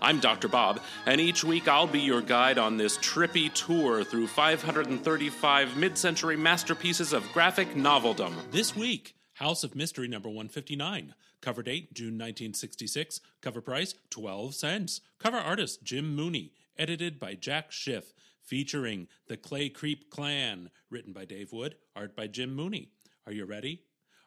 I'm 0.00 0.20
Dr. 0.20 0.48
Bob, 0.48 0.80
and 1.06 1.20
each 1.20 1.42
week 1.42 1.68
I'll 1.68 1.86
be 1.86 2.00
your 2.00 2.20
guide 2.20 2.58
on 2.58 2.76
this 2.76 2.98
trippy 2.98 3.52
tour 3.52 4.04
through 4.04 4.26
535 4.26 5.76
mid 5.76 5.96
century 5.96 6.36
masterpieces 6.36 7.12
of 7.12 7.32
graphic 7.32 7.74
noveldom. 7.74 8.34
This 8.50 8.76
week, 8.76 9.16
House 9.34 9.64
of 9.64 9.74
Mystery 9.74 10.06
number 10.06 10.28
159. 10.28 11.14
Cover 11.40 11.62
date 11.62 11.94
June 11.94 12.14
1966. 12.14 13.20
Cover 13.40 13.60
price 13.60 13.94
12 14.10 14.54
cents. 14.54 15.00
Cover 15.18 15.38
artist 15.38 15.82
Jim 15.82 16.14
Mooney. 16.14 16.52
Edited 16.78 17.18
by 17.18 17.34
Jack 17.34 17.72
Schiff. 17.72 18.12
Featuring 18.42 19.08
the 19.28 19.36
Clay 19.36 19.68
Creep 19.68 20.10
Clan. 20.10 20.70
Written 20.90 21.12
by 21.12 21.24
Dave 21.24 21.52
Wood. 21.52 21.76
Art 21.94 22.14
by 22.14 22.26
Jim 22.26 22.54
Mooney. 22.54 22.90
Are 23.26 23.32
you 23.32 23.44
ready? 23.44 23.82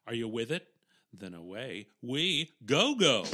Are 0.08 0.14
you 0.14 0.28
with 0.28 0.52
it? 0.52 0.68
Then 1.14 1.34
away 1.34 1.88
we 2.02 2.54
go 2.66 2.96
go. 2.96 3.26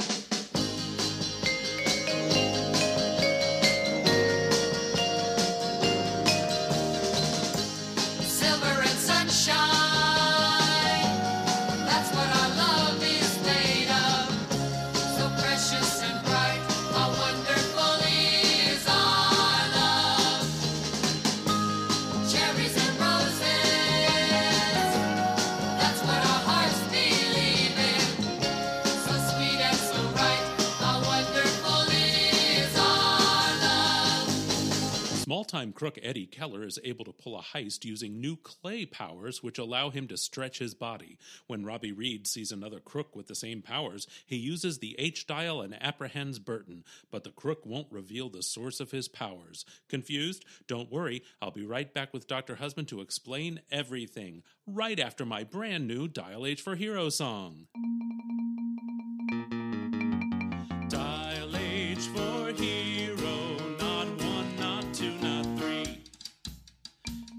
Time 35.66 35.72
crook 35.72 35.98
Eddie 36.00 36.26
Keller 36.26 36.64
is 36.64 36.78
able 36.84 37.04
to 37.04 37.12
pull 37.12 37.36
a 37.36 37.42
heist 37.42 37.84
using 37.84 38.20
new 38.20 38.36
clay 38.36 38.86
powers, 38.86 39.42
which 39.42 39.58
allow 39.58 39.90
him 39.90 40.06
to 40.06 40.16
stretch 40.16 40.60
his 40.60 40.74
body. 40.74 41.18
When 41.48 41.64
Robbie 41.64 41.90
Reed 41.90 42.28
sees 42.28 42.52
another 42.52 42.78
crook 42.78 43.16
with 43.16 43.26
the 43.26 43.34
same 43.34 43.62
powers, 43.62 44.06
he 44.26 44.36
uses 44.36 44.78
the 44.78 44.94
H 44.98 45.26
dial 45.26 45.60
and 45.60 45.76
apprehends 45.82 46.38
Burton, 46.38 46.84
but 47.10 47.24
the 47.24 47.30
crook 47.30 47.66
won't 47.66 47.90
reveal 47.90 48.28
the 48.28 48.44
source 48.44 48.78
of 48.78 48.92
his 48.92 49.08
powers. 49.08 49.64
Confused? 49.88 50.44
Don't 50.68 50.92
worry, 50.92 51.22
I'll 51.42 51.50
be 51.50 51.66
right 51.66 51.92
back 51.92 52.12
with 52.12 52.28
Dr. 52.28 52.56
Husband 52.56 52.86
to 52.88 53.00
explain 53.00 53.60
everything, 53.70 54.44
right 54.68 55.00
after 55.00 55.26
my 55.26 55.42
brand 55.42 55.88
new 55.88 56.06
Dial 56.06 56.46
H 56.46 56.60
for 56.62 56.76
Hero 56.76 57.08
song. 57.08 57.66
Dial 60.88 61.56
H 61.56 62.06
for 62.06 62.52
hero, 62.52 62.95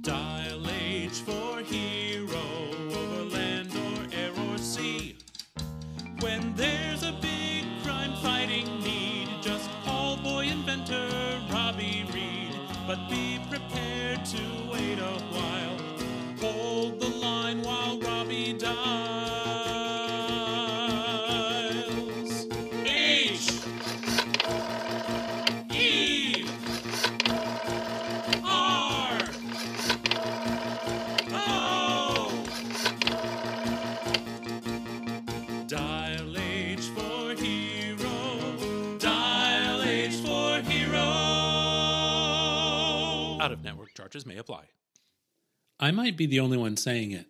Dial 0.08 0.66
H 0.70 1.20
for 1.20 1.60
hero, 1.64 2.42
over 2.96 3.24
land 3.26 3.70
or 3.76 4.18
air 4.18 4.32
or 4.50 4.58
sea. 4.58 5.18
When 6.22 6.56
there's 6.56 7.04
a 7.04 7.12
big 7.22 7.66
crime 7.84 8.14
fighting 8.22 8.80
need, 8.80 9.28
just 9.42 9.70
call 9.84 10.16
boy 10.16 10.46
inventor 10.46 11.10
Robbie 11.52 12.06
Reed. 12.14 12.56
But 12.88 13.10
be 13.10 13.42
prepared 13.50 14.24
to 14.28 14.67
Out 43.40 43.52
of 43.52 43.64
network 43.64 43.94
charges 43.94 44.26
may 44.26 44.38
apply. 44.38 44.64
I 45.80 45.92
might 45.92 46.18
be 46.18 46.26
the 46.26 46.40
only 46.40 46.58
one 46.58 46.76
saying 46.78 47.12
it 47.12 47.28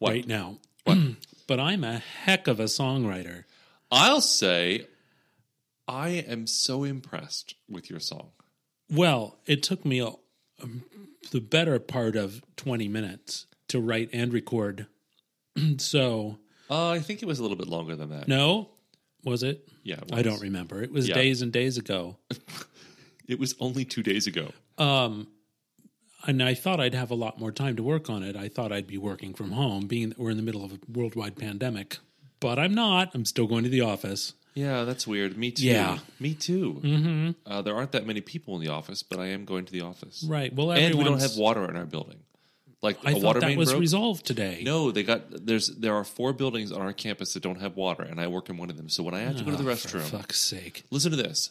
right 0.00 0.26
now. 0.26 0.58
but 1.46 1.58
I'm 1.60 1.84
a 1.84 1.98
heck 1.98 2.48
of 2.48 2.60
a 2.60 2.64
songwriter. 2.64 3.44
I'll 3.90 4.20
say 4.20 4.86
I 5.88 6.08
am 6.10 6.46
so 6.46 6.84
impressed 6.84 7.54
with 7.68 7.88
your 7.88 8.00
song. 8.00 8.30
Well, 8.90 9.38
it 9.46 9.62
took 9.62 9.84
me 9.86 10.00
a, 10.00 10.08
um, 10.62 10.82
the 11.30 11.40
better 11.40 11.78
part 11.78 12.14
of 12.16 12.42
20 12.56 12.88
minutes 12.88 13.46
to 13.68 13.80
write 13.80 14.10
and 14.12 14.32
record. 14.32 14.86
so, 15.78 16.38
Uh, 16.68 16.90
I 16.90 16.98
think 17.00 17.22
it 17.22 17.26
was 17.26 17.38
a 17.38 17.42
little 17.42 17.56
bit 17.56 17.68
longer 17.68 17.96
than 17.96 18.10
that. 18.10 18.28
no, 18.28 18.68
was 19.24 19.42
it? 19.42 19.66
Yeah, 19.82 19.96
it 20.00 20.12
I 20.12 20.20
don't 20.22 20.42
remember. 20.42 20.82
It 20.82 20.90
was 20.92 21.08
Yeah. 21.08 21.14
days 21.14 21.40
and 21.42 21.52
days 21.52 21.78
ago. 21.78 22.18
It 23.28 23.38
was 23.38 23.54
only 23.60 23.84
two 23.84 24.02
days 24.02 24.26
ago. 24.26 24.50
Um, 24.78 25.28
and 26.26 26.42
I 26.42 26.54
thought 26.54 26.80
I'd 26.80 26.94
have 26.94 27.10
a 27.10 27.14
lot 27.16 27.38
more 27.40 27.50
time 27.52 27.76
to 27.76 27.82
work 27.82 28.08
on 28.08 28.22
it. 28.22 28.36
I 28.36 28.48
thought 28.48 28.72
I'd 28.72 28.86
be 28.86 28.98
working 28.98 29.34
from 29.34 29.52
home, 29.52 29.86
being 29.86 30.14
we're 30.16 30.30
in 30.30 30.36
the 30.36 30.42
middle 30.42 30.64
of 30.64 30.72
a 30.72 30.78
worldwide 30.92 31.36
pandemic. 31.36 31.98
But 32.40 32.58
I'm 32.58 32.74
not. 32.74 33.10
I'm 33.14 33.24
still 33.24 33.46
going 33.46 33.64
to 33.64 33.70
the 33.70 33.80
office. 33.80 34.34
Yeah, 34.54 34.84
that's 34.84 35.06
weird. 35.06 35.36
Me 35.38 35.50
too. 35.50 35.64
Yeah. 35.64 35.98
Me 36.20 36.34
too. 36.34 36.80
Mm-hmm. 36.84 37.30
Uh, 37.50 37.62
there 37.62 37.74
aren't 37.74 37.92
that 37.92 38.06
many 38.06 38.20
people 38.20 38.54
in 38.56 38.60
the 38.60 38.68
office, 38.70 39.02
but 39.02 39.18
I 39.18 39.26
am 39.28 39.44
going 39.44 39.64
to 39.64 39.72
the 39.72 39.80
office. 39.80 40.24
Right. 40.28 40.54
Well, 40.54 40.72
And 40.72 40.94
we 40.96 41.04
don't 41.04 41.20
have 41.20 41.36
water 41.36 41.64
in 41.68 41.76
our 41.76 41.86
building. 41.86 42.18
Like 42.82 42.98
I 43.04 43.10
a 43.10 43.14
thought 43.14 43.22
water 43.22 43.40
that 43.40 43.46
main 43.46 43.58
was 43.58 43.70
broke. 43.70 43.80
resolved 43.80 44.26
today. 44.26 44.62
No, 44.64 44.90
they 44.90 45.04
got 45.04 45.46
there's 45.46 45.68
there 45.68 45.94
are 45.94 46.02
four 46.04 46.32
buildings 46.32 46.72
on 46.72 46.82
our 46.82 46.92
campus 46.92 47.32
that 47.34 47.42
don't 47.42 47.60
have 47.60 47.76
water, 47.76 48.02
and 48.02 48.20
I 48.20 48.26
work 48.26 48.50
in 48.50 48.56
one 48.56 48.70
of 48.70 48.76
them. 48.76 48.88
So 48.88 49.04
when 49.04 49.14
I 49.14 49.20
have 49.20 49.36
to 49.36 49.44
go 49.44 49.52
to 49.52 49.56
the 49.56 49.70
Oh, 49.70 49.74
for 49.76 49.88
restroom, 49.98 50.02
fuck's 50.02 50.40
sake. 50.40 50.82
listen 50.90 51.12
to 51.12 51.16
this. 51.16 51.50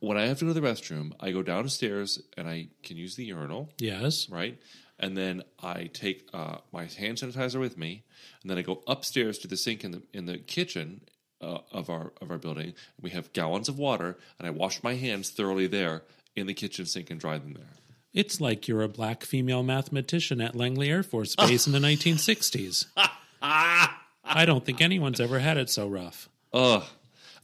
When 0.00 0.16
I 0.16 0.26
have 0.26 0.38
to 0.38 0.44
go 0.44 0.54
to 0.54 0.60
the 0.60 0.66
restroom, 0.66 1.12
I 1.20 1.32
go 1.32 1.42
downstairs 1.42 2.22
and 2.36 2.48
I 2.48 2.68
can 2.82 2.96
use 2.96 3.16
the 3.16 3.24
urinal. 3.24 3.70
Yes. 3.78 4.28
right? 4.30 4.58
And 4.98 5.16
then 5.16 5.42
I 5.62 5.90
take 5.92 6.28
uh, 6.32 6.58
my 6.72 6.84
hand 6.84 7.18
sanitizer 7.18 7.60
with 7.60 7.78
me, 7.78 8.02
and 8.42 8.50
then 8.50 8.58
I 8.58 8.62
go 8.62 8.82
upstairs 8.86 9.38
to 9.38 9.48
the 9.48 9.56
sink 9.56 9.84
in 9.84 9.92
the 9.92 10.02
in 10.12 10.26
the 10.26 10.38
kitchen 10.38 11.02
uh, 11.40 11.58
of 11.70 11.88
our 11.88 12.12
of 12.20 12.30
our 12.30 12.38
building. 12.38 12.74
We 13.00 13.10
have 13.10 13.32
gallons 13.32 13.68
of 13.68 13.78
water, 13.78 14.18
and 14.38 14.48
I 14.48 14.50
wash 14.50 14.82
my 14.82 14.94
hands 14.94 15.30
thoroughly 15.30 15.68
there 15.68 16.02
in 16.34 16.46
the 16.48 16.54
kitchen 16.54 16.86
sink 16.86 17.10
and 17.10 17.20
dry 17.20 17.38
them 17.38 17.54
there. 17.54 17.70
It's 18.12 18.40
like 18.40 18.66
you're 18.66 18.82
a 18.82 18.88
black 18.88 19.22
female 19.22 19.62
mathematician 19.62 20.40
at 20.40 20.56
Langley 20.56 20.90
Air 20.90 21.02
Force 21.04 21.36
Base 21.38 21.66
in 21.66 21.72
the 21.72 21.78
1960s. 21.78 22.86
I 23.42 24.44
don't 24.44 24.64
think 24.64 24.80
anyone's 24.80 25.20
ever 25.20 25.38
had 25.38 25.56
it 25.56 25.70
so 25.70 25.86
rough. 25.86 26.28
Ugh. 26.52 26.82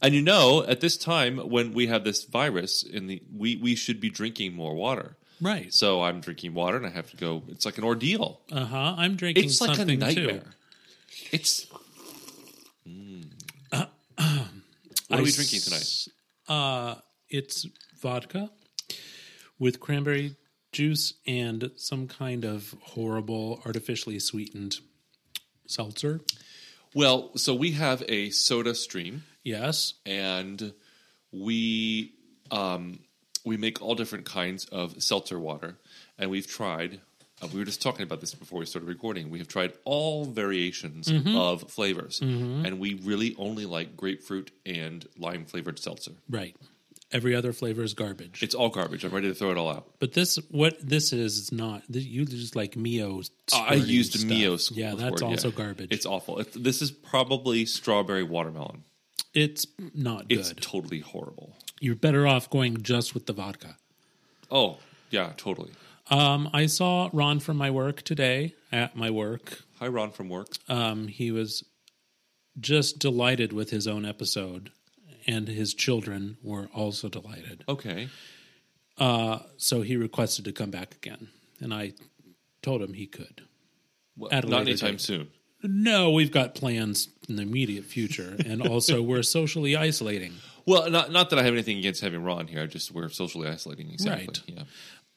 And 0.01 0.13
you 0.13 0.21
know, 0.21 0.63
at 0.67 0.81
this 0.81 0.97
time 0.97 1.37
when 1.37 1.73
we 1.73 1.87
have 1.87 2.03
this 2.03 2.23
virus, 2.25 2.83
in 2.83 3.07
the 3.07 3.21
we 3.35 3.55
we 3.55 3.75
should 3.75 3.99
be 3.99 4.09
drinking 4.09 4.53
more 4.53 4.75
water. 4.75 5.17
Right. 5.41 5.73
So 5.73 6.01
I'm 6.03 6.21
drinking 6.21 6.53
water, 6.53 6.77
and 6.77 6.85
I 6.85 6.89
have 6.89 7.09
to 7.11 7.17
go. 7.17 7.43
It's 7.49 7.65
like 7.65 7.77
an 7.77 7.83
ordeal. 7.83 8.41
Uh 8.51 8.65
huh. 8.65 8.95
I'm 8.97 9.15
drinking 9.15 9.45
It's 9.45 9.59
like 9.61 9.71
a 9.71 9.75
something 9.75 9.99
nightmare. 9.99 10.39
too. 10.39 10.41
It's. 11.31 11.67
what 13.67 13.89
I 15.11 15.19
are 15.19 15.23
we 15.23 15.31
drinking 15.31 15.61
tonight? 15.61 16.07
Uh, 16.47 16.95
it's 17.29 17.65
vodka 17.99 18.49
with 19.59 19.79
cranberry 19.79 20.35
juice 20.71 21.13
and 21.25 21.71
some 21.77 22.07
kind 22.07 22.43
of 22.45 22.75
horrible 22.81 23.61
artificially 23.65 24.19
sweetened 24.19 24.77
seltzer. 25.67 26.21
Well, 26.93 27.31
so 27.35 27.53
we 27.53 27.71
have 27.71 28.03
a 28.07 28.29
SodaStream. 28.29 29.21
Yes. 29.45 29.93
and 30.05 30.73
we 31.31 32.13
um, 32.51 32.99
we 33.43 33.57
make 33.57 33.81
all 33.81 33.95
different 33.95 34.25
kinds 34.25 34.65
of 34.65 35.01
seltzer 35.01 35.39
water, 35.39 35.77
and 36.17 36.29
we've 36.29 36.47
tried. 36.47 37.01
Uh, 37.41 37.47
we 37.53 37.59
were 37.59 37.65
just 37.65 37.81
talking 37.81 38.03
about 38.03 38.21
this 38.21 38.33
before 38.33 38.59
we 38.59 38.65
started 38.65 38.87
recording. 38.87 39.29
We 39.29 39.39
have 39.39 39.47
tried 39.49 39.73
all 39.83 40.25
variations 40.25 41.11
of 41.11 41.69
flavors, 41.69 42.21
and 42.21 42.79
we 42.79 42.93
really 42.95 43.35
only 43.37 43.65
like 43.65 43.97
grapefruit 43.97 44.51
and 44.65 45.05
lime 45.17 45.45
flavored 45.45 45.77
seltzer. 45.79 46.13
Right. 46.29 46.55
Every 47.11 47.35
other 47.35 47.53
flavor 47.53 47.83
is 47.83 47.93
garbage. 47.93 48.41
It's 48.41 48.55
all 48.55 48.69
garbage. 48.69 49.03
I'm 49.03 49.11
ready 49.11 49.27
to 49.27 49.35
throw 49.35 49.51
it 49.51 49.57
all 49.57 49.69
out. 49.69 49.85
but 49.99 50.13
this, 50.13 50.37
what 50.49 50.75
this 50.81 51.13
is, 51.13 51.37
is 51.37 51.51
not. 51.51 51.83
You 51.89 52.25
just 52.25 52.55
like 52.55 52.75
Mio. 52.75 53.21
I 53.53 53.75
used 53.75 54.13
stuff. 54.13 54.27
Mio. 54.27 54.57
Yeah, 54.71 54.95
that's 54.95 55.21
also 55.21 55.49
yeah. 55.49 55.55
garbage. 55.55 55.91
It's 55.91 56.05
awful. 56.05 56.39
It, 56.39 56.51
this 56.61 56.81
is 56.81 56.91
probably 56.91 57.65
strawberry 57.65 58.23
watermelon. 58.23 58.83
It's 59.35 59.67
not 59.93 60.29
good. 60.29 60.39
It's 60.39 60.53
totally 60.59 60.99
horrible. 61.01 61.55
You're 61.79 61.95
better 61.95 62.25
off 62.25 62.49
going 62.49 62.81
just 62.81 63.13
with 63.13 63.25
the 63.27 63.33
vodka. 63.33 63.77
Oh 64.49 64.77
yeah, 65.11 65.33
totally. 65.37 65.71
Um, 66.09 66.49
I 66.53 66.67
saw 66.67 67.09
Ron 67.13 67.39
from 67.39 67.57
my 67.57 67.69
work 67.71 68.01
today 68.03 68.53
at 68.71 68.95
my 68.95 69.09
work. 69.11 69.61
Hi, 69.79 69.87
Ron 69.87 70.11
from 70.11 70.29
work. 70.29 70.47
Um, 70.69 71.07
he 71.07 71.31
was 71.31 71.63
just 72.59 72.99
delighted 72.99 73.51
with 73.53 73.71
his 73.71 73.87
own 73.87 74.05
episode, 74.05 74.71
and 75.27 75.47
his 75.47 75.73
children 75.73 76.37
were 76.43 76.69
also 76.73 77.09
delighted. 77.09 77.63
Okay. 77.67 78.07
So 79.57 79.81
he 79.81 79.97
requested 79.97 80.45
to 80.45 80.51
come 80.53 80.71
back 80.71 80.95
again, 80.95 81.27
and 81.59 81.73
I 81.73 81.93
told 82.61 82.81
him 82.81 82.93
he 82.93 83.07
could. 83.07 83.41
Well, 84.15 84.29
At 84.31 84.45
a 84.45 84.47
not 84.47 84.59
later 84.59 84.69
anytime 84.69 84.91
date. 84.91 85.01
soon. 85.01 85.27
No, 85.67 86.11
we've 86.11 86.31
got 86.31 86.55
plans 86.55 87.09
in 87.27 87.35
the 87.37 87.41
immediate 87.43 87.85
future, 87.85 88.35
and 88.45 88.61
also 88.61 89.01
we're 89.01 89.23
socially 89.23 89.75
isolating. 89.75 90.33
Well, 90.67 90.89
not 90.89 91.11
not 91.11 91.29
that 91.29 91.37
I 91.37 91.43
have 91.43 91.53
anything 91.53 91.77
against 91.77 92.01
having 92.01 92.23
Ron 92.23 92.47
here. 92.47 92.63
I 92.63 92.65
just 92.65 92.91
we're 92.91 93.09
socially 93.09 93.47
isolating. 93.47 93.91
Exactly. 93.91 94.25
Right. 94.25 94.65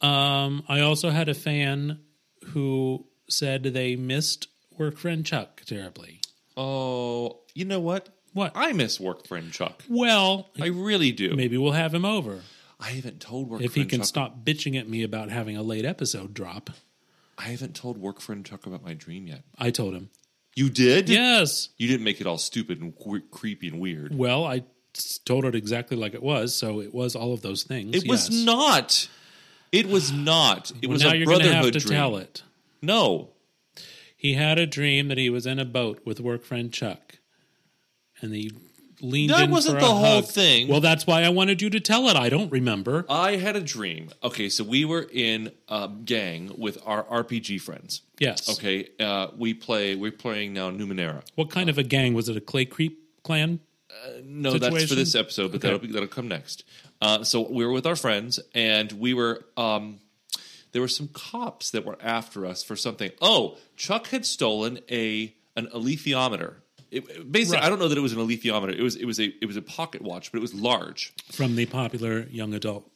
Yeah. 0.02 0.44
Um, 0.44 0.62
I 0.68 0.80
also 0.80 1.08
had 1.08 1.30
a 1.30 1.34
fan 1.34 2.00
who 2.48 3.06
said 3.30 3.62
they 3.62 3.96
missed 3.96 4.48
work 4.76 4.98
friend 4.98 5.24
Chuck 5.24 5.62
terribly. 5.64 6.20
Oh, 6.54 7.40
you 7.54 7.64
know 7.64 7.80
what? 7.80 8.10
What? 8.34 8.52
I 8.54 8.74
miss 8.74 9.00
work 9.00 9.26
friend 9.26 9.50
Chuck. 9.50 9.84
Well, 9.88 10.50
I 10.60 10.66
really 10.66 11.12
do. 11.12 11.34
maybe 11.34 11.56
we'll 11.56 11.72
have 11.72 11.94
him 11.94 12.04
over 12.04 12.40
I 12.78 12.90
haven't 12.90 13.20
told 13.20 13.48
work 13.48 13.62
if 13.62 13.74
he 13.74 13.84
can 13.86 14.00
Chuck. 14.00 14.06
stop 14.06 14.44
bitching 14.44 14.78
at 14.78 14.86
me 14.86 15.02
about 15.02 15.30
having 15.30 15.56
a 15.56 15.62
late 15.62 15.86
episode 15.86 16.34
drop. 16.34 16.68
I 17.38 17.44
haven't 17.44 17.74
told 17.74 17.96
work 17.98 18.20
friend 18.20 18.44
Chuck 18.44 18.66
about 18.66 18.84
my 18.84 18.92
dream 18.94 19.26
yet. 19.26 19.44
I 19.58 19.70
told 19.70 19.94
him. 19.94 20.10
You 20.58 20.70
did? 20.70 21.08
Yes. 21.08 21.68
You 21.76 21.86
didn't 21.88 22.04
make 22.04 22.20
it 22.20 22.26
all 22.26 22.38
stupid 22.38 22.80
and 22.80 22.92
cre- 22.98 23.18
creepy 23.30 23.68
and 23.68 23.78
weird. 23.80 24.14
Well, 24.16 24.44
I 24.44 24.64
s- 24.96 25.18
told 25.24 25.44
it 25.44 25.54
exactly 25.54 25.96
like 25.96 26.14
it 26.14 26.22
was, 26.22 26.54
so 26.54 26.80
it 26.80 26.92
was 26.92 27.14
all 27.14 27.32
of 27.32 27.42
those 27.42 27.62
things. 27.62 27.94
It 27.96 28.08
was 28.08 28.28
not. 28.44 29.08
It 29.70 29.86
was 29.86 30.10
not. 30.32 30.70
It 30.82 30.88
Well, 30.88 30.94
was 30.94 31.02
now 31.02 31.10
a 31.12 31.14
you're 31.14 31.26
going 31.26 31.40
to 31.40 31.44
brotherhood 31.46 31.74
have 31.74 31.82
to 31.82 31.88
dream. 31.88 31.98
tell 31.98 32.16
it. 32.16 32.42
No. 32.82 33.28
He 34.16 34.34
had 34.34 34.58
a 34.58 34.66
dream 34.66 35.06
that 35.08 35.18
he 35.18 35.30
was 35.30 35.46
in 35.46 35.58
a 35.60 35.64
boat 35.64 36.00
with 36.04 36.18
work 36.20 36.42
friend 36.44 36.72
Chuck, 36.72 37.18
and 38.20 38.34
he 38.34 38.50
leaned 39.00 39.30
That 39.30 39.48
wasn't 39.50 39.80
the 39.80 39.86
whole 39.86 40.22
hug. 40.22 40.24
thing. 40.26 40.68
Well, 40.68 40.80
that's 40.80 41.06
why 41.06 41.22
I 41.22 41.28
wanted 41.28 41.62
you 41.62 41.70
to 41.70 41.80
tell 41.80 42.08
it. 42.08 42.16
I 42.16 42.28
don't 42.28 42.50
remember. 42.50 43.04
I 43.08 43.36
had 43.36 43.56
a 43.56 43.60
dream. 43.60 44.10
Okay, 44.22 44.48
so 44.48 44.64
we 44.64 44.84
were 44.84 45.06
in 45.12 45.52
a 45.68 45.88
gang 46.04 46.52
with 46.56 46.78
our 46.84 47.04
RPG 47.04 47.60
friends. 47.60 48.02
Yes. 48.18 48.48
Okay, 48.58 48.88
uh, 49.00 49.28
we 49.36 49.54
play. 49.54 49.94
We're 49.94 50.10
playing 50.12 50.52
now 50.52 50.70
Numenera. 50.70 51.22
What 51.36 51.50
kind 51.50 51.68
of 51.70 51.78
a 51.78 51.82
gang 51.82 52.14
was 52.14 52.28
it? 52.28 52.36
A 52.36 52.40
Clay 52.40 52.64
Creep 52.64 52.98
clan? 53.22 53.60
No, 54.22 54.58
that's 54.58 54.84
for 54.88 54.94
this 54.94 55.14
episode, 55.14 55.48
but 55.52 55.56
Okay. 55.56 55.68
that'll 55.68 55.78
be, 55.80 55.88
that'll 55.92 56.06
come 56.08 56.28
next. 56.28 56.64
Uh, 57.00 57.24
so 57.24 57.48
we 57.48 57.64
were 57.66 57.72
with 57.72 57.86
our 57.86 57.96
friends, 57.96 58.38
and 58.54 58.92
we 58.92 59.14
were. 59.14 59.44
Um, 59.56 60.00
there 60.72 60.82
were 60.82 60.88
some 60.88 61.08
cops 61.08 61.70
that 61.70 61.84
were 61.86 61.96
after 62.02 62.44
us 62.44 62.62
for 62.62 62.76
something. 62.76 63.10
Oh, 63.22 63.56
Chuck 63.76 64.08
had 64.08 64.26
stolen 64.26 64.80
a 64.90 65.34
an 65.56 65.66
alethiometer. 65.74 66.54
It, 66.90 67.30
basically, 67.30 67.58
Right. 67.58 67.66
I 67.66 67.68
don't 67.68 67.78
know 67.78 67.88
that 67.88 67.98
it 67.98 68.00
was 68.00 68.12
an 68.12 68.18
alethiometer. 68.18 68.74
It 68.76 68.82
was 68.82 68.96
it 68.96 69.04
was 69.04 69.18
a 69.20 69.26
it 69.42 69.46
was 69.46 69.56
a 69.56 69.62
pocket 69.62 70.00
watch, 70.02 70.32
but 70.32 70.38
it 70.38 70.40
was 70.42 70.54
large. 70.54 71.12
from 71.30 71.54
the 71.56 71.66
popular 71.66 72.26
young 72.30 72.54
adult 72.54 72.90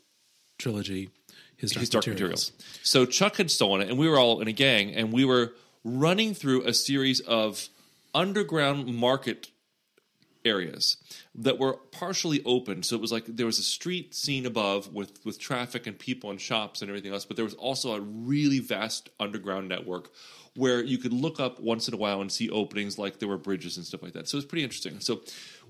trilogy, 0.59 1.11
His 1.57 1.73
Dark, 1.73 1.81
his 1.81 1.89
dark 1.91 2.07
Materials. 2.07 2.53
materials. 2.53 2.79
So 2.83 3.05
Chuck 3.07 3.37
had 3.37 3.51
stolen 3.51 3.83
it, 3.83 3.89
and 3.91 3.99
we 3.99 4.09
were 4.09 4.19
all 4.19 4.41
in 4.41 4.49
a 4.49 4.53
gang, 4.53 4.95
and 4.95 5.13
we 5.13 5.25
were 5.25 5.53
running 5.85 6.33
through 6.35 6.63
a 6.65 6.73
series 6.73 7.21
of 7.21 7.69
underground 8.15 8.87
market 8.95 9.49
areas 10.45 10.97
that 11.35 11.59
were 11.59 11.75
partially 11.91 12.43
open. 12.45 12.83
So 12.83 12.97
it 12.97 13.01
was 13.01 13.13
like 13.13 13.25
there 13.27 13.47
was 13.47 13.59
a 13.59 13.63
street 13.63 14.15
scene 14.15 14.47
above 14.47 14.93
with 14.93 15.25
with 15.25 15.39
traffic 15.39 15.87
and 15.87 15.99
people 15.99 16.31
and 16.31 16.41
shops 16.41 16.83
and 16.83 16.91
everything 16.91 17.13
else, 17.13 17.25
but 17.25 17.37
there 17.37 17.45
was 17.45 17.55
also 17.55 17.95
a 17.95 18.01
really 18.01 18.59
vast 18.59 19.11
underground 19.21 19.69
network 19.69 20.11
where 20.55 20.83
you 20.83 20.99
could 20.99 21.13
look 21.13 21.41
up 21.41 21.61
once 21.61 21.89
in 21.89 21.95
a 21.95 21.97
while 21.97 22.21
and 22.21 22.31
see 22.31 22.51
openings 22.51 22.99
like 22.99 23.19
there 23.19 23.29
were 23.29 23.39
bridges 23.39 23.77
and 23.77 23.87
stuff 23.87 24.03
like 24.03 24.13
that. 24.13 24.29
So 24.29 24.37
it 24.37 24.41
was 24.41 24.45
pretty 24.45 24.65
interesting. 24.65 25.01
So 25.01 25.23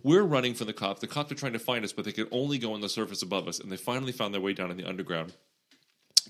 we're 0.03 0.25
running 0.25 0.55
from 0.55 0.67
the 0.67 0.73
cops. 0.73 1.01
The 1.01 1.07
cops 1.07 1.31
are 1.31 1.37
trying 1.37 1.53
to 1.53 1.61
find 1.61 1.85
us, 1.85 1.93
but 1.93 2.05
they 2.05 2.13
could 2.13 2.29
only 2.33 2.59
go 2.59 2.73
on 2.73 2.81
the 2.81 2.89
surface 2.89 3.23
above 3.23 3.47
us, 3.47 3.61
and 3.61 3.71
they 3.71 3.77
finally 3.77 4.13
found 4.13 4.35
their 4.35 4.41
way 4.41 4.53
down 4.53 4.71
in 4.71 4.77
the 4.77 4.89
underground. 4.89 5.33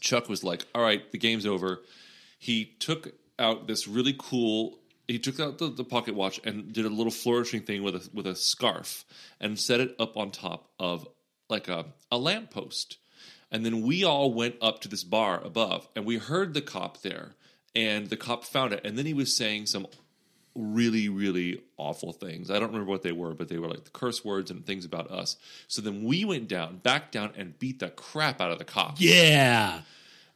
Chuck 0.01 0.29
was 0.29 0.45
like, 0.45 0.67
"All 0.75 0.83
right, 0.83 1.11
the 1.13 1.19
game's 1.19 1.47
over." 1.47 1.83
He 2.39 2.65
took 2.65 3.15
out 3.39 3.67
this 3.67 3.89
really 3.89 4.15
cool. 4.19 4.79
He 5.13 5.19
took 5.19 5.39
out 5.39 5.59
the, 5.59 5.69
the 5.69 5.85
pocket 5.85 6.15
watch 6.15 6.41
and 6.43 6.73
did 6.73 6.87
a 6.87 6.89
little 6.89 7.13
flourishing 7.13 7.63
thing 7.63 7.83
with 7.83 7.95
a 7.95 8.09
with 8.15 8.27
a 8.27 8.35
scarf 8.35 9.05
and 9.41 9.59
set 9.59 9.81
it 9.81 9.95
up 9.99 10.17
on 10.17 10.31
top 10.31 10.71
of 10.79 11.07
like 11.51 11.69
a 11.69 11.87
a 12.11 12.17
lamppost. 12.17 12.97
And 13.51 13.67
then 13.67 13.83
we 13.83 14.05
all 14.05 14.33
went 14.33 14.57
up 14.63 14.81
to 14.81 14.89
this 14.89 15.05
bar 15.05 15.43
above, 15.45 15.87
and 15.95 16.07
we 16.07 16.17
heard 16.17 16.55
the 16.55 16.63
cop 16.63 17.03
there, 17.03 17.35
and 17.75 18.09
the 18.09 18.17
cop 18.17 18.45
found 18.45 18.73
it, 18.73 18.81
and 18.85 18.97
then 18.97 19.05
he 19.05 19.13
was 19.13 19.37
saying 19.37 19.67
some 19.67 19.87
really, 20.55 21.11
really 21.11 21.63
awful 21.77 22.13
things. 22.13 22.51
I 22.51 22.59
don't 22.59 22.69
remember 22.69 22.91
what 22.91 23.03
they 23.03 23.13
were, 23.13 23.35
but 23.35 23.49
they 23.49 23.59
were 23.59 23.69
like 23.69 23.85
the 23.85 23.91
curse 23.91 24.25
words 24.25 24.51
and 24.51 24.65
things 24.65 24.87
about 24.87 25.11
us. 25.11 25.37
So 25.69 25.83
then 25.83 26.05
we 26.05 26.25
went 26.25 26.49
down, 26.49 26.79
back 26.79 27.13
down, 27.13 27.33
and 27.37 27.59
beat 27.59 27.81
the 27.81 27.91
crap 27.91 28.41
out 28.41 28.51
of 28.51 28.59
the 28.59 28.65
cop. 28.65 28.97
Yeah. 28.99 29.83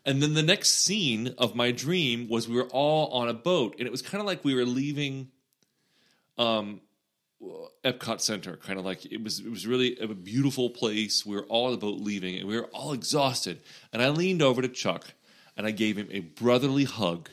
And 0.06 0.23
then 0.23 0.35
the 0.35 0.43
next 0.43 0.70
scene 0.70 1.35
of 1.37 1.55
my 1.55 1.73
dream 1.73 2.29
was 2.29 2.49
we 2.49 2.55
were 2.55 2.69
all 2.69 3.08
on 3.08 3.29
a 3.29 3.35
boat, 3.35 3.75
and 3.79 3.87
it 3.87 3.91
was 3.91 4.03
kind 4.03 4.20
of 4.20 4.26
like 4.26 4.44
we 4.44 4.55
were 4.55 4.64
leaving 4.64 5.29
um 6.38 6.81
Epcot 7.85 8.20
Center, 8.20 8.56
kind 8.56 8.79
of 8.79 8.85
like 8.85 9.05
it 9.05 9.23
was 9.23 9.41
it 9.41 9.50
was 9.50 9.67
really 9.67 9.99
a 9.99 10.08
beautiful 10.08 10.70
place. 10.70 11.26
We 11.26 11.37
were 11.37 11.44
all 11.44 11.67
on 11.67 11.73
the 11.73 11.79
boat 11.79 12.00
leaving, 12.00 12.37
and 12.37 12.49
we 12.49 12.56
were 12.56 12.69
all 12.73 12.93
exhausted. 12.93 13.61
And 13.93 14.00
I 14.00 14.08
leaned 14.08 14.43
over 14.43 14.62
to 14.62 14.69
Chuck 14.69 15.12
and 15.56 15.67
I 15.67 15.70
gave 15.70 15.97
him 15.97 16.09
a 16.11 16.20
brotherly 16.20 16.85
hug, 16.85 17.31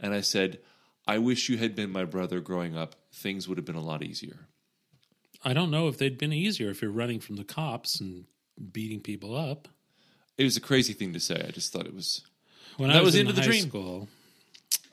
and 0.00 0.14
I 0.14 0.22
said, 0.22 0.60
"I 1.06 1.18
wish 1.18 1.48
you 1.48 1.58
had 1.58 1.74
been 1.74 1.92
my 1.92 2.04
brother 2.04 2.40
growing 2.40 2.76
up. 2.76 2.96
Things 3.12 3.46
would 3.46 3.58
have 3.58 3.64
been 3.64 3.76
a 3.76 3.82
lot 3.82 4.02
easier." 4.02 4.48
I 5.44 5.52
don't 5.52 5.70
know 5.70 5.88
if 5.88 5.98
they'd 5.98 6.18
been 6.18 6.32
easier 6.32 6.70
if 6.70 6.80
you're 6.80 6.90
running 6.90 7.20
from 7.20 7.36
the 7.36 7.44
cops 7.44 8.00
and 8.00 8.26
beating 8.72 9.00
people 9.00 9.36
up. 9.36 9.68
It 10.42 10.46
was 10.46 10.56
a 10.56 10.60
crazy 10.60 10.92
thing 10.92 11.12
to 11.12 11.20
say. 11.20 11.44
I 11.46 11.50
just 11.50 11.72
thought 11.72 11.86
it 11.86 11.94
was. 11.94 12.22
When 12.76 12.88
That 12.90 12.96
I 12.98 13.00
was, 13.00 13.08
was 13.08 13.14
in 13.16 13.20
into 13.28 13.32
the 13.34 13.40
high 13.42 13.46
dream. 13.46 13.62
school, 13.68 14.08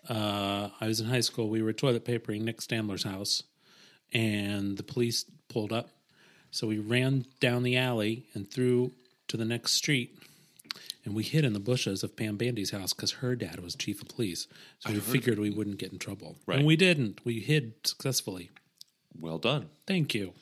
uh, 0.10 0.70
I 0.80 0.88
was 0.88 1.00
in 1.00 1.08
high 1.08 1.22
school. 1.22 1.50
We 1.50 1.62
were 1.62 1.74
toilet 1.74 2.06
papering 2.06 2.44
Nick 2.44 2.60
Standler's 2.60 3.04
house, 3.04 3.44
and 4.14 4.78
the 4.78 4.84
police 4.84 5.26
pulled 5.48 5.72
up. 5.74 5.90
So 6.52 6.68
we 6.68 6.80
ran 6.80 7.26
down 7.40 7.64
the 7.64 7.78
alley 7.78 8.26
and 8.34 8.50
through 8.50 8.92
to 9.28 9.38
the 9.38 9.46
next 9.46 9.74
street, 9.74 10.18
and 11.06 11.14
we 11.16 11.24
hid 11.24 11.46
in 11.46 11.54
the 11.54 11.60
bushes 11.60 12.04
of 12.04 12.16
Pam 12.16 12.38
Bandy's 12.38 12.72
house 12.72 12.94
because 12.94 13.12
her 13.14 13.36
dad 13.36 13.60
was 13.60 13.76
chief 13.76 14.02
of 14.02 14.08
police. 14.08 14.48
So 14.80 14.92
we 14.92 15.00
figured 15.00 15.38
we 15.40 15.52
wouldn't 15.52 15.78
get 15.78 15.92
in 15.92 16.00
trouble, 16.00 16.38
Right. 16.48 16.58
and 16.60 16.68
we 16.68 16.76
didn't. 16.76 17.24
We 17.24 17.40
hid 17.40 17.74
successfully. 17.86 18.50
Well 19.20 19.38
done. 19.38 19.70
Thank 19.88 20.14
you. 20.16 20.34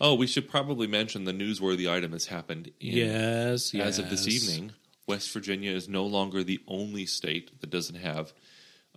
Oh, 0.00 0.14
we 0.14 0.26
should 0.26 0.48
probably 0.48 0.86
mention 0.86 1.24
the 1.24 1.32
newsworthy 1.32 1.90
item 1.90 2.12
has 2.12 2.26
happened 2.26 2.68
in 2.80 2.96
Yes, 2.96 3.74
yes. 3.74 3.86
as 3.86 3.98
of 3.98 4.08
this 4.10 4.26
evening, 4.26 4.72
West 5.06 5.30
Virginia 5.32 5.72
is 5.72 5.88
no 5.88 6.06
longer 6.06 6.42
the 6.42 6.60
only 6.66 7.04
state 7.06 7.60
that 7.60 7.68
doesn't 7.70 7.96
have 7.96 8.32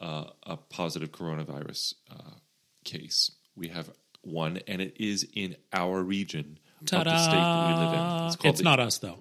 uh, 0.02 0.26
a 0.44 0.58
positive 0.58 1.12
coronavirus 1.12 1.94
uh, 2.12 2.32
case. 2.86 3.32
We 3.56 3.68
have 3.70 3.90
one, 4.22 4.60
and 4.68 4.82
it 4.82 4.96
is 5.00 5.28
in 5.36 5.56
our 5.74 6.02
region 6.02 6.58
of 6.82 6.88
the 6.90 7.18
state 7.18 7.32
that 7.32 7.68
we 7.68 7.86
live 7.86 7.94
in. 7.94 8.26
It's, 8.28 8.36
called 8.38 8.58
the- 8.58 8.64
not 8.64 8.80
us 8.80 8.98
though, 9.00 9.20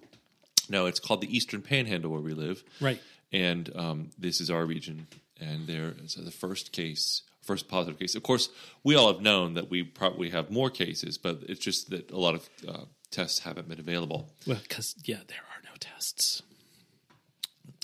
No, 0.68 0.86
it's 0.86 1.00
called 1.00 1.20
the 1.20 1.36
Eastern 1.36 1.62
Panhandle 1.62 2.10
where 2.10 2.20
we 2.20 2.34
live. 2.34 2.62
right? 2.80 3.00
And 3.32 3.70
um, 3.74 4.10
this 4.18 4.40
is 4.40 4.50
our 4.50 4.64
region, 4.66 5.06
and 5.40 5.66
there 5.66 5.94
is 6.04 6.14
the 6.14 6.30
first 6.30 6.70
case, 6.72 7.22
first 7.42 7.68
positive 7.68 7.98
case. 7.98 8.14
Of 8.14 8.22
course, 8.22 8.48
we 8.84 8.94
all 8.94 9.12
have 9.12 9.20
known 9.22 9.54
that 9.54 9.68
we 9.70 9.82
probably 9.82 10.30
have 10.30 10.50
more 10.50 10.70
cases, 10.70 11.18
but 11.18 11.40
it's 11.48 11.60
just 11.60 11.90
that 11.90 12.10
a 12.10 12.18
lot 12.18 12.34
of 12.34 12.48
uh, 12.68 12.84
tests 13.10 13.40
haven't 13.40 13.68
been 13.68 13.80
available. 13.80 14.30
Well, 14.46 14.58
because 14.62 14.94
yeah, 15.04 15.18
there 15.26 15.38
are 15.38 15.62
no 15.64 15.70
tests. 15.80 16.42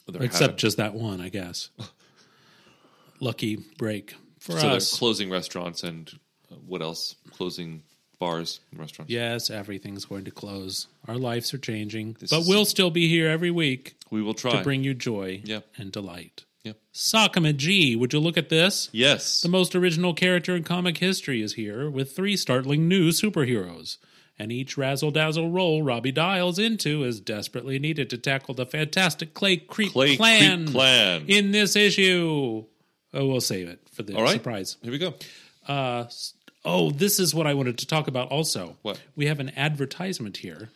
There 0.07 0.23
Except 0.23 0.41
haven't- 0.43 0.59
just 0.59 0.77
that 0.79 0.95
one, 0.95 1.21
I 1.21 1.29
guess. 1.29 1.71
Lucky 3.21 3.57
break 3.79 4.15
for 4.39 4.53
us. 4.53 4.61
so 4.61 4.67
they're 4.69 4.77
us. 4.77 4.99
closing 4.99 5.31
restaurants 5.31 5.83
and 5.83 6.09
uh, 6.51 6.55
what 6.67 6.81
else? 6.83 7.17
Closing 7.33 7.83
bars 8.21 8.61
and 8.71 8.81
restaurants. 8.81 9.13
yes, 9.13 9.51
everything's 9.51 10.05
going 10.05 10.25
to 10.25 10.31
close. 10.31 10.87
Our 11.07 11.17
lives 11.17 11.53
are 11.55 11.59
changing, 11.59 12.17
This 12.21 12.31
but 12.31 12.45
we'll 12.47 12.65
still 12.65 12.91
be 12.91 13.09
here 13.09 13.29
every 13.29 13.51
week 13.51 13.97
we 14.11 14.23
will 14.23 14.35
try 14.35 14.53
to 14.53 14.63
bring 14.63 14.83
you 14.85 14.95
joy 14.95 15.43
Yep. 15.45 15.67
and 15.77 15.93
delight. 15.93 16.45
Yep. 16.69 16.77
Sakama 16.93 17.57
G, 17.57 17.97
would 17.97 18.13
you 18.13 18.21
look 18.21 18.37
at 18.37 18.49
this? 18.51 18.89
Yes. 18.93 19.41
The 19.41 19.49
most 19.49 19.75
original 19.75 20.13
character 20.15 20.55
in 20.57 20.65
comic 20.65 20.99
history 20.99 21.41
is 21.43 21.55
here 21.55 21.89
with 21.89 22.15
three 22.15 22.37
startling 22.37 22.89
new 22.89 23.09
superheroes. 23.11 23.97
and 24.39 24.53
each 24.53 24.77
razzle 24.79 25.11
dazzle 25.11 25.51
role 25.51 25.83
Robbie 25.83 26.13
dials 26.13 26.59
into 26.61 27.03
is 27.05 27.19
desperately 27.21 27.79
needed 27.79 28.09
to 28.11 28.19
tackle 28.19 28.55
the 28.55 28.67
fantastic 28.67 29.35
Clay 29.35 29.57
Creep 29.57 29.93
Clay 29.93 30.17
Clan, 30.17 30.65
Creep 30.67 30.75
Clan. 30.75 31.25
in 31.27 31.51
this 31.53 31.75
issue. 31.75 32.65
Oh, 33.15 33.27
we'll 33.27 33.41
save 33.41 33.69
it 33.69 33.81
for 33.91 34.03
the 34.05 34.15
right. 34.15 34.31
surprise. 34.33 34.77
Here 34.83 34.93
we 34.93 34.99
go. 34.99 35.15
Uh, 35.67 36.05
oh, 36.65 36.91
this 36.91 37.19
is 37.19 37.35
what 37.35 37.47
I 37.47 37.55
wanted 37.55 37.79
to 37.79 37.87
talk 37.87 38.07
about 38.07 38.29
also. 38.29 38.77
What? 38.83 39.01
We 39.17 39.27
have 39.27 39.41
an 39.41 39.51
advertisement 39.57 40.37
here 40.39 40.69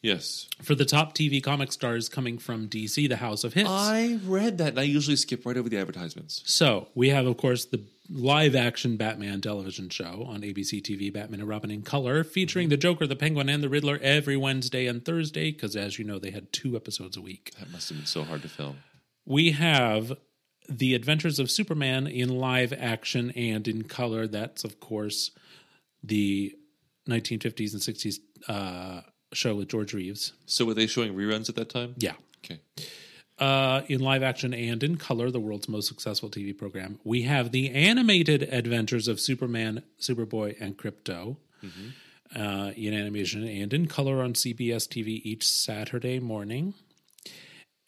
Yes. 0.00 0.46
for 0.62 0.74
the 0.74 0.84
top 0.84 1.14
TV 1.14 1.42
comic 1.42 1.72
stars 1.72 2.08
coming 2.08 2.38
from 2.38 2.68
DC, 2.68 3.08
the 3.08 3.16
House 3.16 3.42
of 3.42 3.54
Hits. 3.54 3.68
I 3.68 4.20
read 4.24 4.58
that 4.58 4.70
and 4.70 4.80
I 4.80 4.84
usually 4.84 5.16
skip 5.16 5.44
right 5.44 5.56
over 5.56 5.68
the 5.68 5.78
advertisements. 5.78 6.42
So 6.46 6.88
we 6.94 7.08
have, 7.08 7.26
of 7.26 7.36
course, 7.36 7.64
the 7.64 7.82
live 8.10 8.54
action 8.54 8.96
Batman 8.96 9.40
television 9.40 9.88
show 9.90 10.24
on 10.26 10.42
ABC 10.42 10.80
TV, 10.82 11.12
Batman 11.12 11.40
and 11.40 11.48
Robin 11.48 11.70
in 11.70 11.82
color, 11.82 12.24
featuring 12.24 12.68
the 12.68 12.76
Joker, 12.76 13.06
the 13.06 13.16
Penguin, 13.16 13.48
and 13.48 13.62
the 13.62 13.68
Riddler 13.68 13.98
every 14.02 14.36
Wednesday 14.36 14.86
and 14.86 15.04
Thursday, 15.04 15.50
because 15.50 15.76
as 15.76 15.98
you 15.98 16.04
know, 16.04 16.18
they 16.18 16.30
had 16.30 16.52
two 16.52 16.76
episodes 16.76 17.16
a 17.16 17.20
week. 17.20 17.52
That 17.58 17.70
must 17.70 17.88
have 17.88 17.98
been 17.98 18.06
so 18.06 18.24
hard 18.24 18.42
to 18.42 18.48
film. 18.48 18.78
We 19.26 19.50
have 19.50 20.12
The 20.68 20.94
Adventures 20.94 21.38
of 21.38 21.50
Superman 21.50 22.06
in 22.06 22.38
live 22.38 22.72
action 22.72 23.30
and 23.32 23.68
in 23.68 23.84
color. 23.84 24.26
That's, 24.26 24.64
of 24.64 24.80
course, 24.80 25.32
the 26.02 26.54
1950s 27.08 27.72
and 27.72 27.82
60s 27.82 28.16
uh, 28.48 29.02
show 29.32 29.54
with 29.56 29.68
George 29.68 29.92
Reeves. 29.94 30.32
So 30.46 30.64
were 30.64 30.74
they 30.74 30.86
showing 30.86 31.14
reruns 31.14 31.48
at 31.48 31.54
that 31.56 31.68
time? 31.70 31.94
Yeah. 31.98 32.14
Okay. 32.44 32.60
uh, 33.38 33.82
in 33.88 34.00
live 34.00 34.22
action 34.22 34.54
and 34.54 34.82
in 34.82 34.96
color, 34.96 35.30
the 35.30 35.40
world's 35.40 35.68
most 35.68 35.86
successful 35.88 36.28
TV 36.30 36.56
program. 36.56 36.98
We 37.04 37.22
have 37.22 37.50
the 37.52 37.70
animated 37.70 38.42
adventures 38.44 39.06
of 39.08 39.20
Superman, 39.20 39.82
Superboy, 40.00 40.56
and 40.60 40.76
Krypto 40.76 41.36
uh, 42.34 42.72
in 42.76 42.94
animation 42.94 43.46
and 43.46 43.72
in 43.72 43.86
color 43.86 44.22
on 44.22 44.32
CBS 44.34 44.86
TV 44.88 45.20
each 45.24 45.46
Saturday 45.48 46.18
morning. 46.20 46.74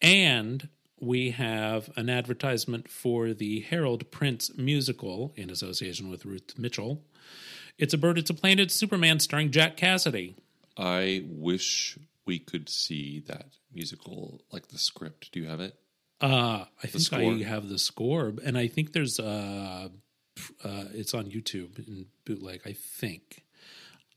And 0.01 0.69
we 0.99 1.31
have 1.31 1.89
an 1.95 2.09
advertisement 2.09 2.89
for 2.89 3.33
the 3.33 3.61
Harold 3.61 4.09
Prince 4.11 4.55
musical 4.57 5.33
in 5.35 5.49
association 5.49 6.09
with 6.09 6.25
Ruth 6.25 6.57
Mitchell. 6.57 7.01
It's 7.77 7.93
a 7.93 7.97
Bird, 7.97 8.17
It's 8.17 8.29
a 8.29 8.33
Plane, 8.33 8.59
It's 8.59 8.75
Superman 8.75 9.19
starring 9.19 9.51
Jack 9.51 9.77
Cassidy. 9.77 10.35
I 10.77 11.25
wish 11.27 11.97
we 12.25 12.39
could 12.39 12.69
see 12.69 13.23
that 13.27 13.47
musical, 13.73 14.41
like 14.51 14.67
the 14.67 14.77
script. 14.77 15.31
Do 15.31 15.39
you 15.39 15.47
have 15.47 15.59
it? 15.59 15.75
Uh, 16.19 16.65
I 16.83 16.87
think 16.87 17.03
score? 17.03 17.19
I 17.19 17.43
have 17.43 17.67
the 17.67 17.79
score, 17.79 18.33
and 18.45 18.57
I 18.57 18.67
think 18.67 18.93
there's 18.93 19.19
uh, 19.19 19.89
uh, 20.63 20.83
it's 20.93 21.13
on 21.13 21.25
YouTube 21.25 21.79
in 21.79 22.05
bootleg. 22.25 22.61
I 22.65 22.73
think. 22.73 23.43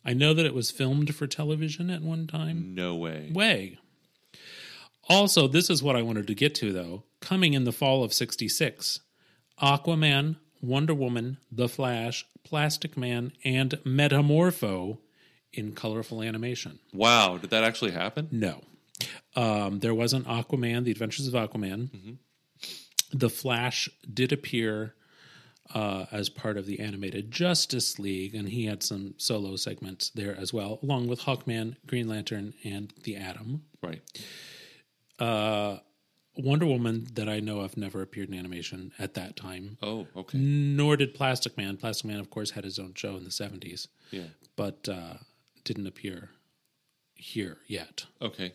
I 0.05 0.13
know 0.13 0.35
that 0.35 0.45
it 0.45 0.55
was 0.55 0.71
filmed 0.71 1.15
for 1.15 1.27
television 1.27 1.89
at 1.89 2.03
one 2.03 2.27
time. 2.27 2.75
No 2.75 2.95
way. 2.95 3.31
Way. 3.33 3.79
Also, 5.09 5.49
this 5.49 5.71
is 5.71 5.83
what 5.83 5.97
I 5.97 6.03
wanted 6.03 6.27
to 6.27 6.35
get 6.35 6.55
to 6.57 6.73
though. 6.73 7.05
Coming 7.21 7.55
in 7.55 7.65
the 7.65 7.73
fall 7.73 8.05
of 8.05 8.13
'66, 8.13 9.01
Aquaman, 9.63 10.37
Wonder 10.61 10.95
Woman, 10.95 11.39
The 11.51 11.71
Flash, 11.71 12.27
Plastic 12.43 12.99
Man, 12.99 13.33
and 13.45 13.73
Metamorpho 13.85 14.99
in 15.57 15.73
colorful 15.73 16.23
animation. 16.23 16.79
Wow, 16.93 17.39
did 17.39 17.51
that 17.51 17.65
actually 17.65 17.93
happen? 17.93 18.29
No. 18.31 18.63
Um, 19.37 19.81
there 19.81 19.95
was 19.95 20.13
an 20.13 20.25
Aquaman, 20.25 20.85
The 20.85 20.91
Adventures 20.93 21.27
of 21.27 21.35
Aquaman. 21.35 22.17
The 23.13 23.31
Flash 23.31 23.89
did 24.13 24.33
appear 24.33 24.95
uh, 25.75 26.07
as 26.13 26.29
part 26.29 26.57
of 26.57 26.67
the 26.67 26.79
animated 26.81 27.31
Justice 27.31 27.99
League, 27.99 28.35
and 28.35 28.49
he 28.49 28.67
had 28.67 28.83
some 28.83 29.15
solo 29.17 29.57
segments 29.57 30.11
there 30.11 30.37
as 30.39 30.53
well, 30.53 30.79
along 30.83 31.09
with 31.09 31.21
Hawkman, 31.23 31.77
Green 31.87 32.07
Lantern, 32.09 32.55
and 32.65 32.93
the 33.03 33.17
Atom. 33.17 33.63
Right. 33.83 34.03
Wonder 36.37 36.67
Woman, 36.67 37.07
that 37.15 37.29
I 37.29 37.39
know 37.39 37.61
of, 37.61 37.77
never 37.77 38.03
appeared 38.03 38.29
in 38.29 38.35
animation 38.37 38.91
at 38.99 39.15
that 39.15 39.37
time, 39.37 39.79
Oh, 39.81 40.09
okay. 40.17 40.37
nor 40.37 40.97
did 40.97 41.15
Plastic 41.15 41.57
Man. 41.57 41.77
Plastic 41.77 42.07
Man, 42.07 42.19
of 42.19 42.29
course, 42.29 42.51
had 42.51 42.65
his 42.65 42.79
own 42.79 42.95
show 42.95 43.17
in 43.17 43.23
the 43.23 43.31
70s, 43.31 43.87
Yeah. 44.11 44.25
but 44.57 44.89
uh, 44.89 45.15
didn't 45.65 45.87
appear 45.87 46.31
here 47.15 47.59
yet. 47.67 48.05
Okay. 48.21 48.53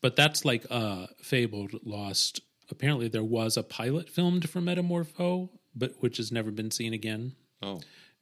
but 0.00 0.16
that's 0.16 0.44
like 0.44 0.64
uh 0.70 1.06
fabled 1.22 1.72
lost 1.84 2.40
apparently 2.70 3.08
there 3.08 3.24
was 3.24 3.56
a 3.56 3.62
pilot 3.62 4.08
filmed 4.08 4.48
for 4.50 4.60
metamorpho 4.60 5.48
but 5.74 5.94
which 6.00 6.16
has 6.18 6.30
never 6.32 6.50
been 6.50 6.70
seen 6.70 6.92
again 6.92 7.32
Oh, 7.62 7.80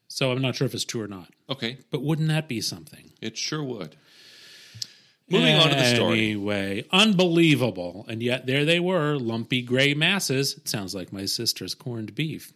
so 0.08 0.30
i'm 0.32 0.42
not 0.42 0.54
sure 0.56 0.66
if 0.66 0.74
it's 0.74 0.84
true 0.84 1.02
or 1.02 1.08
not 1.08 1.28
okay. 1.48 1.78
but 1.90 2.02
wouldn't 2.02 2.28
that 2.28 2.46
be 2.48 2.60
something 2.60 3.12
It 3.20 3.36
sure 3.38 3.62
would. 3.64 3.96
Moving 5.30 5.54
on 5.56 5.70
to 5.70 5.76
the 5.76 5.94
story. 5.94 6.18
anyway 6.30 6.84
unbelievable 6.90 8.04
and 8.08 8.22
yet 8.22 8.46
there 8.46 8.64
they 8.64 8.80
were 8.80 9.16
lumpy 9.16 9.62
gray 9.62 9.94
masses 9.94 10.54
it 10.56 10.68
sounds 10.68 10.94
like 10.94 11.12
my 11.12 11.24
sister's 11.24 11.74
corned 11.74 12.14
beef 12.14 12.52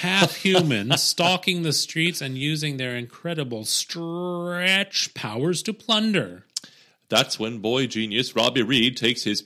half 0.00 0.36
human 0.44 0.96
stalking 0.98 1.62
the 1.62 1.72
streets 1.72 2.20
and 2.20 2.36
using 2.36 2.76
their 2.76 2.96
incredible 2.96 3.64
stretch 3.64 5.14
powers 5.14 5.62
to 5.62 5.72
plunder 5.72 6.44
That's 7.08 7.38
when 7.38 7.58
boy 7.58 7.86
genius 7.86 8.34
Robbie 8.36 8.62
Reed 8.62 8.96
takes 8.96 9.22
his 9.24 9.44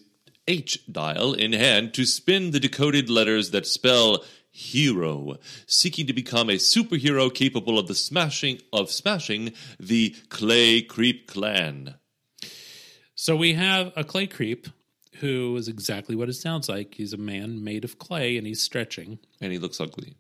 H 0.48 0.80
dial 0.90 1.34
in 1.34 1.52
hand 1.52 1.94
to 1.94 2.04
spin 2.04 2.50
the 2.50 2.58
decoded 2.58 3.08
letters 3.08 3.52
that 3.52 3.64
spell 3.66 4.24
hero, 4.50 5.36
seeking 5.66 6.06
to 6.08 6.12
become 6.12 6.50
a 6.50 6.54
superhero 6.54 7.32
capable 7.32 7.78
of 7.78 7.86
the 7.86 7.94
smashing 7.94 8.60
of 8.72 8.90
smashing 8.90 9.52
the 9.78 10.14
Clay 10.28 10.82
Creep 10.82 11.28
clan. 11.28 11.94
So 13.22 13.36
we 13.36 13.54
have 13.54 13.92
a 13.94 14.02
clay 14.02 14.26
creep 14.26 14.66
who 15.20 15.54
is 15.56 15.68
exactly 15.68 16.16
what 16.16 16.28
it 16.28 16.32
sounds 16.32 16.68
like. 16.68 16.94
He's 16.94 17.12
a 17.12 17.16
man 17.16 17.62
made 17.62 17.84
of 17.84 17.96
clay 17.96 18.36
and 18.36 18.44
he's 18.44 18.60
stretching. 18.60 19.20
And 19.40 19.52
he 19.52 19.60
looks 19.60 19.80
ugly. 19.80 20.16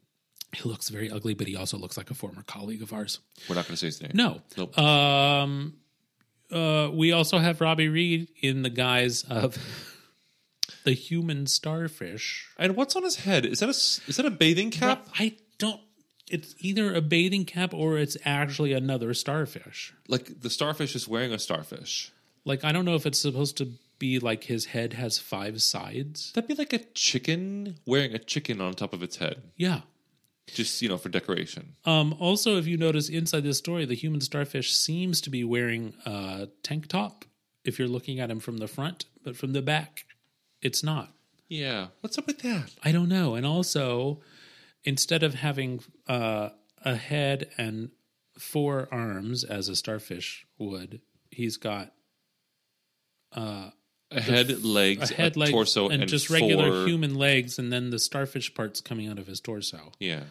He 0.54 0.68
looks 0.68 0.88
very 0.88 1.10
ugly, 1.10 1.34
but 1.34 1.48
he 1.48 1.56
also 1.56 1.76
looks 1.76 1.96
like 1.96 2.12
a 2.12 2.14
former 2.14 2.44
colleague 2.44 2.80
of 2.80 2.92
ours. 2.92 3.18
We're 3.48 3.56
not 3.56 3.66
going 3.66 3.72
to 3.72 3.76
say 3.76 3.86
his 3.86 4.00
name. 4.00 4.12
No. 4.14 4.40
Nope. 4.56 4.78
Um, 4.78 5.74
uh, 6.52 6.90
we 6.92 7.10
also 7.10 7.38
have 7.38 7.60
Robbie 7.60 7.88
Reed 7.88 8.28
in 8.40 8.62
the 8.62 8.70
guise 8.70 9.24
of 9.24 9.58
the 10.84 10.92
human 10.92 11.48
starfish. 11.48 12.50
and 12.56 12.76
what's 12.76 12.94
on 12.94 13.02
his 13.02 13.16
head? 13.16 13.44
Is 13.46 13.58
that 13.58 13.66
a 13.66 14.08
is 14.08 14.16
that 14.16 14.26
a 14.26 14.30
bathing 14.30 14.70
cap? 14.70 15.08
I 15.18 15.34
don't. 15.58 15.80
It's 16.30 16.54
either 16.60 16.94
a 16.94 17.00
bathing 17.00 17.46
cap 17.46 17.74
or 17.74 17.98
it's 17.98 18.16
actually 18.24 18.72
another 18.72 19.12
starfish. 19.12 19.92
Like 20.06 20.42
the 20.42 20.50
starfish 20.50 20.94
is 20.94 21.08
wearing 21.08 21.32
a 21.32 21.38
starfish. 21.40 22.12
Like 22.44 22.64
I 22.64 22.72
don't 22.72 22.84
know 22.84 22.94
if 22.94 23.06
it's 23.06 23.20
supposed 23.20 23.56
to 23.58 23.72
be 23.98 24.18
like 24.18 24.44
his 24.44 24.66
head 24.66 24.94
has 24.94 25.18
five 25.18 25.62
sides. 25.62 26.32
That'd 26.32 26.48
be 26.48 26.54
like 26.54 26.72
a 26.72 26.78
chicken 26.94 27.76
wearing 27.86 28.14
a 28.14 28.18
chicken 28.18 28.60
on 28.60 28.74
top 28.74 28.92
of 28.92 29.02
its 29.02 29.16
head, 29.16 29.42
Yeah. 29.56 29.82
just 30.48 30.82
you 30.82 30.88
know 30.88 30.98
for 30.98 31.08
decoration. 31.08 31.76
Um, 31.84 32.16
also, 32.18 32.56
if 32.58 32.66
you 32.66 32.76
notice 32.76 33.08
inside 33.08 33.44
this 33.44 33.58
story, 33.58 33.84
the 33.84 33.94
human 33.94 34.20
starfish 34.20 34.74
seems 34.74 35.20
to 35.20 35.30
be 35.30 35.44
wearing 35.44 35.94
a 36.04 36.48
tank 36.64 36.88
top 36.88 37.24
if 37.64 37.78
you're 37.78 37.86
looking 37.88 38.18
at 38.18 38.28
him 38.30 38.40
from 38.40 38.56
the 38.58 38.66
front, 38.66 39.04
but 39.22 39.36
from 39.36 39.52
the 39.52 39.62
back, 39.62 40.04
it's 40.60 40.82
not. 40.82 41.12
Yeah, 41.48 41.88
what's 42.00 42.18
up 42.18 42.26
with 42.26 42.40
that? 42.40 42.72
I 42.82 42.90
don't 42.90 43.08
know. 43.08 43.36
And 43.36 43.46
also, 43.46 44.20
instead 44.84 45.22
of 45.22 45.34
having 45.34 45.80
uh, 46.08 46.48
a 46.84 46.96
head 46.96 47.50
and 47.56 47.90
four 48.36 48.88
arms 48.90 49.44
as 49.44 49.68
a 49.68 49.76
starfish 49.76 50.44
would, 50.58 51.02
he's 51.30 51.56
got 51.56 51.92
A 53.34 53.72
head, 54.20 54.62
legs, 54.62 55.10
a 55.10 55.14
head, 55.14 55.36
a 55.36 55.38
leg, 55.38 55.50
torso, 55.52 55.88
and, 55.88 56.02
and, 56.02 56.10
just 56.10 56.28
regular 56.28 56.86
human 56.86 57.14
legs, 57.14 57.58
and 57.58 57.72
then 57.72 57.88
the 57.90 57.98
starfish 57.98 58.52
parts 58.54 58.80
coming 58.82 59.08
out 59.08 59.18
of 59.18 59.26
his 59.26 59.40
torso. 59.40 59.92
Yeah, 59.98 60.24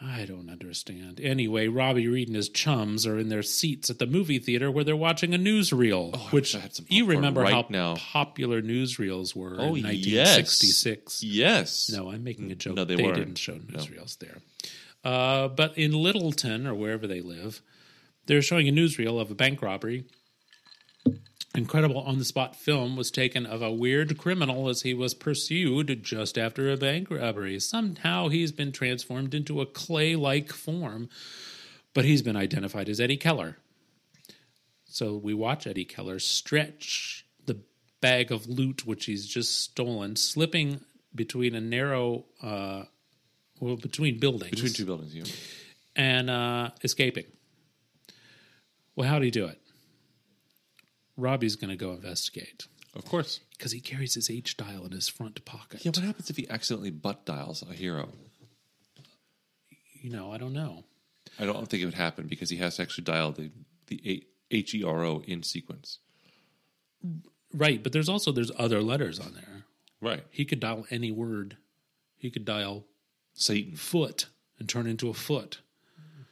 I 0.00 0.24
don't 0.24 0.48
understand. 0.50 1.20
Anyway, 1.22 1.68
Robbie 1.68 2.08
Reed 2.08 2.28
and 2.28 2.36
his 2.36 2.48
chums 2.48 3.06
are 3.06 3.18
in 3.18 3.28
their 3.28 3.42
seats 3.42 3.90
at 3.90 3.98
the 3.98 4.06
movie 4.06 4.38
theater 4.38 4.70
where 4.70 4.82
they're 4.82 4.96
watching 4.96 5.34
a 5.34 5.38
newsreel. 5.38 6.14
I 6.14 6.18
which 6.30 6.32
wish 6.32 6.54
I 6.54 6.60
had 6.60 6.74
some 6.74 6.86
you 6.88 7.04
remember 7.06 7.42
right 7.42 7.52
how 7.52 7.66
now. 7.68 7.96
popular 7.96 8.62
newsreels 8.62 9.36
were 9.36 9.56
Oh, 9.58 9.74
in 9.74 9.84
1966. 9.84 11.22
yes. 11.22 11.90
No, 11.90 12.10
I'm 12.10 12.24
making 12.24 12.50
a 12.50 12.54
joke. 12.54 12.76
No, 12.76 12.84
they 12.84 12.96
they 12.96 13.12
didn't 13.12 13.36
show 13.36 13.54
newsreels 13.54 14.18
there. 14.18 14.38
Uh, 15.04 15.48
but 15.48 15.76
in 15.76 15.92
Littleton 15.92 16.66
or 16.66 16.74
wherever 16.74 17.06
they 17.06 17.20
live, 17.20 17.60
they're 18.26 18.42
showing 18.42 18.68
a 18.68 18.72
newsreel 18.72 19.20
of 19.20 19.30
a 19.30 19.34
bank 19.34 19.60
robbery. 19.60 20.04
Incredible 21.56 22.00
on 22.00 22.18
the 22.18 22.24
spot 22.24 22.56
film 22.56 22.96
was 22.96 23.12
taken 23.12 23.46
of 23.46 23.62
a 23.62 23.70
weird 23.70 24.18
criminal 24.18 24.68
as 24.68 24.82
he 24.82 24.92
was 24.92 25.14
pursued 25.14 26.02
just 26.02 26.36
after 26.36 26.68
a 26.68 26.76
bank 26.76 27.08
robbery. 27.10 27.60
Somehow 27.60 28.26
he's 28.28 28.50
been 28.50 28.72
transformed 28.72 29.34
into 29.34 29.60
a 29.60 29.66
clay 29.66 30.16
like 30.16 30.52
form, 30.52 31.08
but 31.92 32.04
he's 32.04 32.22
been 32.22 32.36
identified 32.36 32.88
as 32.88 32.98
Eddie 32.98 33.16
Keller. 33.16 33.58
So 34.84 35.16
we 35.16 35.32
watch 35.32 35.64
Eddie 35.66 35.84
Keller 35.84 36.18
stretch 36.18 37.24
the 37.46 37.60
bag 38.00 38.32
of 38.32 38.48
loot 38.48 38.84
which 38.84 39.04
he's 39.04 39.24
just 39.24 39.60
stolen, 39.62 40.16
slipping 40.16 40.80
between 41.14 41.54
a 41.54 41.60
narrow, 41.60 42.24
uh, 42.42 42.82
well, 43.60 43.76
between 43.76 44.18
buildings, 44.18 44.50
between 44.50 44.72
two 44.72 44.86
buildings. 44.86 45.14
You. 45.14 45.22
and 45.94 46.28
uh, 46.28 46.70
escaping. 46.82 47.26
Well, 48.96 49.08
how'd 49.08 49.22
he 49.22 49.30
do 49.30 49.46
it? 49.46 49.60
Robbie's 51.16 51.56
going 51.56 51.70
to 51.70 51.76
go 51.76 51.92
investigate 51.92 52.66
Of 52.94 53.04
course. 53.04 53.40
because 53.56 53.72
he 53.72 53.80
carries 53.80 54.14
his 54.14 54.28
H 54.30 54.56
dial 54.56 54.84
in 54.84 54.92
his 54.92 55.08
front 55.08 55.44
pocket. 55.44 55.84
Yeah, 55.84 55.90
what 55.94 56.04
happens 56.04 56.30
if 56.30 56.36
he 56.36 56.48
accidentally 56.48 56.90
butt 56.90 57.24
dials 57.24 57.62
a 57.62 57.72
hero? 57.72 58.08
You 60.02 60.10
know, 60.10 60.32
I 60.32 60.38
don't 60.38 60.52
know. 60.52 60.84
I 61.38 61.44
don't 61.46 61.68
think 61.68 61.82
it 61.82 61.86
would 61.86 61.94
happen 61.94 62.26
because 62.26 62.50
he 62.50 62.56
has 62.58 62.76
to 62.76 62.82
actually 62.82 63.04
dial 63.04 63.32
the 63.32 63.50
the 63.86 64.24
H 64.50 64.74
E 64.74 64.84
R 64.84 65.04
O 65.04 65.22
in 65.26 65.42
sequence. 65.42 65.98
Right, 67.52 67.82
but 67.82 67.92
there's 67.92 68.08
also 68.08 68.32
there's 68.32 68.50
other 68.58 68.82
letters 68.82 69.18
on 69.18 69.34
there. 69.34 69.64
Right. 70.00 70.24
He 70.30 70.44
could 70.44 70.60
dial 70.60 70.86
any 70.90 71.10
word. 71.10 71.56
He 72.16 72.30
could 72.30 72.44
dial 72.44 72.84
Satan 73.32 73.76
foot 73.76 74.26
and 74.58 74.68
turn 74.68 74.86
into 74.86 75.08
a 75.08 75.14
foot. 75.14 75.60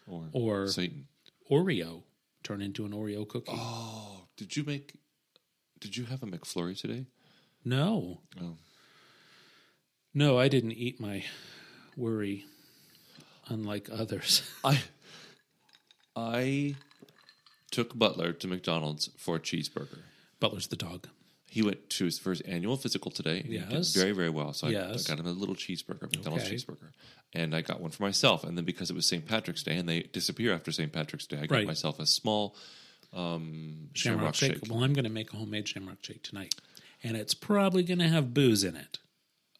or, 0.06 0.28
Or- 0.32 0.68
Satan. 0.68 1.06
Oreo 1.50 2.02
turn 2.42 2.62
into 2.62 2.84
an 2.86 2.92
Oreo 2.92 3.26
cookie. 3.28 3.52
Oh, 3.54 4.21
did 4.42 4.56
you 4.56 4.64
make? 4.64 4.94
Did 5.80 5.96
you 5.96 6.04
have 6.06 6.22
a 6.22 6.26
McFlurry 6.26 6.76
today? 6.78 7.06
No. 7.64 8.20
Oh. 8.40 8.56
No, 10.14 10.36
I 10.38 10.48
didn't 10.48 10.72
eat 10.72 11.00
my 11.00 11.24
worry 11.96 12.44
unlike 13.48 13.88
others. 13.92 14.42
I 14.64 14.80
I 16.16 16.74
took 17.70 17.96
Butler 17.96 18.32
to 18.32 18.46
McDonald's 18.48 19.10
for 19.16 19.36
a 19.36 19.40
cheeseburger. 19.40 20.00
Butler's 20.40 20.66
the 20.66 20.76
dog. 20.76 21.08
He 21.48 21.62
went 21.62 21.88
to 21.90 22.04
his 22.06 22.18
first 22.18 22.42
annual 22.46 22.76
physical 22.76 23.10
today. 23.10 23.44
Yes. 23.46 23.94
very, 23.94 24.12
very 24.12 24.30
well. 24.30 24.52
So 24.54 24.66
I, 24.68 24.70
I 24.70 24.96
got 25.06 25.20
him 25.20 25.26
a 25.26 25.32
little 25.32 25.54
cheeseburger, 25.54 26.02
McDonald's 26.02 26.44
Okay. 26.46 26.54
cheeseburger. 26.56 26.90
And 27.34 27.54
I 27.54 27.60
got 27.60 27.80
one 27.80 27.90
for 27.90 28.02
myself. 28.02 28.42
And 28.42 28.56
then 28.56 28.64
because 28.64 28.90
it 28.90 28.94
was 28.96 29.06
St. 29.06 29.26
Patrick's 29.26 29.62
Day 29.62 29.76
and 29.76 29.86
they 29.88 30.00
disappear 30.00 30.52
after 30.54 30.72
St. 30.72 30.90
Patrick's 30.92 31.26
Day, 31.26 31.36
I 31.38 31.46
got 31.46 31.56
Right. 31.56 31.66
myself 31.66 32.00
a 32.00 32.06
small 32.06 32.56
um, 33.12 33.88
Shamrock, 33.94 34.34
shamrock, 34.34 34.34
shake. 34.34 34.52
shake. 34.64 34.70
Well, 34.72 34.82
I'm 34.84 34.92
going 34.92 35.04
to 35.04 35.10
make 35.10 35.32
a 35.32 35.36
homemade 35.36 35.68
shamrock 35.68 35.98
shake 36.02 36.22
tonight. 36.22 36.54
And 37.02 37.16
it's 37.16 37.34
probably 37.34 37.82
going 37.82 37.98
to 37.98 38.08
have 38.08 38.32
booze 38.32 38.62
in 38.64 38.76
it. 38.76 38.98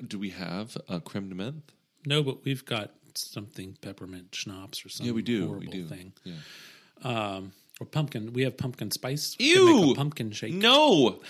Do 0.06 0.18
we 0.18 0.30
have 0.30 0.76
a 0.88 1.00
creme 1.00 1.28
de 1.28 1.34
menthe? 1.34 1.62
No, 2.06 2.22
but 2.22 2.44
we've 2.44 2.64
got 2.64 2.92
something 3.14 3.76
peppermint 3.80 4.34
schnapps 4.34 4.84
or 4.84 4.88
something. 4.88 5.06
Yeah, 5.06 5.12
we 5.12 5.22
do. 5.22 5.46
Horrible 5.46 5.66
We 5.66 5.72
do. 5.72 5.84
thing. 5.86 6.12
Yeah. 6.24 6.34
Um, 7.02 7.52
or 7.80 7.86
pumpkin. 7.86 8.32
We 8.32 8.42
have 8.44 8.56
pumpkin 8.56 8.90
spice. 8.90 9.36
Ew! 9.38 9.92
a 9.92 9.94
pumpkin 9.94 10.30
shake. 10.32 10.54
No! 10.54 11.20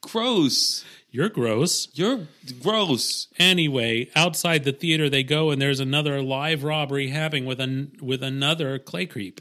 gross. 0.00 0.84
You're 1.10 1.28
gross. 1.28 1.88
You're 1.94 2.26
gross. 2.62 3.28
Anyway, 3.38 4.10
outside 4.14 4.64
the 4.64 4.72
theater 4.72 5.08
they 5.08 5.22
go, 5.22 5.50
and 5.50 5.60
there's 5.60 5.80
another 5.80 6.22
live 6.22 6.62
robbery 6.64 7.08
happening 7.08 7.44
with 7.46 7.60
an 7.60 7.92
with 8.00 8.22
another 8.22 8.78
clay 8.78 9.06
creep. 9.06 9.40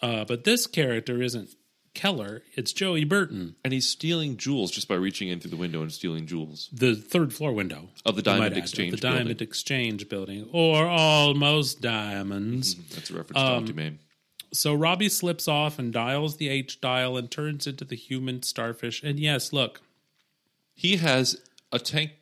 Uh, 0.00 0.24
but 0.24 0.44
this 0.44 0.66
character 0.66 1.20
isn't 1.22 1.50
Keller; 1.94 2.42
it's 2.54 2.72
Joey 2.72 3.02
Burton, 3.04 3.56
And 3.64 3.72
he's 3.72 3.88
stealing 3.88 4.36
jewels 4.36 4.70
just 4.70 4.86
by 4.86 4.94
reaching 4.94 5.28
in 5.28 5.40
through 5.40 5.50
the 5.50 5.56
window 5.56 5.82
and 5.82 5.92
stealing 5.92 6.26
jewels. 6.26 6.68
the 6.72 6.94
third 6.94 7.32
floor 7.32 7.52
window 7.52 7.88
Of 8.04 8.14
the 8.14 8.22
Diamond 8.22 8.52
add, 8.52 8.58
Exchange 8.58 8.92
the 8.92 8.96
Diamond 8.98 9.26
building. 9.28 9.48
Exchange 9.48 10.08
building, 10.08 10.48
or 10.52 10.86
almost 10.86 11.80
diamonds. 11.80 12.76
That's 12.94 13.10
a 13.10 13.14
reference 13.16 13.38
Um, 13.42 13.66
to 13.66 13.72
Mame. 13.74 13.98
So 14.52 14.72
Robbie 14.74 15.08
slips 15.08 15.48
off 15.48 15.78
and 15.78 15.92
dials 15.92 16.36
the 16.36 16.48
H 16.48 16.80
dial 16.80 17.16
and 17.16 17.30
turns 17.30 17.66
into 17.66 17.84
the 17.84 17.96
human 17.96 18.42
starfish. 18.42 19.02
And 19.02 19.18
yes, 19.18 19.52
look, 19.52 19.80
He 20.74 20.96
has 20.98 21.40
a 21.72 21.78
tank, 21.80 22.12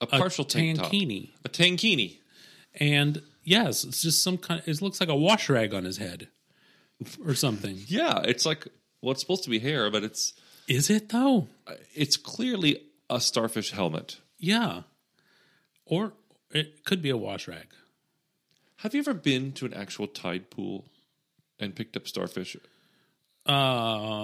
a 0.00 0.06
partial 0.06 0.44
tank 0.44 0.78
top. 0.78 0.90
tankini. 0.90 1.30
A 1.44 1.48
tankini. 1.48 2.18
And 2.74 3.22
yes, 3.44 3.84
it's 3.84 4.02
just 4.02 4.22
some 4.22 4.36
kind. 4.38 4.62
It 4.66 4.82
looks 4.82 4.98
like 5.00 5.08
a 5.08 5.14
wash 5.14 5.48
rag 5.48 5.72
on 5.72 5.84
his 5.84 5.98
head, 5.98 6.28
or 7.24 7.34
something. 7.34 7.78
Yeah, 7.86 8.20
it's 8.24 8.44
like 8.46 8.66
well, 9.02 9.12
it's 9.12 9.20
supposed 9.20 9.44
to 9.44 9.50
be 9.50 9.58
hair, 9.58 9.90
but 9.90 10.02
it's 10.04 10.32
Is 10.68 10.90
it 10.90 11.08
though? 11.10 11.48
it's 11.94 12.16
clearly 12.16 12.82
a 13.08 13.20
starfish 13.20 13.70
helmet. 13.72 14.18
Yeah. 14.38 14.82
Or 15.84 16.12
it 16.50 16.84
could 16.84 17.02
be 17.02 17.10
a 17.10 17.16
wash 17.16 17.48
rag. 17.48 17.66
Have 18.78 18.94
you 18.94 19.00
ever 19.00 19.14
been 19.14 19.52
to 19.52 19.66
an 19.66 19.74
actual 19.74 20.06
tide 20.06 20.50
pool 20.50 20.86
and 21.58 21.74
picked 21.74 21.96
up 21.96 22.06
starfish? 22.08 22.56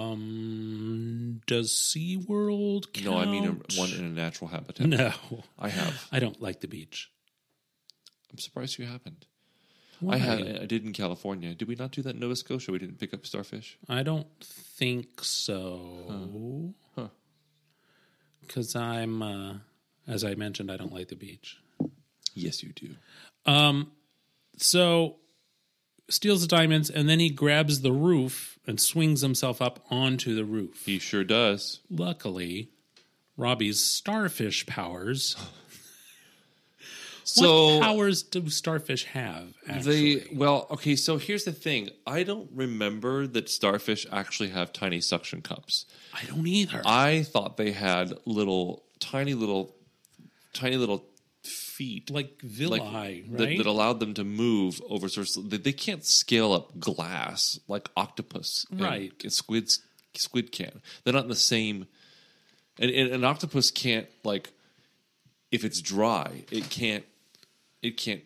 Um, 0.07 1.41
does 1.47 1.71
SeaWorld 1.71 2.93
count? 2.93 3.05
No, 3.05 3.17
I 3.17 3.25
mean 3.25 3.45
a, 3.45 3.53
one 3.79 3.91
in 3.91 4.05
a 4.05 4.09
natural 4.09 4.49
habitat. 4.49 4.87
No, 4.87 5.11
I 5.59 5.69
have. 5.69 6.07
I 6.11 6.19
don't 6.19 6.41
like 6.41 6.61
the 6.61 6.67
beach. 6.67 7.11
I'm 8.31 8.37
surprised 8.39 8.77
you 8.79 8.85
haven't. 8.85 9.25
Why? 9.99 10.15
I 10.15 10.17
had. 10.17 10.39
I 10.61 10.65
did 10.65 10.85
in 10.85 10.93
California. 10.93 11.53
Did 11.55 11.67
we 11.67 11.75
not 11.75 11.91
do 11.91 12.01
that 12.03 12.13
in 12.15 12.19
Nova 12.19 12.35
Scotia? 12.35 12.71
We 12.71 12.79
didn't 12.79 12.99
pick 12.99 13.13
up 13.13 13.25
starfish. 13.25 13.77
I 13.89 14.03
don't 14.03 14.27
think 14.41 15.23
so. 15.23 16.73
Huh. 16.95 17.07
Because 18.41 18.75
I'm, 18.75 19.21
uh, 19.21 19.53
as 20.07 20.23
I 20.23 20.35
mentioned, 20.35 20.71
I 20.71 20.77
don't 20.77 20.93
like 20.93 21.07
the 21.09 21.15
beach. 21.15 21.57
Yes, 22.33 22.61
you 22.63 22.71
do. 22.73 22.95
Um, 23.45 23.91
So 24.57 25.17
steals 26.09 26.41
the 26.41 26.47
diamonds 26.47 26.89
and 26.89 27.09
then 27.09 27.19
he 27.19 27.29
grabs 27.29 27.81
the 27.81 27.91
roof 27.91 28.57
and 28.65 28.79
swings 28.79 29.21
himself 29.21 29.61
up 29.61 29.85
onto 29.89 30.33
the 30.35 30.45
roof. 30.45 30.83
He 30.85 30.99
sure 30.99 31.23
does. 31.23 31.81
Luckily, 31.89 32.69
Robbie's 33.35 33.83
starfish 33.83 34.65
powers. 34.65 35.35
So 37.27 37.79
what 37.79 37.83
powers 37.83 38.23
do 38.23 38.49
starfish 38.49 39.03
have? 39.05 39.53
Actually, 39.67 40.15
They 40.19 40.35
well, 40.35 40.65
okay. 40.71 40.95
So 40.95 41.17
here's 41.17 41.43
the 41.43 41.51
thing. 41.51 41.89
I 42.05 42.23
don't 42.23 42.49
remember 42.53 43.27
that 43.27 43.49
starfish 43.49 44.07
actually 44.11 44.49
have 44.49 44.71
tiny 44.71 45.01
suction 45.01 45.41
cups. 45.41 45.85
I 46.13 46.23
don't 46.25 46.47
either. 46.47 46.81
I 46.85 47.23
thought 47.23 47.57
they 47.57 47.71
had 47.71 48.13
little, 48.25 48.85
tiny 48.99 49.33
little, 49.33 49.75
tiny 50.53 50.77
little 50.77 51.05
feet, 51.43 52.09
like 52.09 52.41
villi, 52.41 52.79
like, 52.79 53.25
right? 53.27 53.37
that, 53.37 53.57
that 53.57 53.65
allowed 53.65 53.99
them 53.99 54.13
to 54.13 54.23
move 54.23 54.81
over 54.87 55.09
source. 55.09 55.35
They, 55.35 55.57
they 55.57 55.73
can't 55.73 56.05
scale 56.05 56.53
up 56.53 56.79
glass 56.79 57.59
like 57.67 57.89
octopus, 57.97 58.65
and 58.71 58.79
Right. 58.79 59.11
Squids, 59.31 59.81
squid 60.15 60.53
can. 60.53 60.81
They're 61.03 61.13
not 61.13 61.23
in 61.23 61.29
the 61.29 61.35
same. 61.35 61.87
And, 62.79 62.89
and 62.89 63.13
an 63.13 63.23
octopus 63.25 63.69
can't 63.69 64.07
like, 64.23 64.51
if 65.51 65.65
it's 65.65 65.81
dry, 65.81 66.45
it 66.51 66.69
can't, 66.69 67.03
it 67.81 67.97
can't 67.97 68.21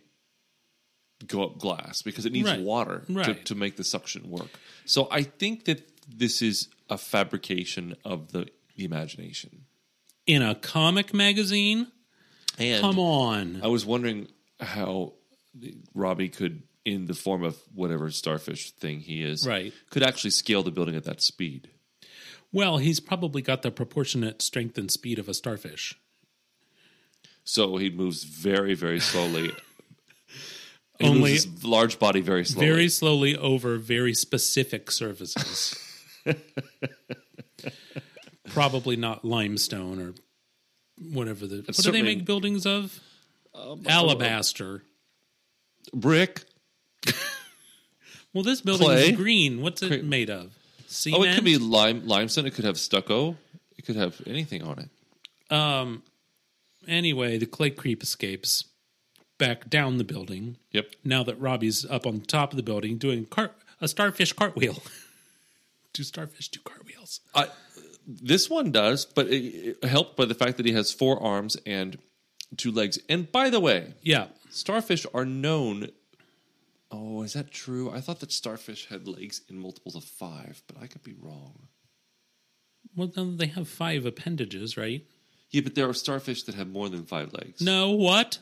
go 1.28 1.44
up 1.44 1.60
glass 1.60 2.02
because 2.02 2.26
it 2.26 2.32
needs 2.32 2.50
Right. 2.50 2.60
water 2.62 3.04
to, 3.08 3.34
to 3.36 3.56
make 3.56 3.76
the 3.78 3.84
suction 3.84 4.30
work. 4.30 4.50
So 4.86 5.08
I 5.12 5.24
think 5.24 5.66
that 5.66 5.88
this 6.10 6.42
is 6.42 6.68
a 6.90 6.98
fabrication 6.98 7.96
of 8.04 8.32
the, 8.32 8.48
the 8.76 8.86
imagination. 8.86 9.66
In 10.26 10.42
a 10.42 10.56
comic 10.56 11.14
magazine? 11.14 11.88
And 12.58 12.82
Come 12.82 13.00
on. 13.00 13.62
I 13.64 13.68
was 13.68 13.86
wondering 13.86 14.28
how 14.60 15.14
Robbie 15.94 16.30
could, 16.30 16.64
in 16.86 17.06
the 17.06 17.14
form 17.14 17.44
of 17.44 17.56
whatever 17.74 18.10
starfish 18.12 18.72
thing 18.72 19.00
he 19.02 19.24
is, 19.24 19.48
Right. 19.48 19.74
could 19.90 20.04
actually 20.04 20.32
scale 20.32 20.64
the 20.64 20.72
building 20.72 20.96
at 20.96 21.04
that 21.06 21.22
speed. 21.22 21.70
Well, 22.52 22.80
he's 22.80 23.00
probably 23.00 23.42
got 23.42 23.62
the 23.62 23.72
proportionate 23.72 24.42
strength 24.42 24.78
and 24.78 24.92
speed 24.92 25.20
of 25.20 25.30
a 25.30 25.34
starfish. 25.34 25.96
So 27.44 27.78
he 27.78 27.90
moves 27.90 28.24
very, 28.24 28.74
very 28.76 29.00
slowly. 29.00 29.52
He 31.00 31.08
Only- 31.08 31.32
moves 31.32 31.46
his 31.46 31.64
large 31.64 31.98
body 31.98 32.22
very 32.22 32.46
slowly. 32.46 32.68
Very 32.68 32.88
slowly 32.88 33.36
over 33.36 33.78
very 33.78 34.14
specific 34.14 34.92
surfaces. 34.92 35.76
probably 38.46 38.96
not 38.96 39.26
limestone 39.26 40.00
or 40.00 40.14
whatever 41.12 41.48
the. 41.48 41.56
What 41.58 41.66
do 41.66 41.72
they 41.72 41.82
certainly- 41.82 42.16
make 42.16 42.26
buildings 42.26 42.66
of? 42.68 43.00
Alabaster. 43.88 44.84
brick. 45.94 46.44
Well, 48.34 48.44
this 48.46 48.62
building 48.62 48.88
Clay. 48.88 49.10
is 49.10 49.18
green. 49.18 49.62
What's 49.62 49.82
it 49.82 50.06
made 50.06 50.30
of? 50.30 50.54
Cement. 50.88 51.20
Oh, 51.20 51.24
it 51.26 51.36
could 51.36 51.44
be 51.44 51.58
lime 51.58 52.08
limestone. 52.08 52.46
It 52.46 52.54
could 52.54 52.64
have 52.64 52.78
stucco. 52.78 53.36
It 53.78 53.86
could 53.86 53.98
have 53.98 54.22
anything 54.26 54.62
on 54.64 54.80
it. 54.80 55.54
Um. 55.54 56.02
Anyway, 56.88 57.38
the 57.38 57.46
clay 57.46 57.70
creep 57.70 58.02
escapes 58.04 58.66
back 59.38 59.70
down 59.70 59.98
the 59.98 60.04
building. 60.04 60.58
Yep. 60.72 60.96
Now 61.04 61.24
that 61.24 61.40
Robbie's 61.40 61.86
up 61.86 62.06
on 62.06 62.22
top 62.22 62.52
of 62.52 62.58
the 62.58 62.64
building 62.64 62.98
doing 62.98 63.26
cart 63.26 63.54
a 63.80 63.88
starfish 63.88 64.34
cartwheel. 64.34 64.82
two 65.94 66.04
starfish, 66.04 66.50
two 66.50 66.60
cartwheels. 66.64 67.22
I, 67.34 67.48
this 68.08 68.50
one 68.50 68.72
does, 68.72 69.06
but 69.06 69.28
it, 69.28 69.78
it 69.82 69.84
helped 69.84 70.16
by 70.16 70.26
the 70.26 70.36
fact 70.36 70.58
that 70.58 70.66
he 70.66 70.74
has 70.74 70.92
four 70.94 71.22
arms 71.22 71.58
and 71.66 71.98
two 72.58 72.72
legs. 72.72 73.00
And 73.10 73.32
by 73.32 73.50
the 73.50 73.60
way, 73.60 73.94
Yeah. 74.02 74.28
starfish 74.50 75.06
are 75.14 75.26
known. 75.26 75.90
Oh, 76.92 77.24
is 77.24 77.34
that 77.34 77.52
true? 77.52 77.90
I 77.90 78.02
thought 78.02 78.20
that 78.20 78.32
starfish 78.32 78.88
had 78.90 79.08
legs 79.08 79.42
in 79.50 79.58
multiples 79.58 79.96
of 79.96 80.04
five, 80.04 80.62
but 80.68 80.78
I 80.82 80.88
could 80.88 81.04
be 81.04 81.16
wrong. 81.20 81.68
Well, 82.96 83.08
then 83.08 83.38
they 83.38 83.46
have 83.48 83.68
five 83.70 84.06
appendages, 84.06 84.76
right? 84.78 85.06
Yeah, 85.52 85.62
but 85.62 85.76
there 85.76 85.88
are 85.88 85.94
starfish 85.94 86.44
that 86.44 86.56
have 86.56 86.70
more 86.70 86.90
than 86.90 87.06
five 87.06 87.34
legs. 87.34 87.62
No, 87.62 87.92
what? 87.92 88.40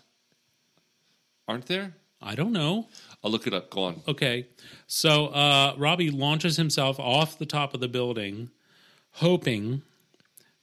aren't 1.50 1.66
there? 1.66 1.96
I 2.22 2.36
don't 2.36 2.54
know. 2.54 2.88
I'll 3.24 3.32
look 3.32 3.48
it 3.48 3.54
up. 3.54 3.70
Go 3.72 3.84
on. 3.84 4.02
Okay. 4.08 4.48
So 4.88 5.28
uh, 5.28 5.74
Robbie 5.78 6.12
launches 6.12 6.58
himself 6.58 7.00
off 7.00 7.40
the 7.40 7.46
top 7.46 7.74
of 7.74 7.80
the 7.80 7.88
building, 7.88 8.52
hoping 9.14 9.82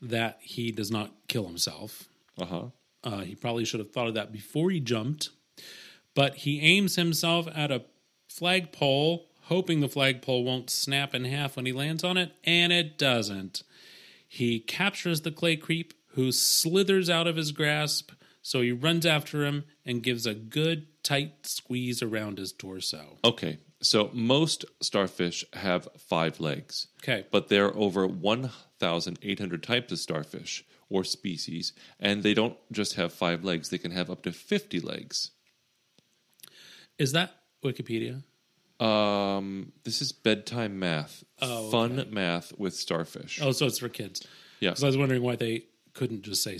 that 0.00 0.38
he 0.40 0.70
does 0.70 0.90
not 0.90 1.10
kill 1.28 1.46
himself. 1.46 2.04
Uh 2.38 2.44
huh. 2.44 2.62
Uh, 3.02 3.20
he 3.20 3.34
probably 3.34 3.64
should 3.64 3.80
have 3.80 3.90
thought 3.90 4.06
of 4.06 4.14
that 4.14 4.32
before 4.32 4.70
he 4.70 4.80
jumped. 4.80 5.30
But 6.14 6.36
he 6.36 6.60
aims 6.60 6.96
himself 6.96 7.48
at 7.54 7.70
a 7.70 7.82
flagpole, 8.28 9.26
hoping 9.44 9.80
the 9.80 9.88
flagpole 9.88 10.44
won't 10.44 10.70
snap 10.70 11.14
in 11.14 11.24
half 11.24 11.56
when 11.56 11.66
he 11.66 11.72
lands 11.72 12.04
on 12.04 12.16
it, 12.16 12.32
and 12.44 12.72
it 12.72 12.96
doesn't. 12.96 13.62
He 14.28 14.60
captures 14.60 15.22
the 15.22 15.30
clay 15.30 15.56
creep, 15.56 15.94
who 16.16 16.32
slithers 16.32 17.10
out 17.10 17.26
of 17.26 17.36
his 17.36 17.52
grasp, 17.52 18.10
so 18.40 18.62
he 18.62 18.72
runs 18.72 19.04
after 19.04 19.44
him 19.44 19.64
and 19.84 20.02
gives 20.02 20.26
a 20.26 20.34
good 20.34 20.86
tight 21.02 21.46
squeeze 21.46 22.02
around 22.02 22.38
his 22.38 22.52
torso. 22.52 23.18
Okay. 23.22 23.58
So 23.82 24.10
most 24.14 24.64
starfish 24.80 25.44
have 25.52 25.88
five 25.98 26.40
legs. 26.40 26.88
Okay. 27.02 27.26
But 27.30 27.48
there 27.48 27.66
are 27.66 27.76
over 27.76 28.06
1,800 28.06 29.62
types 29.62 29.92
of 29.92 29.98
starfish 29.98 30.64
or 30.88 31.04
species, 31.04 31.74
and 32.00 32.22
they 32.22 32.32
don't 32.32 32.56
just 32.72 32.94
have 32.94 33.12
five 33.12 33.44
legs, 33.44 33.68
they 33.68 33.78
can 33.78 33.90
have 33.90 34.10
up 34.10 34.22
to 34.22 34.32
50 34.32 34.80
legs. 34.80 35.32
Is 36.98 37.12
that 37.12 37.34
Wikipedia? 37.62 38.22
Um, 38.80 39.72
this 39.84 40.00
is 40.00 40.12
bedtime 40.12 40.78
math. 40.78 41.24
Oh, 41.42 41.70
Fun 41.70 42.06
math 42.10 42.58
with 42.58 42.74
starfish. 42.74 43.38
Oh, 43.42 43.52
so 43.52 43.66
it's 43.66 43.78
for 43.78 43.90
kids. 43.90 44.26
Yeah. 44.60 44.70
Because 44.70 44.84
I 44.84 44.86
was 44.86 44.96
wondering 44.96 45.22
why 45.22 45.36
they 45.36 45.64
couldn't 45.96 46.22
just 46.22 46.42
say 46.42 46.58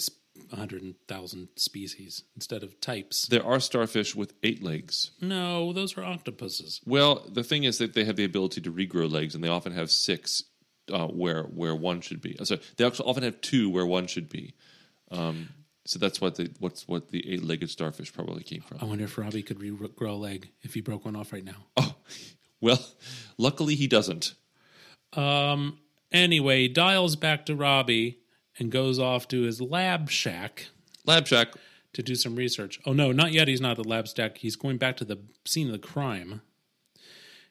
100,000 0.48 1.48
species 1.56 2.24
instead 2.34 2.62
of 2.62 2.80
types. 2.80 3.26
There 3.26 3.44
are 3.44 3.60
starfish 3.60 4.16
with 4.16 4.32
eight 4.42 4.62
legs. 4.62 5.10
No, 5.20 5.72
those 5.72 5.96
are 5.96 6.04
octopuses. 6.04 6.80
Well, 6.86 7.24
the 7.28 7.44
thing 7.44 7.64
is 7.64 7.78
that 7.78 7.94
they 7.94 8.04
have 8.04 8.16
the 8.16 8.24
ability 8.24 8.62
to 8.62 8.72
regrow 8.72 9.10
legs, 9.10 9.34
and 9.34 9.44
they 9.44 9.48
often 9.48 9.72
have 9.72 9.90
six 9.90 10.42
uh, 10.92 11.06
where 11.08 11.42
where 11.42 11.74
one 11.74 12.00
should 12.00 12.20
be. 12.20 12.36
So 12.44 12.56
they 12.76 12.84
often 12.84 13.22
have 13.22 13.40
two 13.40 13.70
where 13.70 13.86
one 13.86 14.06
should 14.06 14.28
be. 14.28 14.54
Um, 15.10 15.50
so 15.84 15.98
that's 15.98 16.20
what 16.20 16.36
the 16.36 16.50
what's 16.58 16.88
what 16.88 17.10
the 17.10 17.28
eight 17.30 17.44
legged 17.44 17.70
starfish 17.70 18.12
probably 18.12 18.42
came 18.42 18.62
from. 18.62 18.78
I 18.80 18.84
wonder 18.84 19.04
if 19.04 19.18
Robbie 19.18 19.42
could 19.42 19.58
regrow 19.58 20.10
a 20.10 20.12
leg 20.12 20.48
if 20.62 20.74
he 20.74 20.80
broke 20.80 21.04
one 21.04 21.16
off 21.16 21.32
right 21.32 21.44
now. 21.44 21.66
Oh, 21.76 21.94
well, 22.60 22.84
luckily 23.36 23.74
he 23.74 23.86
doesn't. 23.86 24.34
Um. 25.12 25.78
Anyway, 26.12 26.68
dials 26.68 27.16
back 27.16 27.46
to 27.46 27.56
Robbie 27.56 28.20
and 28.58 28.70
goes 28.70 28.98
off 28.98 29.28
to 29.28 29.42
his 29.42 29.60
lab 29.60 30.10
shack 30.10 30.66
Lab 31.06 31.26
Shack. 31.26 31.54
to 31.92 32.02
do 32.02 32.14
some 32.16 32.34
research. 32.36 32.80
Oh 32.84 32.92
no, 32.92 33.12
not 33.12 33.32
yet. 33.32 33.48
He's 33.48 33.60
not 33.60 33.78
at 33.78 33.82
the 33.82 33.88
lab 33.88 34.08
shack. 34.08 34.38
He's 34.38 34.56
going 34.56 34.76
back 34.76 34.96
to 34.98 35.04
the 35.04 35.18
scene 35.44 35.66
of 35.68 35.72
the 35.72 35.78
crime. 35.78 36.42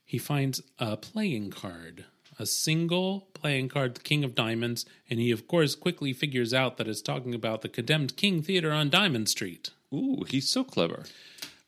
He 0.03 0.17
finds 0.17 0.61
a 0.77 0.97
playing 0.97 1.49
card, 1.51 2.05
a 2.37 2.45
single 2.45 3.27
playing 3.33 3.69
card, 3.69 3.95
the 3.95 4.01
King 4.01 4.23
of 4.23 4.35
Diamonds, 4.35 4.85
and 5.09 5.19
he 5.19 5.31
of 5.31 5.47
course 5.47 5.73
quickly 5.73 6.13
figures 6.13 6.53
out 6.53 6.77
that 6.77 6.87
it's 6.87 7.01
talking 7.01 7.33
about 7.33 7.61
the 7.61 7.69
condemned 7.69 8.15
King 8.17 8.41
Theater 8.43 8.71
on 8.71 8.89
Diamond 8.89 9.29
Street. 9.29 9.71
Ooh, 9.93 10.25
he's 10.27 10.49
so 10.49 10.63
clever. 10.63 11.05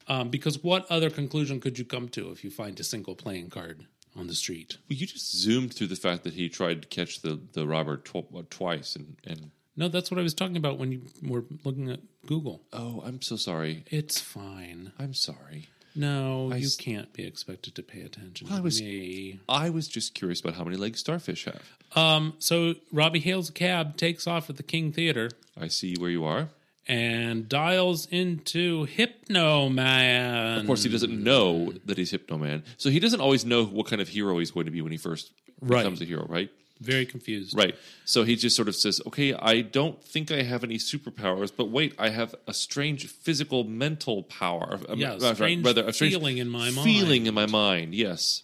Um, 0.09 0.29
because 0.29 0.63
what 0.63 0.85
other 0.89 1.09
conclusion 1.09 1.59
could 1.59 1.79
you 1.79 1.85
come 1.85 2.09
to 2.09 2.31
if 2.31 2.43
you 2.43 2.49
find 2.49 2.79
a 2.79 2.83
single 2.83 3.15
playing 3.15 3.49
card 3.49 3.85
on 4.17 4.27
the 4.27 4.35
street? 4.35 4.77
Well, 4.89 4.97
you 4.97 5.05
just 5.07 5.35
zoomed 5.35 5.73
through 5.73 5.87
the 5.87 5.95
fact 5.95 6.23
that 6.23 6.33
he 6.33 6.49
tried 6.49 6.81
to 6.83 6.87
catch 6.87 7.21
the 7.21 7.39
the 7.53 7.67
robber 7.67 7.97
tw- 7.97 8.49
twice, 8.49 8.95
and 8.95 9.17
and 9.25 9.51
No, 9.75 9.87
that's 9.87 10.09
what 10.11 10.19
I 10.19 10.23
was 10.23 10.33
talking 10.33 10.57
about 10.57 10.77
when 10.79 10.91
you 10.91 11.01
were 11.23 11.45
looking 11.63 11.89
at 11.91 11.99
Google. 12.25 12.61
oh, 12.73 13.01
I'm 13.05 13.21
so 13.21 13.35
sorry. 13.35 13.83
It's 13.91 14.19
fine. 14.19 14.91
I'm 14.99 15.13
sorry. 15.13 15.67
No, 15.95 16.53
you 16.53 16.65
s- 16.67 16.75
can't 16.75 17.11
be 17.13 17.23
expected 17.25 17.73
to 17.75 17.81
pay 17.81 18.01
attention 18.01 18.47
I 18.51 18.57
to 18.57 18.61
was- 18.61 18.79
me. 18.81 19.39
I 19.49 19.69
was 19.71 19.87
just 19.87 20.13
curious 20.13 20.39
about 20.41 20.53
how 20.55 20.63
many 20.63 20.77
legs 20.77 20.99
starfish 20.99 21.45
have. 21.45 21.63
Um, 21.95 22.33
so 22.39 22.75
Robbie 22.91 23.19
hails 23.19 23.49
a 23.49 23.51
cab, 23.53 23.97
takes 23.97 24.27
off 24.27 24.47
at 24.49 24.57
the 24.57 24.63
King 24.63 24.91
Theater, 24.91 25.31
I 25.59 25.69
see 25.69 25.95
where 25.97 26.11
you 26.11 26.23
are. 26.23 26.49
And 26.87 27.49
dials 27.49 28.05
into 28.07 28.85
Hypno 28.85 29.69
Man. 29.69 30.59
Of 30.59 30.67
course, 30.67 30.83
he 30.83 30.89
doesn't 30.89 31.23
know 31.23 31.73
that 31.85 31.97
he's 31.97 32.11
Hypno 32.11 32.37
Man, 32.37 32.63
so 32.77 32.89
he 32.89 32.99
doesn't 32.99 33.19
always 33.21 33.45
know 33.45 33.65
what 33.65 33.87
kind 33.87 34.01
of 34.01 34.07
hero 34.09 34.39
he's 34.39 34.51
going 34.51 34.65
to 34.65 34.71
be 34.71 34.81
when 34.81 34.91
he 34.91 34.97
first 34.97 35.31
Right. 35.61 35.79
becomes 35.79 36.01
a 36.01 36.05
hero, 36.05 36.25
right? 36.27 36.49
Very 36.79 37.07
confused. 37.07 37.57
Right. 37.57 37.73
So 38.05 38.23
he 38.23 38.35
just 38.35 38.55
sort 38.55 38.67
of 38.67 38.75
says, 38.75 39.01
"Okay, 39.07 39.33
I 39.33 39.61
don't 39.61 40.03
think 40.03 40.31
I 40.31 40.43
have 40.43 40.63
any 40.63 40.77
superpowers, 40.77 41.51
but 41.55 41.65
wait, 41.71 41.95
I 41.97 42.09
have 42.09 42.35
a 42.45 42.53
strange 42.53 43.07
physical, 43.07 43.63
mental 43.63 44.21
power. 44.23 44.79
Um, 44.87 44.99
Yeah, 44.99 45.13
uh, 45.13 45.33
strange 45.33 45.65
rather, 45.65 45.83
a 45.87 45.91
strange 45.91 46.13
feeling 46.13 46.37
in 46.37 46.47
my 46.49 46.69
mind. 46.69 46.85
feeling 46.85 47.25
in 47.25 47.33
my 47.33 47.47
mind. 47.47 47.95
Yes. 47.95 48.43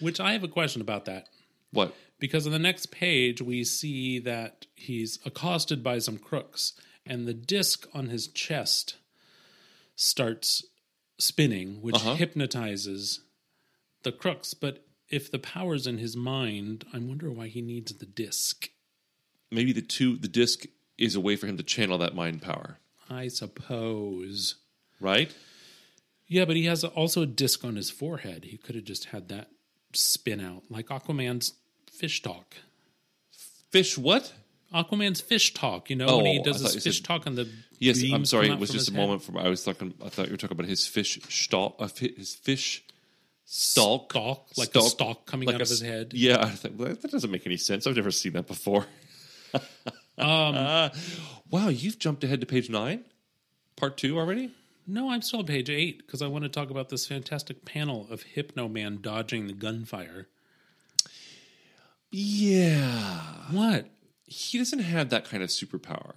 Which 0.00 0.18
I 0.18 0.32
have 0.32 0.42
a 0.42 0.48
question 0.48 0.80
about 0.82 1.04
that. 1.04 1.28
What? 1.70 1.94
Because 2.18 2.44
on 2.44 2.52
the 2.52 2.58
next 2.58 2.90
page, 2.90 3.40
we 3.40 3.62
see 3.62 4.18
that 4.18 4.66
he's 4.74 5.20
accosted 5.24 5.84
by 5.84 6.00
some 6.00 6.18
crooks, 6.18 6.72
and 7.10 7.26
the 7.28 7.34
disc 7.34 7.86
on 7.92 8.06
his 8.08 8.28
chest 8.28 8.96
starts 9.96 10.64
spinning, 11.18 11.82
which 11.82 11.96
Uh-huh. 11.96 12.14
hypnotizes 12.14 13.20
the 14.02 14.12
crooks. 14.12 14.54
But 14.54 14.86
if 15.08 15.30
the 15.30 15.38
power's 15.38 15.86
in 15.86 15.98
his 15.98 16.16
mind, 16.16 16.84
I 16.92 16.98
wonder 16.98 17.30
why 17.30 17.48
he 17.48 17.60
needs 17.60 17.92
the 17.92 18.06
disc. 18.06 18.70
Maybe 19.50 19.72
the 19.72 19.82
two, 19.82 20.16
the 20.16 20.28
disc 20.28 20.64
is 20.96 21.14
a 21.14 21.20
way 21.20 21.36
for 21.36 21.46
him 21.46 21.56
to 21.56 21.62
channel 21.62 21.98
that 21.98 22.14
mind 22.14 22.40
power, 22.42 22.78
I 23.10 23.28
suppose. 23.28 24.54
right? 25.00 25.34
Yeah, 26.28 26.44
but 26.44 26.54
he 26.56 26.66
has 26.66 26.84
also 26.84 27.22
a 27.22 27.26
disc 27.26 27.64
on 27.64 27.74
his 27.76 27.90
forehead. 27.90 28.44
He 28.44 28.56
could 28.56 28.76
have 28.76 28.84
just 28.84 29.06
had 29.06 29.28
that 29.28 29.50
spin 29.92 30.40
out, 30.40 30.62
like 30.70 30.86
Aquaman's 30.86 31.54
fish 31.90 32.22
talk. 32.22 32.54
Fish, 33.70 33.98
what? 33.98 34.32
Aquaman's 34.72 35.20
fish 35.20 35.52
talk, 35.54 35.90
you 35.90 35.96
know, 35.96 36.16
when 36.18 36.26
he 36.26 36.38
Oh, 36.38 36.44
does 36.44 36.60
his 36.60 36.82
fish 36.84 36.96
said- 36.98 37.04
talk 37.04 37.26
and 37.26 37.36
the 37.36 37.48
Yes, 37.78 38.02
I'm 38.12 38.24
sorry. 38.24 38.48
It 38.50 38.58
was 38.58 38.70
just 38.70 38.88
a 38.88 38.92
head. 38.92 39.00
moment 39.00 39.22
from. 39.22 39.38
I 39.38 39.48
was 39.48 39.64
talking. 39.64 39.94
I 40.04 40.08
thought 40.10 40.26
you 40.26 40.32
were 40.32 40.36
talking 40.36 40.56
about 40.56 40.68
his 40.68 40.86
fish 40.86 41.18
stalk. 41.28 41.76
Uh, 41.78 41.88
his 41.98 42.34
fish 42.34 42.84
stalk, 43.46 44.12
Stalk, 44.12 44.46
like 44.56 44.74
a 44.76 44.82
stalk 44.82 45.26
coming 45.26 45.48
out 45.48 45.54
a 45.60 45.62
of 45.62 45.68
his 45.68 45.80
head. 45.80 46.12
Yeah, 46.14 46.40
I 46.44 46.50
thought, 46.50 46.74
well, 46.74 46.94
that 46.94 47.10
doesn't 47.10 47.30
make 47.30 47.46
any 47.46 47.56
sense. 47.56 47.86
I've 47.86 47.96
never 47.96 48.10
seen 48.10 48.32
that 48.34 48.46
before. 48.46 48.86
Um, 50.18 50.90
wow, 51.50 51.68
you've 51.68 51.98
jumped 51.98 52.22
ahead 52.24 52.40
to 52.42 52.46
page 52.46 52.68
nine, 52.68 53.04
part 53.76 53.96
two 53.96 54.18
already. 54.18 54.50
No, 54.86 55.10
I'm 55.10 55.22
still 55.22 55.38
on 55.40 55.46
page 55.46 55.70
eight 55.70 55.96
because 56.04 56.20
I 56.20 56.26
want 56.26 56.42
to 56.44 56.50
talk 56.50 56.68
about 56.68 56.90
this 56.90 57.06
fantastic 57.06 57.64
panel 57.64 58.06
of 58.10 58.22
Hypno 58.24 58.68
Man 58.68 58.98
dodging 59.00 59.46
the 59.46 59.54
gunfire. 59.54 60.28
Yeah, 62.10 63.34
What? 63.50 63.86
He 64.30 64.56
doesn't 64.58 64.78
have 64.78 65.10
that 65.10 65.24
kind 65.26 65.42
of 65.42 65.50
superpower. 65.50 66.12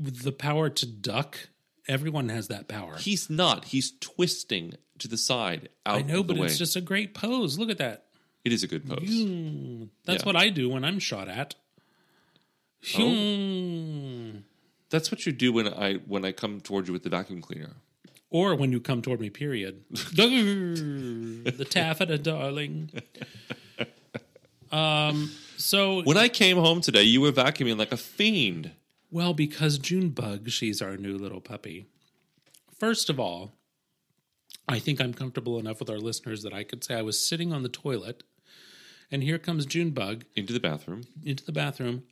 With 0.00 0.22
the 0.22 0.30
power 0.30 0.68
to 0.70 0.86
duck? 0.86 1.48
Everyone 1.88 2.28
has 2.28 2.48
that 2.48 2.68
power. 2.68 2.96
He's 2.98 3.28
not. 3.30 3.64
He's 3.64 3.92
twisting 3.98 4.74
to 4.98 5.08
the 5.08 5.16
side. 5.16 5.70
Out 5.86 5.96
I 5.98 6.02
know, 6.02 6.20
of 6.20 6.26
the 6.28 6.34
but 6.34 6.40
way. 6.42 6.46
it's 6.46 6.58
just 6.58 6.76
a 6.76 6.80
great 6.82 7.14
pose. 7.14 7.58
Look 7.58 7.70
at 7.70 7.78
that. 7.78 8.04
It 8.44 8.52
is 8.52 8.62
a 8.62 8.68
good 8.68 8.86
pose. 8.86 9.00
That's 10.04 10.22
Yeah. 10.22 10.26
what 10.26 10.36
I 10.36 10.50
do 10.50 10.68
when 10.68 10.84
I'm 10.84 10.98
shot 10.98 11.28
at. 11.28 11.54
Oh. 12.98 14.32
That's 14.90 15.10
what 15.10 15.26
you 15.26 15.32
do 15.32 15.52
when 15.52 15.66
I 15.68 15.94
when 15.94 16.24
I 16.24 16.32
come 16.32 16.60
toward 16.60 16.86
you 16.86 16.92
with 16.92 17.02
the 17.02 17.10
vacuum 17.10 17.40
cleaner. 17.40 17.76
Or 18.30 18.54
when 18.54 18.70
you 18.72 18.80
come 18.80 19.00
toward 19.02 19.20
me, 19.20 19.30
period. 19.30 19.82
the 19.90 21.66
taffeta, 21.68 22.18
darling. 22.18 22.90
Um. 24.70 25.30
So 25.58 26.02
When 26.02 26.16
I 26.16 26.28
came 26.28 26.56
home 26.56 26.80
today, 26.80 27.02
you 27.02 27.20
were 27.20 27.32
vacuuming 27.32 27.76
like 27.78 27.92
a 27.92 27.96
fiend. 27.96 28.70
Well, 29.10 29.34
because 29.34 29.78
Junebug, 29.78 30.50
she's 30.50 30.80
our 30.80 30.96
new 30.96 31.16
little 31.18 31.40
puppy. 31.40 31.86
First 32.78 33.10
of 33.10 33.18
all, 33.18 33.52
I 34.68 34.78
think 34.78 35.00
I'm 35.00 35.12
comfortable 35.14 35.58
enough 35.58 35.80
with 35.80 35.90
our 35.90 35.98
listeners 35.98 36.42
that 36.42 36.52
I 36.52 36.62
could 36.62 36.84
say 36.84 36.94
I 36.94 37.02
was 37.02 37.18
sitting 37.26 37.52
on 37.52 37.62
the 37.62 37.68
toilet, 37.68 38.22
and 39.10 39.22
here 39.22 39.38
comes 39.38 39.66
Junebug 39.66 40.24
Into 40.36 40.52
the 40.52 40.60
bathroom. 40.60 41.02
into 41.24 41.44
the 41.44 41.52
bathroom, 41.52 42.04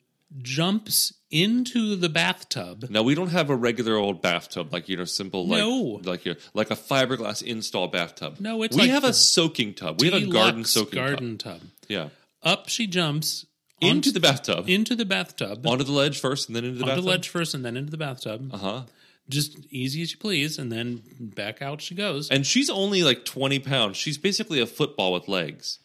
jumps 0.43 1.13
into 1.31 1.95
the 1.97 2.09
bathtub. 2.09 2.87
Now 2.91 3.03
we 3.03 3.15
don't 3.15 3.29
have 3.31 3.51
a 3.51 3.55
regular 3.57 3.95
old 3.97 4.23
bathtub 4.23 4.73
like 4.73 4.89
you 4.89 4.97
know 4.97 5.05
simple 5.05 5.47
like 5.47 5.59
No. 5.61 6.01
like 6.03 6.25
your 6.25 6.37
like 6.55 6.71
a 6.71 6.77
fiberglass 6.77 7.43
install 7.43 7.89
bathtub. 7.89 8.41
No, 8.41 8.63
it's 8.63 8.75
we 8.75 8.83
like 8.85 8.91
have 8.91 9.05
a 9.05 9.13
soaking 9.13 9.75
tub. 9.75 10.01
We 10.01 10.11
have 10.11 10.23
a 10.23 10.27
garden 10.27 10.65
soaking 10.65 10.99
garden 10.99 11.39
tub. 11.39 11.61
tub. 11.61 11.69
Yeah, 11.89 12.09
Up 12.43 12.69
she 12.69 12.87
jumps 12.87 13.47
into 13.81 14.11
the 14.11 14.21
bathtub, 14.21 14.69
into 14.69 14.95
the 14.95 15.05
bathtub, 15.05 15.67
onto 15.67 15.85
the 15.85 15.93
ledge 15.93 16.19
first, 16.21 16.49
and 16.49 16.57
then 16.57 16.65
into 16.65 16.79
the 16.79 16.85
onto 16.85 16.91
bathtub. 16.93 17.05
the 17.05 17.11
ledge 17.11 17.29
first, 17.29 17.55
and 17.55 17.65
then 17.65 17.77
into 17.77 17.91
the 17.91 17.97
bathtub. 17.97 18.51
Uh 18.53 18.59
huh. 18.59 18.83
Just 19.29 19.59
easy 19.71 20.03
as 20.03 20.13
you 20.13 20.19
please, 20.19 20.59
and 20.59 20.71
then 20.71 21.03
back 21.19 21.61
out 21.61 21.81
she 21.81 21.95
goes. 21.95 22.31
And 22.31 22.47
she's 22.47 22.71
only 22.71 23.03
like 23.03 23.25
twenty 23.25 23.59
pounds. 23.59 23.97
She's 23.97 24.19
basically 24.19 24.61
a 24.61 24.67
football 24.67 25.13
with 25.13 25.29
legs. 25.29 25.79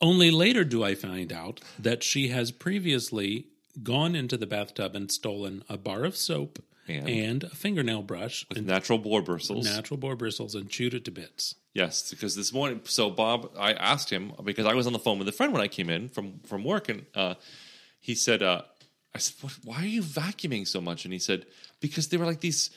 Only 0.00 0.30
later 0.30 0.64
do 0.64 0.84
I 0.84 0.94
find 0.94 1.32
out 1.32 1.60
that 1.78 2.02
she 2.02 2.28
has 2.28 2.50
previously 2.50 3.46
gone 3.82 4.14
into 4.14 4.36
the 4.36 4.46
bathtub 4.46 4.94
and 4.94 5.10
stolen 5.10 5.64
a 5.68 5.78
bar 5.78 6.04
of 6.04 6.16
soap 6.16 6.62
And, 6.86 7.08
and 7.08 7.44
a 7.44 7.50
fingernail 7.50 8.02
brush 8.02 8.46
and 8.54 8.66
natural 8.66 8.98
boar 8.98 9.22
bristles. 9.22 9.64
natural 9.64 9.96
boar 9.96 10.16
bristles 10.16 10.54
and 10.54 10.68
chewed 10.68 10.94
it 10.94 11.04
to 11.06 11.10
bits. 11.10 11.54
Yes, 11.72 12.10
because 12.10 12.36
this 12.36 12.52
morning, 12.52 12.82
so 12.84 13.10
Bob, 13.10 13.50
I 13.58 13.72
asked 13.72 14.10
him 14.10 14.32
because 14.44 14.66
I 14.66 14.74
was 14.74 14.86
on 14.86 14.92
the 14.92 14.98
phone 14.98 15.18
with 15.18 15.28
a 15.28 15.32
friend 15.32 15.52
when 15.52 15.62
I 15.62 15.68
came 15.68 15.90
in 15.90 16.08
from 16.08 16.40
from 16.46 16.62
work, 16.62 16.88
and 16.88 17.06
uh, 17.14 17.34
he 18.00 18.14
said, 18.14 18.42
uh, 18.42 18.62
"I 19.14 19.18
said, 19.18 19.34
what, 19.40 19.52
why 19.64 19.76
are 19.82 19.86
you 19.86 20.02
vacuuming 20.02 20.68
so 20.68 20.80
much?" 20.80 21.04
And 21.04 21.12
he 21.12 21.18
said, 21.18 21.46
"Because 21.80 22.08
there 22.08 22.18
were 22.20 22.26
like 22.26 22.40
these 22.40 22.70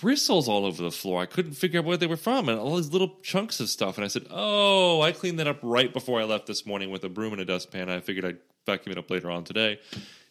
bristles 0.00 0.48
all 0.48 0.66
over 0.66 0.82
the 0.82 0.90
floor. 0.90 1.22
I 1.22 1.26
couldn't 1.26 1.52
figure 1.52 1.80
out 1.80 1.86
where 1.86 1.96
they 1.96 2.06
were 2.06 2.16
from, 2.16 2.48
and 2.48 2.58
all 2.58 2.76
these 2.76 2.92
little 2.92 3.16
chunks 3.22 3.60
of 3.60 3.68
stuff." 3.68 3.96
And 3.96 4.04
I 4.04 4.08
said, 4.08 4.26
"Oh, 4.30 5.00
I 5.00 5.12
cleaned 5.12 5.38
that 5.38 5.46
up 5.46 5.60
right 5.62 5.92
before 5.92 6.20
I 6.20 6.24
left 6.24 6.46
this 6.46 6.66
morning 6.66 6.90
with 6.90 7.04
a 7.04 7.08
broom 7.08 7.32
and 7.32 7.40
a 7.40 7.44
dustpan. 7.44 7.88
I 7.88 8.00
figured 8.00 8.24
I'd 8.24 8.38
vacuum 8.66 8.92
it 8.92 8.98
up 8.98 9.10
later 9.10 9.30
on 9.30 9.44
today." 9.44 9.78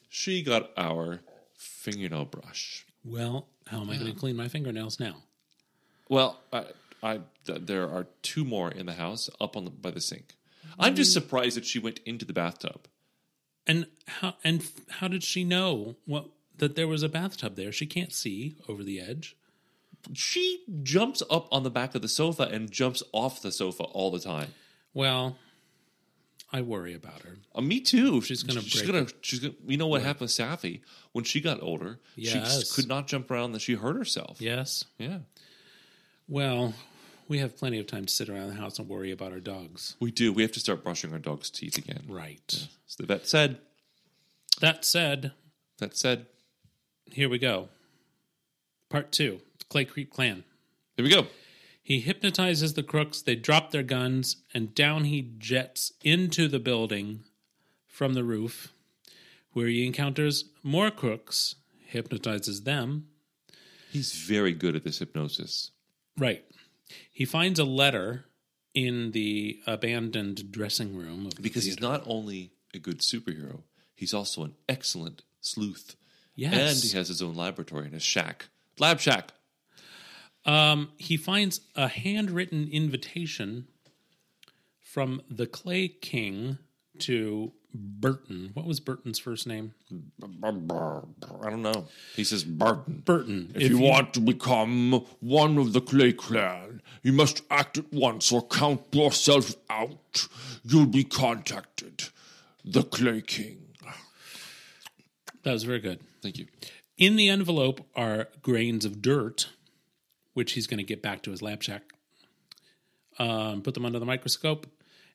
She 0.09 0.41
got 0.43 0.71
our 0.77 1.19
fingernail 1.55 2.25
brush. 2.25 2.85
Well, 3.03 3.47
how 3.67 3.81
am 3.81 3.89
I 3.89 3.95
going 3.95 4.07
to 4.07 4.13
mm. 4.13 4.19
clean 4.19 4.35
my 4.35 4.47
fingernails 4.47 4.99
now? 4.99 5.23
Well, 6.09 6.39
I, 6.51 6.65
I 7.03 7.19
th- 7.45 7.61
there 7.63 7.89
are 7.89 8.07
two 8.21 8.43
more 8.43 8.71
in 8.71 8.85
the 8.85 8.93
house 8.93 9.29
up 9.39 9.55
on 9.55 9.65
the 9.65 9.71
by 9.71 9.91
the 9.91 10.01
sink. 10.01 10.35
I'm 10.79 10.95
just 10.95 11.11
mm. 11.11 11.15
surprised 11.15 11.57
that 11.57 11.65
she 11.65 11.79
went 11.79 11.99
into 12.05 12.25
the 12.25 12.33
bathtub. 12.33 12.87
And 13.65 13.87
how 14.07 14.35
and 14.43 14.61
f- 14.61 14.85
how 14.89 15.07
did 15.07 15.23
she 15.23 15.43
know 15.43 15.95
what 16.05 16.29
that 16.57 16.75
there 16.75 16.87
was 16.87 17.03
a 17.03 17.09
bathtub 17.09 17.55
there? 17.55 17.71
She 17.71 17.85
can't 17.85 18.13
see 18.13 18.55
over 18.67 18.83
the 18.83 18.99
edge. 18.99 19.35
She 20.13 20.63
jumps 20.83 21.21
up 21.29 21.47
on 21.51 21.63
the 21.63 21.69
back 21.69 21.95
of 21.95 22.01
the 22.01 22.07
sofa 22.07 22.43
and 22.43 22.71
jumps 22.71 23.03
off 23.11 23.41
the 23.41 23.51
sofa 23.51 23.83
all 23.83 24.11
the 24.11 24.19
time. 24.19 24.53
Well, 24.93 25.37
I 26.51 26.61
worry 26.61 26.93
about 26.93 27.21
her. 27.23 27.35
Uh, 27.53 27.61
me 27.61 27.81
too. 27.81 28.21
She's 28.21 28.43
gonna 28.43 28.61
She's 28.61 28.81
break 28.81 28.93
gonna. 28.93 29.07
She's 29.21 29.39
gonna. 29.39 29.53
You 29.67 29.77
know 29.77 29.87
what 29.87 30.01
happened 30.01 30.21
with 30.21 30.31
Safi 30.31 30.79
when 31.11 31.25
she 31.25 31.41
got 31.41 31.61
older? 31.61 31.99
She 32.15 32.21
Yes. 32.23 32.59
just 32.59 32.75
could 32.75 32.87
not 32.87 33.07
jump 33.07 33.29
around. 33.29 33.51
That 33.51 33.61
she 33.61 33.73
hurt 33.73 33.97
herself. 33.97 34.41
Yes. 34.41 34.85
Yeah. 34.97 35.19
Well, 36.29 36.73
we 37.27 37.39
have 37.39 37.57
plenty 37.57 37.79
of 37.79 37.87
time 37.87 38.05
to 38.05 38.13
sit 38.13 38.29
around 38.29 38.47
the 38.49 38.55
house 38.55 38.79
and 38.79 38.87
worry 38.87 39.11
about 39.11 39.31
our 39.33 39.39
dogs. 39.39 39.95
We 39.99 40.11
do. 40.11 40.31
We 40.31 40.41
have 40.43 40.51
to 40.53 40.59
start 40.59 40.83
brushing 40.83 41.11
our 41.13 41.19
dog's 41.19 41.49
teeth 41.49 41.77
again. 41.77 42.03
Right. 42.07 42.67
So 42.85 43.03
the 43.03 43.07
vet 43.07 43.27
said. 43.27 43.59
That 44.61 44.83
said, 44.85 45.33
That 45.79 45.95
said. 45.95 46.25
here 47.11 47.29
we 47.29 47.37
go. 47.37 47.69
Part 48.89 49.11
two 49.11 49.41
Clay 49.69 49.85
Creep 49.85 50.11
Clan. 50.11 50.43
Here 50.95 51.03
we 51.03 51.11
go. 51.11 51.27
He 51.87 52.01
hypnotizes 52.01 52.73
the 52.73 52.83
crooks, 52.83 53.21
they 53.21 53.37
drop 53.37 53.71
their 53.71 53.81
guns, 53.81 54.43
and 54.53 54.75
down 54.75 55.05
he 55.05 55.31
jets 55.37 55.93
into 56.03 56.49
the 56.49 56.59
building 56.59 57.23
from 57.87 58.13
the 58.13 58.25
roof, 58.25 58.73
where 59.53 59.67
he 59.67 59.87
encounters 59.87 60.49
more 60.61 60.91
crooks, 60.91 61.55
hypnotizes 61.85 62.63
them. 62.63 63.07
He's 63.89 64.11
very 64.11 64.51
good 64.51 64.75
at 64.75 64.83
this 64.83 64.99
hypnosis. 64.99 65.71
Right. 66.17 66.43
He 67.09 67.23
finds 67.23 67.57
a 67.57 67.63
letter 67.63 68.25
in 68.73 69.11
the 69.11 69.61
abandoned 69.65 70.51
dressing 70.51 70.93
room 70.93 71.29
because 71.39 71.63
he's 71.63 71.79
not 71.79 72.03
only 72.05 72.51
a 72.73 72.79
good 72.79 72.99
superhero, 72.99 73.61
he's 73.95 74.13
also 74.13 74.43
an 74.43 74.55
excellent 74.67 75.23
sleuth. 75.39 75.95
Yes. 76.35 76.53
And 76.53 76.91
he 76.91 76.97
has 76.97 77.07
his 77.07 77.21
own 77.21 77.35
laboratory 77.35 77.85
in 77.85 77.93
his 77.93 78.03
shack. 78.03 78.49
Lab 78.77 78.99
shack. 78.99 79.31
Um, 80.47 80.89
he 80.97 81.17
finds 81.17 81.61
a 81.75 81.89
handwritten 81.89 82.69
invitation 82.71 83.67
from 84.79 85.21
the 85.29 85.45
Clay 85.45 85.89
King 85.89 86.57
to 86.99 87.51
Burton. 87.73 88.51
What 88.53 88.65
was 88.65 88.79
Burton's 88.79 89.19
first 89.19 89.45
name? 89.45 89.73
I 89.91 90.51
don't 90.51 91.61
know. 91.61 91.87
He 92.15 92.23
says, 92.23 92.43
Burton. 92.43 93.03
Burton. 93.05 93.51
If, 93.55 93.69
you, 93.69 93.77
want 93.77 94.13
to 94.15 94.21
become 94.21 95.05
one 95.19 95.57
of 95.57 95.73
the 95.73 95.81
Clay 95.81 96.13
clan, 96.13 96.81
you 97.03 97.11
must 97.13 97.43
act 97.51 97.77
at 97.77 97.91
once 97.93 98.31
or 98.31 98.47
count 98.47 98.81
yourself 98.91 99.55
out. 99.69 100.27
You'll 100.63 100.87
be 100.87 101.03
contacted. 101.03 102.05
The 102.63 102.83
Clay 102.83 103.21
King. 103.21 103.59
that 105.43 105.51
was 105.51 105.63
very 105.63 105.79
good. 105.79 105.99
Thank 106.21 106.37
you. 106.37 106.47
In 106.97 107.15
the 107.15 107.29
envelope 107.29 107.85
are 107.95 108.29
grains 108.41 108.83
of 108.83 109.01
dirt, 109.01 109.49
which 110.37 110.51
he's 110.51 110.67
going 110.67 110.77
to 110.77 110.83
get 110.83 111.01
back 111.01 111.23
to 111.23 111.31
his 111.31 111.41
lab 111.41 111.63
shack, 111.63 111.81
um, 113.17 113.63
put 113.63 113.73
them 113.73 113.87
under 113.87 113.97
the 113.97 114.05
microscope, 114.05 114.67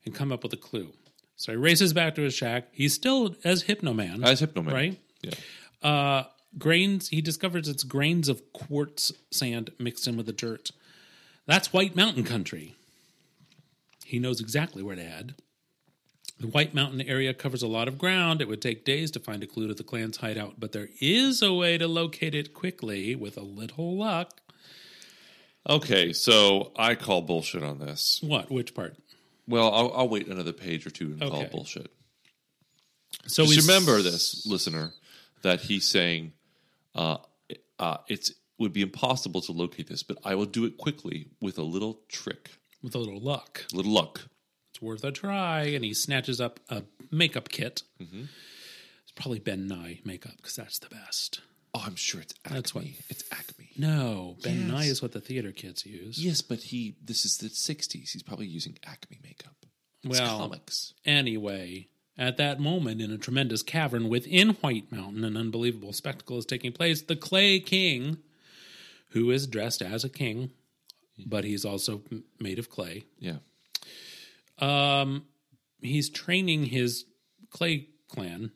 and 0.05 0.13
come 0.13 0.33
up 0.33 0.43
with 0.43 0.53
a 0.53 0.57
clue. 0.57 0.89
So 1.37 1.53
he 1.53 1.57
races 1.57 1.93
back 1.93 2.17
to 2.17 2.23
his 2.23 2.35
shack. 2.35 2.65
He's 2.73 2.93
still 2.93 3.37
as 3.45 3.63
Hypnoman. 3.63 4.25
As 4.25 4.41
Hypnoman. 4.41 4.75
Right? 4.75 5.01
Yeah. 5.23 5.35
Uh, 5.81 6.25
grains, 6.59 7.11
he 7.11 7.21
discovers 7.21 7.69
it's 7.69 7.85
grains 7.85 8.29
of 8.29 8.53
quartz 8.53 9.13
sand 9.31 9.71
mixed 9.79 10.09
in 10.09 10.17
with 10.17 10.27
the 10.27 10.33
dirt. 10.33 10.73
That's 11.47 11.73
White 11.73 11.95
Mountain 11.95 12.25
country. 12.25 12.75
He 14.05 14.19
knows 14.19 14.41
exactly 14.41 14.83
where 14.83 14.97
to 14.97 15.05
head. 15.05 15.37
The 16.41 16.49
White 16.49 16.75
Mountain 16.75 17.03
area 17.03 17.33
covers 17.33 17.63
a 17.63 17.69
lot 17.69 17.87
of 17.87 17.97
ground. 17.97 18.41
It 18.41 18.49
would 18.49 18.61
take 18.61 18.85
days 18.85 19.13
to 19.13 19.21
find 19.21 19.45
a 19.45 19.47
clue 19.47 19.69
to 19.69 19.75
the 19.75 19.85
clan's 19.85 20.17
hideout, 20.17 20.55
but 20.59 20.73
there 20.73 20.89
is 21.01 21.43
a 21.43 21.53
way 21.53 21.79
to 21.79 21.87
locate 21.87 22.35
it 22.35 22.53
quickly 22.53 23.15
with 23.15 23.37
a 23.37 23.43
little 23.43 23.97
luck. 23.97 24.41
Okay, 25.69 26.13
so 26.13 26.73
I 26.77 26.95
call 26.95 27.23
bullshit 27.23 27.63
on 27.63 27.79
this. 27.79 28.21
What? 28.23 28.51
Which 28.51 28.75
part? 28.75 28.97
Well, 29.47 29.73
I'll, 29.73 29.93
I'll 29.95 30.09
wait 30.09 30.27
another 30.29 30.53
page 30.53 30.87
or 30.87 30.91
two 30.91 31.13
and 31.13 31.21
call 31.21 31.41
Okay. 31.41 31.49
bullshit. 31.53 31.91
So 33.27 33.45
Just 33.47 33.67
remember 33.69 34.03
this, 34.03 34.45
listener, 34.47 34.93
that 35.43 35.61
he's 35.61 35.87
saying 35.89 36.33
uh, 36.95 37.19
uh, 37.79 37.99
it's 38.09 38.33
would 38.59 38.73
be 38.73 38.83
impossible 38.83 39.41
to 39.43 39.53
locate 39.53 39.89
this, 39.89 40.03
but 40.03 40.19
I 40.25 40.35
will 40.35 40.45
do 40.47 40.65
it 40.65 40.77
quickly 40.79 41.27
with 41.41 41.59
a 41.59 41.63
little 41.63 42.01
trick, 42.09 42.51
with 42.83 42.95
a 42.95 42.99
little 42.99 43.21
luck. 43.21 43.65
a 43.73 43.77
little 43.77 43.93
luck. 43.93 44.23
It's 44.71 44.81
worth 44.83 45.03
a 45.05 45.11
try. 45.11 45.63
And 45.65 45.85
he 45.85 45.95
snatches 45.95 46.41
up 46.41 46.61
a 46.69 46.83
makeup 47.11 47.49
kit. 47.49 47.83
Mm-hmm. 48.01 48.23
It's 49.03 49.13
probably 49.17 49.41
Ben 49.41 49.67
Nye 49.67 50.01
makeup 50.05 50.33
because 50.37 50.55
that's 50.57 50.79
the 50.79 50.89
best. 50.89 51.41
Oh, 51.75 51.83
I'm 51.85 51.97
sure 51.97 52.21
it's 52.21 52.35
Acme. 52.45 52.55
That's 52.57 52.75
what- 52.75 52.85
It's 53.09 53.25
Acme. 53.33 53.62
No, 53.77 54.37
Ben 54.43 54.61
Yes. 54.61 54.69
Nye 54.71 54.85
is 54.85 55.03
what 55.03 55.13
the 55.13 55.21
theater 55.21 55.53
kids 55.53 55.87
use. 55.87 56.19
Yes, 56.23 56.41
but 56.43 56.59
he. 56.65 56.97
This 57.03 57.25
is 57.25 57.39
the 57.39 57.49
'60s. 57.49 58.11
He's 58.13 58.23
probably 58.23 58.47
using 58.47 58.79
Acme 58.85 59.19
makeup. 59.23 59.57
It's 60.05 60.19
Well, 60.21 60.39
comics. 60.39 60.95
Anyway, 61.05 61.89
at 62.19 62.37
that 62.37 62.61
moment, 62.61 63.01
in 63.01 63.11
a 63.11 63.19
tremendous 63.19 63.63
cavern 63.63 64.09
within 64.09 64.51
White 64.61 64.91
Mountain, 64.93 65.25
an 65.25 65.37
unbelievable 65.37 65.93
spectacle 65.93 66.39
is 66.39 66.45
taking 66.47 66.73
place. 66.73 67.03
The 67.03 67.17
Clay 67.17 67.61
King, 67.61 68.19
who 69.11 69.31
is 69.31 69.47
dressed 69.47 69.81
as 69.81 70.05
a 70.05 70.09
king, 70.09 70.51
but 71.25 71.45
he's 71.45 71.65
also 71.65 72.03
m- 72.11 72.25
made 72.41 72.59
of 72.59 72.69
clay. 72.69 73.05
Yeah. 73.19 73.39
Um, 74.59 75.25
he's 75.81 76.09
training 76.11 76.67
his 76.67 77.05
Clay 77.51 77.89
clan. 78.09 78.53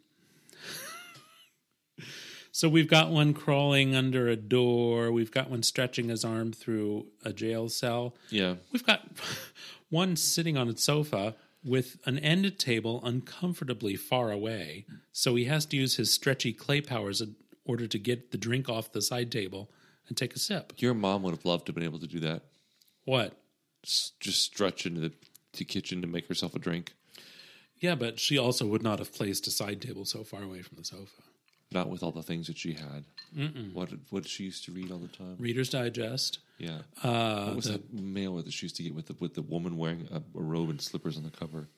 So 2.57 2.71
we've 2.71 2.89
got 2.89 3.11
one 3.11 3.35
crawling 3.35 3.95
under 3.95 4.29
a 4.29 4.35
door. 4.35 5.13
We've 5.13 5.31
got 5.31 5.51
one 5.51 5.63
stretching 5.63 6.09
his 6.09 6.25
arm 6.25 6.55
through 6.55 7.05
a 7.23 7.31
jail 7.31 7.69
cell. 7.69 8.15
Yeah. 8.31 8.55
We've 8.73 8.87
got 8.87 9.07
one 9.91 10.17
sitting 10.17 10.57
on 10.57 10.67
a 10.71 10.75
sofa 10.79 11.35
with 11.63 11.99
an 12.07 12.19
end 12.21 12.59
table 12.59 13.03
uncomfortably 13.05 13.95
far 13.95 14.31
away. 14.33 14.87
So 15.13 15.35
he 15.35 15.45
has 15.45 15.67
to 15.67 15.77
use 15.77 15.97
his 15.97 16.11
stretchy 16.11 16.55
clay 16.55 16.81
powers 16.81 17.21
in 17.21 17.37
order 17.67 17.87
to 17.87 17.99
get 17.99 18.31
the 18.31 18.39
drink 18.39 18.71
off 18.71 18.91
the 18.91 19.03
side 19.03 19.31
table 19.31 19.71
and 20.09 20.17
take 20.17 20.35
a 20.35 20.39
sip. 20.39 20.73
Your 20.79 20.95
mom 20.95 21.25
would 21.25 21.33
have 21.35 21.45
loved 21.45 21.67
to 21.67 21.71
have 21.73 21.75
been 21.75 21.85
able 21.85 21.99
to 21.99 22.07
do 22.07 22.21
that. 22.21 22.41
What? 23.05 23.37
S- 23.85 24.13
Just 24.19 24.43
stretch 24.43 24.87
into 24.87 25.03
the, 25.03 25.13
the 25.59 25.67
kitchen 25.67 26.01
to 26.01 26.07
make 26.07 26.27
herself 26.27 26.55
a 26.55 26.59
drink. 26.59 26.95
Yeah, 27.81 27.97
but 27.97 28.19
she 28.19 28.39
also 28.39 28.67
would 28.67 28.83
not 28.83 28.99
have 28.99 29.13
placed 29.13 29.47
a 29.47 29.51
side 29.51 29.83
table 29.83 30.07
so 30.07 30.25
far 30.25 30.43
away 30.43 30.63
from 30.63 30.79
the 30.79 30.85
sofa. 30.85 31.21
Not 31.77 31.91
with 31.91 32.03
all 32.03 32.11
the 32.13 32.23
things 32.23 32.47
that 32.47 32.57
she 32.57 32.73
had. 32.73 33.05
What 33.75 33.91
did, 33.91 34.01
what 34.11 34.23
did 34.23 34.31
she 34.33 34.45
used 34.45 34.65
to 34.65 34.73
read 34.73 34.91
all 34.91 34.99
the 34.99 35.09
time? 35.09 35.37
Reader's 35.39 35.69
Digest. 35.69 36.39
Yeah. 36.59 36.79
Uh, 37.03 37.45
what 37.49 37.57
was 37.57 37.65
the- 37.67 37.73
that 37.73 37.93
mail 37.93 38.37
that 38.37 38.51
she 38.53 38.65
used 38.67 38.77
to 38.77 38.83
get 38.83 38.95
with 38.95 39.07
the 39.07 39.17
with 39.21 39.35
the 39.35 39.43
woman 39.43 39.77
wearing 39.77 40.09
a, 40.11 40.17
a 40.39 40.43
robe 40.43 40.71
and 40.71 40.81
slippers 40.81 41.17
on 41.19 41.23
the 41.25 41.31
cover? 41.31 41.69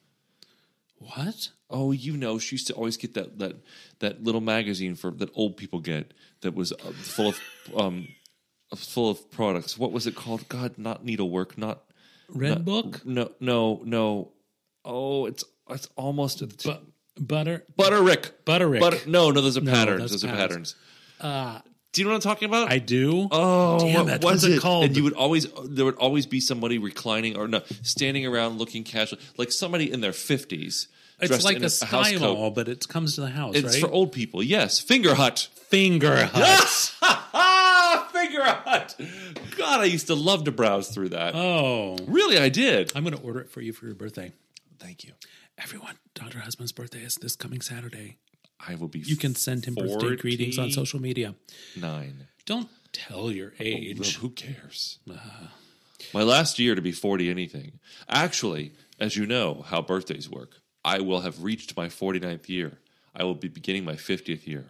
What? 0.98 1.50
Oh, 1.70 1.92
you 1.92 2.16
know, 2.16 2.38
she 2.38 2.54
used 2.56 2.66
to 2.68 2.74
always 2.74 2.96
get 2.96 3.14
that 3.14 3.38
that 3.38 3.56
that 4.00 4.22
little 4.22 4.40
magazine 4.40 4.94
for 4.94 5.10
that 5.12 5.30
old 5.34 5.56
people 5.56 5.80
get 5.80 6.12
that 6.42 6.54
was 6.54 6.72
uh, 6.72 6.76
full 6.92 7.28
of 7.28 7.40
um 7.76 8.08
full 8.76 9.10
of 9.10 9.30
products. 9.30 9.78
What 9.78 9.92
was 9.92 10.06
it 10.06 10.14
called? 10.14 10.48
God, 10.48 10.76
not 10.78 11.04
needlework, 11.04 11.56
not 11.58 11.82
Red 12.28 12.50
not- 12.50 12.64
Book? 12.64 13.06
No, 13.06 13.30
no, 13.40 13.80
no. 13.84 14.32
Oh, 14.84 15.26
it's 15.26 15.44
it's 15.70 15.88
almost 15.96 16.42
at 16.42 16.50
the 16.50 16.56
tip. 16.56 16.80
Bu- 16.80 16.92
butter? 17.18 17.64
Butterick. 17.78 18.30
Butterick. 18.44 18.80
Butter, 18.80 18.96
rick. 18.98 19.06
No, 19.06 19.30
no, 19.30 19.40
those 19.40 19.56
are 19.56 19.60
No, 19.60 19.72
Those 19.98 20.24
are 20.24 20.28
patterns. 20.28 20.74
patterns. 20.74 20.74
Uh, 21.20 21.60
do 21.92 22.00
you 22.00 22.04
know 22.04 22.10
what 22.12 22.16
I'm 22.16 22.20
talking 22.30 22.48
about? 22.48 22.70
I 22.70 22.78
do. 22.78 23.28
Oh, 23.30 23.78
Damn 23.80 24.04
what 24.04 24.14
it, 24.14 24.24
was 24.24 24.42
what's 24.42 24.44
it 24.44 24.60
called? 24.60 24.84
And 24.84 24.96
you 24.96 25.02
would 25.04 25.14
always 25.14 25.46
there 25.64 25.84
would 25.84 25.96
always 25.96 26.26
be 26.26 26.38
somebody 26.40 26.78
reclining 26.78 27.36
or 27.36 27.48
no, 27.48 27.62
standing 27.82 28.26
around 28.26 28.58
looking 28.58 28.84
casual, 28.84 29.18
like 29.36 29.50
somebody 29.50 29.90
in 29.90 30.00
their 30.00 30.12
fifties. 30.12 30.88
it's 31.20 31.44
like 31.44 31.56
a, 31.58 31.62
house 31.62 31.74
style 31.74 32.18
coat. 32.18 32.54
but 32.54 32.68
it 32.68 32.86
comes 32.88 33.14
to 33.16 33.22
the 33.22 33.30
house, 33.30 33.56
It's 33.56 33.74
right? 33.74 33.80
for 33.80 33.90
old 33.90 34.12
people. 34.12 34.42
Yes, 34.42 34.80
Fingerhut. 34.84 35.48
Finger 35.48 36.24
hut. 36.32 36.94
Huts. 37.02 38.08
God, 38.36 38.94
God, 39.56 39.80
I 39.80 39.84
used 39.84 40.06
to 40.08 40.14
love 40.14 40.44
to 40.44 40.52
browse 40.52 40.88
through 40.88 41.10
that. 41.10 41.34
Oh, 41.34 41.96
really, 42.06 42.38
I 42.38 42.48
did. 42.48 42.92
I'm 42.94 43.02
going 43.02 43.16
to 43.16 43.22
order 43.22 43.40
it 43.40 43.50
for 43.50 43.60
you 43.60 43.72
for 43.72 43.86
your 43.86 43.94
birthday. 43.94 44.32
Thank 44.78 45.04
you. 45.04 45.12
Everyone, 45.62 45.96
Dr. 46.14 46.38
Husband's 46.40 46.72
birthday 46.72 47.00
is 47.02 47.16
this 47.16 47.36
coming 47.36 47.60
Saturday. 47.60 48.16
I 48.66 48.74
will 48.74 48.88
be. 48.88 49.00
You 49.00 49.16
can 49.16 49.34
send 49.34 49.64
him 49.64 49.74
birthday 49.74 50.16
greetings 50.16 50.58
on 50.58 50.70
social 50.70 51.00
media. 51.00 51.34
Nine. 51.76 52.26
Don't 52.46 52.68
tell 52.92 53.30
your 53.30 53.52
Well, 53.58 53.68
age. 53.68 54.16
who 54.16 54.30
cares? 54.30 54.98
My 56.14 56.22
last 56.22 56.58
year 56.58 56.74
to 56.74 56.82
be 56.82 56.92
40 56.92 57.28
anything. 57.30 57.78
Actually, 58.08 58.72
as 58.98 59.16
you 59.16 59.26
know 59.26 59.62
how 59.66 59.82
birthdays 59.82 60.30
work, 60.30 60.60
I 60.84 61.00
will 61.00 61.20
have 61.20 61.42
reached 61.42 61.76
my 61.76 61.88
49th 61.88 62.48
year. 62.48 62.78
I 63.14 63.24
will 63.24 63.34
be 63.34 63.48
beginning 63.48 63.84
my 63.84 63.94
50th 63.94 64.46
year. 64.46 64.66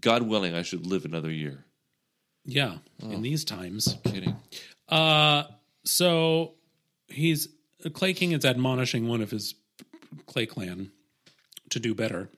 God 0.00 0.22
willing, 0.22 0.54
I 0.54 0.62
should 0.62 0.86
live 0.86 1.04
another 1.04 1.30
year. 1.30 1.64
Yeah, 2.44 2.78
in 3.02 3.22
these 3.22 3.44
times. 3.44 3.96
Kidding. 4.04 4.36
Uh, 4.88 5.44
so 5.84 6.54
he's 7.08 7.48
Clay 7.94 8.12
King 8.14 8.32
is 8.32 8.44
admonishing 8.44 9.08
one 9.08 9.20
of 9.20 9.30
his 9.30 9.54
Clay 10.26 10.46
clan 10.46 10.90
to 11.70 11.80
do 11.80 11.94
better. 11.94 12.30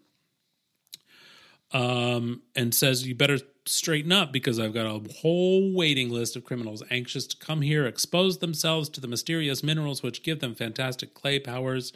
Um, 1.73 2.43
and 2.55 2.75
says 2.75 3.07
you 3.07 3.15
better 3.15 3.39
straighten 3.65 4.13
up 4.13 4.33
because 4.33 4.59
I've 4.59 4.75
got 4.75 4.87
a 4.87 5.01
whole 5.21 5.73
waiting 5.73 6.11
list 6.11 6.37
of 6.37 6.45
criminals 6.45 6.83
anxious 6.91 7.27
to 7.29 7.37
come 7.37 7.63
here, 7.63 7.87
expose 7.87 8.39
themselves 8.39 8.89
to 8.91 9.01
the 9.01 9.09
mysterious 9.09 9.63
minerals 9.63 10.03
which 10.03 10.23
give 10.23 10.41
them 10.41 10.55
fantastic 10.55 11.15
clay 11.15 11.39
powers. 11.39 11.93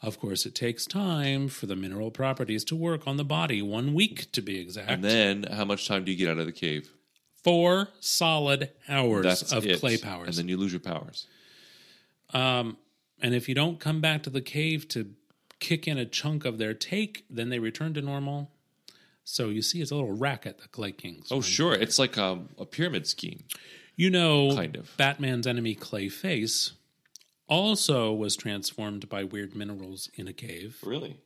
Of 0.00 0.18
course, 0.20 0.46
it 0.46 0.54
takes 0.54 0.86
time 0.86 1.48
for 1.48 1.66
the 1.66 1.76
mineral 1.76 2.10
properties 2.10 2.64
to 2.64 2.76
work 2.76 3.06
on 3.06 3.16
the 3.16 3.24
body, 3.24 3.62
one 3.62 3.94
week 3.94 4.30
to 4.32 4.40
be 4.40 4.58
exact. 4.58 4.90
And 4.90 5.04
then, 5.04 5.44
how 5.44 5.64
much 5.64 5.88
time 5.88 6.04
do 6.04 6.12
you 6.12 6.16
get 6.16 6.28
out 6.28 6.38
of 6.38 6.46
the 6.46 6.52
cave? 6.52 6.90
Four 7.42 7.88
solid 8.00 8.70
hours 8.88 9.24
That's 9.24 9.52
of 9.52 9.66
it. 9.66 9.80
clay 9.80 9.96
powers. 9.96 10.28
And 10.28 10.36
then 10.36 10.48
you 10.48 10.56
lose 10.56 10.72
your 10.72 10.80
powers. 10.80 11.26
Um, 12.32 12.76
and 13.20 13.34
if 13.34 13.48
you 13.48 13.54
don't 13.54 13.80
come 13.80 14.00
back 14.00 14.22
to 14.24 14.30
the 14.30 14.40
cave 14.40 14.88
to 14.88 15.14
kick 15.60 15.88
in 15.88 15.98
a 15.98 16.06
chunk 16.06 16.44
of 16.44 16.58
their 16.58 16.74
take, 16.74 17.24
then 17.28 17.48
they 17.48 17.58
return 17.58 17.94
to 17.94 18.02
normal. 18.02 18.50
So 19.24 19.48
you 19.48 19.60
see, 19.60 19.82
it's 19.82 19.90
a 19.90 19.94
little 19.94 20.16
racket, 20.16 20.58
the 20.58 20.68
Clay 20.68 20.92
Kings. 20.92 21.28
Oh, 21.30 21.40
sure. 21.40 21.74
It's 21.74 21.98
like 21.98 22.16
um, 22.16 22.48
a 22.58 22.64
pyramid 22.64 23.06
scheme. 23.06 23.44
You 23.96 24.10
know, 24.10 24.54
Kind 24.54 24.76
of. 24.76 24.96
Batman's 24.96 25.46
enemy 25.46 25.74
Clayface 25.74 26.72
also 27.48 28.12
was 28.12 28.36
transformed 28.36 29.08
by 29.08 29.24
weird 29.24 29.56
minerals 29.56 30.08
in 30.14 30.28
a 30.28 30.32
cave. 30.32 30.78
Really? 30.84 31.16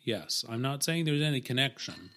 Yes, 0.00 0.44
I'm 0.48 0.62
not 0.62 0.82
saying 0.82 1.04
there's 1.04 1.22
any 1.22 1.40
connection, 1.40 2.10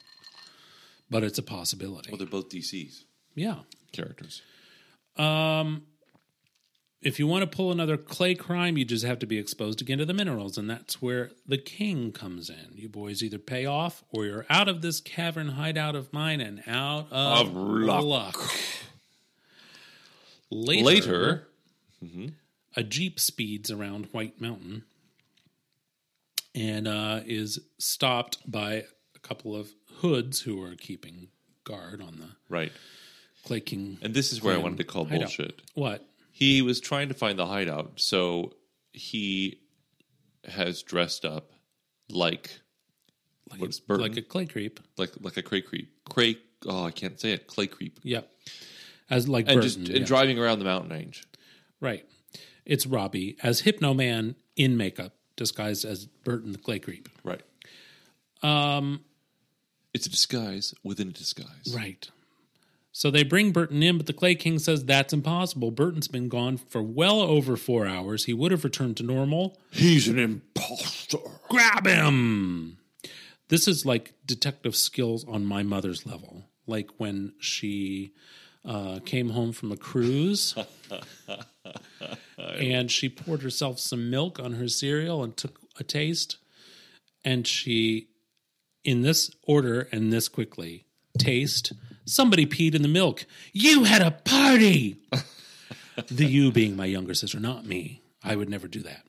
but 1.10 1.24
it's 1.24 1.38
a 1.38 1.44
possibility. 1.44 2.10
Well, 2.10 2.18
they're 2.18 2.28
both 2.28 2.50
DC's 2.50 3.06
yeah. 3.36 3.60
characters. 3.92 4.42
If 7.02 7.18
you 7.18 7.26
want 7.26 7.42
to 7.42 7.48
pull 7.56 7.72
another 7.72 7.98
clay 7.98 8.36
crime, 8.36 8.78
you 8.78 8.86
just 8.86 9.04
have 9.04 9.18
to 9.20 9.26
be 9.26 9.40
exposed 9.40 9.82
again 9.82 9.98
to 9.98 10.06
the 10.06 10.14
minerals, 10.14 10.56
and 10.58 10.70
that's 10.70 11.02
where 11.02 11.32
the 11.48 11.58
king 11.58 12.12
comes 12.12 12.48
in. 12.48 12.74
You 12.76 12.90
boys 12.90 13.24
either 13.24 13.40
pay 13.40 13.66
off 13.66 14.04
or 14.12 14.26
you're 14.26 14.46
out 14.52 14.68
of 14.68 14.82
this 14.84 15.02
cavern 15.02 15.50
hideout 15.50 15.96
of 15.96 16.14
mine 16.14 16.42
and 16.42 16.62
out 16.68 17.08
of, 17.12 17.48
Of 17.48 17.54
luck. 17.56 18.04
luck. 18.04 18.52
Later, 20.52 20.84
Later. 20.84 21.48
a 22.76 22.84
jeep 22.84 23.20
speeds 23.20 23.72
around 23.72 24.08
White 24.12 24.40
Mountain 24.42 24.84
and 26.54 26.88
uh, 26.88 27.22
is 27.26 27.60
stopped 27.80 28.40
by 28.50 28.84
a 29.16 29.20
couple 29.22 29.56
of 29.56 29.70
hoods 30.02 30.42
who 30.42 30.62
are 30.62 30.76
keeping 30.76 31.30
guard 31.64 32.02
on 32.02 32.18
the 32.20 32.28
Right. 32.50 32.72
Clay 33.46 33.62
King. 33.62 33.98
And 34.02 34.14
this 34.14 34.32
is 34.34 34.44
where 34.44 34.54
I 34.54 34.58
wanted 34.58 34.78
to 34.80 34.84
call 34.84 35.06
hideout. 35.06 35.20
bullshit. 35.22 35.62
What? 35.74 36.06
He 36.32 36.62
was 36.62 36.80
trying 36.80 37.10
to 37.10 37.14
find 37.14 37.38
the 37.38 37.46
hideout, 37.46 37.94
so 37.98 38.54
he 38.94 39.60
has 40.48 40.82
dressed 40.82 41.24
up 41.26 41.52
like 42.10 42.60
Like, 43.50 43.60
What's 43.62 43.80
a, 43.80 43.84
Burton? 43.84 44.02
like 44.08 44.18
a 44.18 44.22
clay 44.22 44.46
creep. 44.46 44.80
like 44.98 45.12
like 45.20 45.38
a 45.38 45.44
cray 45.44 45.62
creep, 45.62 45.92
cray. 46.10 46.38
Oh, 46.66 46.86
I 46.86 46.92
can't 46.92 47.20
say 47.20 47.32
it. 47.34 47.48
Clay 47.48 47.68
creep, 47.68 48.00
Yep. 48.04 48.30
As 49.10 49.28
like 49.28 49.46
and 49.48 49.56
Burton, 49.56 49.62
just 49.64 49.80
yeah. 49.80 49.98
and 49.98 50.06
driving 50.06 50.40
around 50.40 50.60
the 50.60 50.66
mountain 50.66 50.92
range. 50.92 51.26
Right. 51.80 52.06
It's 52.66 52.86
Robbie 52.86 53.38
as 53.44 53.62
Hypno 53.62 53.94
Man 53.94 54.36
in 54.56 54.78
makeup, 54.78 55.14
disguised 55.36 55.84
as 55.84 56.06
Burton 56.06 56.52
the 56.54 56.58
Clay 56.60 56.80
Creep. 56.80 57.10
Right. 57.24 57.42
Um, 58.44 59.02
it's 59.94 60.06
a 60.06 60.10
disguise 60.10 60.74
within 60.84 61.10
a 61.10 61.12
disguise. 61.12 61.74
Right. 61.76 62.10
So 62.94 63.10
they 63.10 63.24
bring 63.24 63.52
Burton 63.52 63.82
in, 63.82 63.98
but 63.98 64.06
the 64.06 64.14
Clay 64.14 64.36
King 64.36 64.60
says 64.60 64.84
that's 64.84 65.14
impossible. 65.14 65.72
Burton's 65.72 66.10
been 66.10 66.28
gone 66.28 66.58
for 66.58 66.84
well 66.84 67.22
over 67.22 67.56
four 67.56 67.88
hours. 67.88 68.26
He 68.26 68.34
would 68.34 68.52
have 68.52 68.64
returned 68.64 68.98
to 68.98 69.04
normal. 69.04 69.58
He's 69.72 70.08
an 70.08 70.20
imposter. 70.20 71.18
Grab 71.48 71.88
him! 71.88 72.78
This 73.48 73.68
is 73.68 73.86
like 73.86 74.14
detective 74.26 74.76
skills 74.76 75.26
on 75.26 75.46
my 75.46 75.64
mother's 75.64 76.06
level. 76.06 76.44
Like 76.68 76.90
when 76.98 77.34
she 77.40 78.14
uh, 78.66 79.00
came 79.06 79.30
home 79.30 79.52
from 79.52 79.72
a 79.72 79.78
cruise 79.78 80.56
and 82.38 82.92
she 82.92 83.10
poured 83.10 83.42
herself 83.42 83.80
some 83.80 84.10
milk 84.10 84.40
on 84.40 84.54
her 84.54 84.68
cereal 84.68 85.24
and 85.24 85.36
took 85.36 85.60
a 85.80 85.84
taste. 85.84 86.38
And 87.24 87.48
she, 87.48 88.08
in 88.84 89.02
this 89.02 89.32
order 89.44 89.88
and 89.92 90.12
this 90.12 90.28
quickly, 90.28 90.86
taste, 91.18 91.74
somebody 92.12 92.46
peed 92.46 92.76
in 92.76 92.82
the 92.82 92.88
milk. 92.88 93.26
You 93.54 93.86
had 93.86 94.02
a 94.02 94.12
party! 94.12 94.98
the 96.08 96.26
you 96.26 96.52
being 96.52 96.76
my 96.76 96.86
younger 96.86 97.14
sister, 97.14 97.40
not 97.40 97.66
me. 97.66 98.02
I 98.24 98.36
would 98.36 98.50
never 98.50 98.68
do 98.68 98.82
that. 98.84 99.04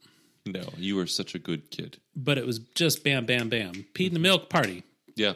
No, 0.47 0.71
you 0.77 0.97
were 0.97 1.07
such 1.07 1.35
a 1.35 1.39
good 1.39 1.71
kid. 1.71 1.99
But 2.17 2.39
it 2.39 2.47
was 2.47 2.59
just 2.59 3.05
bam, 3.05 3.27
bam, 3.27 3.49
bam. 3.49 3.87
Peed 3.95 4.09
in 4.09 4.15
the 4.15 4.19
milk 4.21 4.49
party. 4.49 4.83
Yeah, 5.15 5.35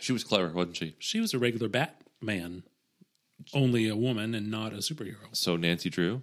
she 0.00 0.12
was 0.12 0.24
clever, 0.24 0.48
wasn't 0.48 0.76
she? 0.76 0.94
She 0.98 1.20
was 1.20 1.34
a 1.34 1.38
regular 1.38 1.68
Batman, 1.68 2.62
only 3.52 3.88
a 3.88 3.96
woman 3.96 4.34
and 4.34 4.50
not 4.50 4.72
a 4.72 4.76
superhero. 4.76 5.28
So 5.32 5.56
Nancy 5.56 5.90
Drew, 5.90 6.22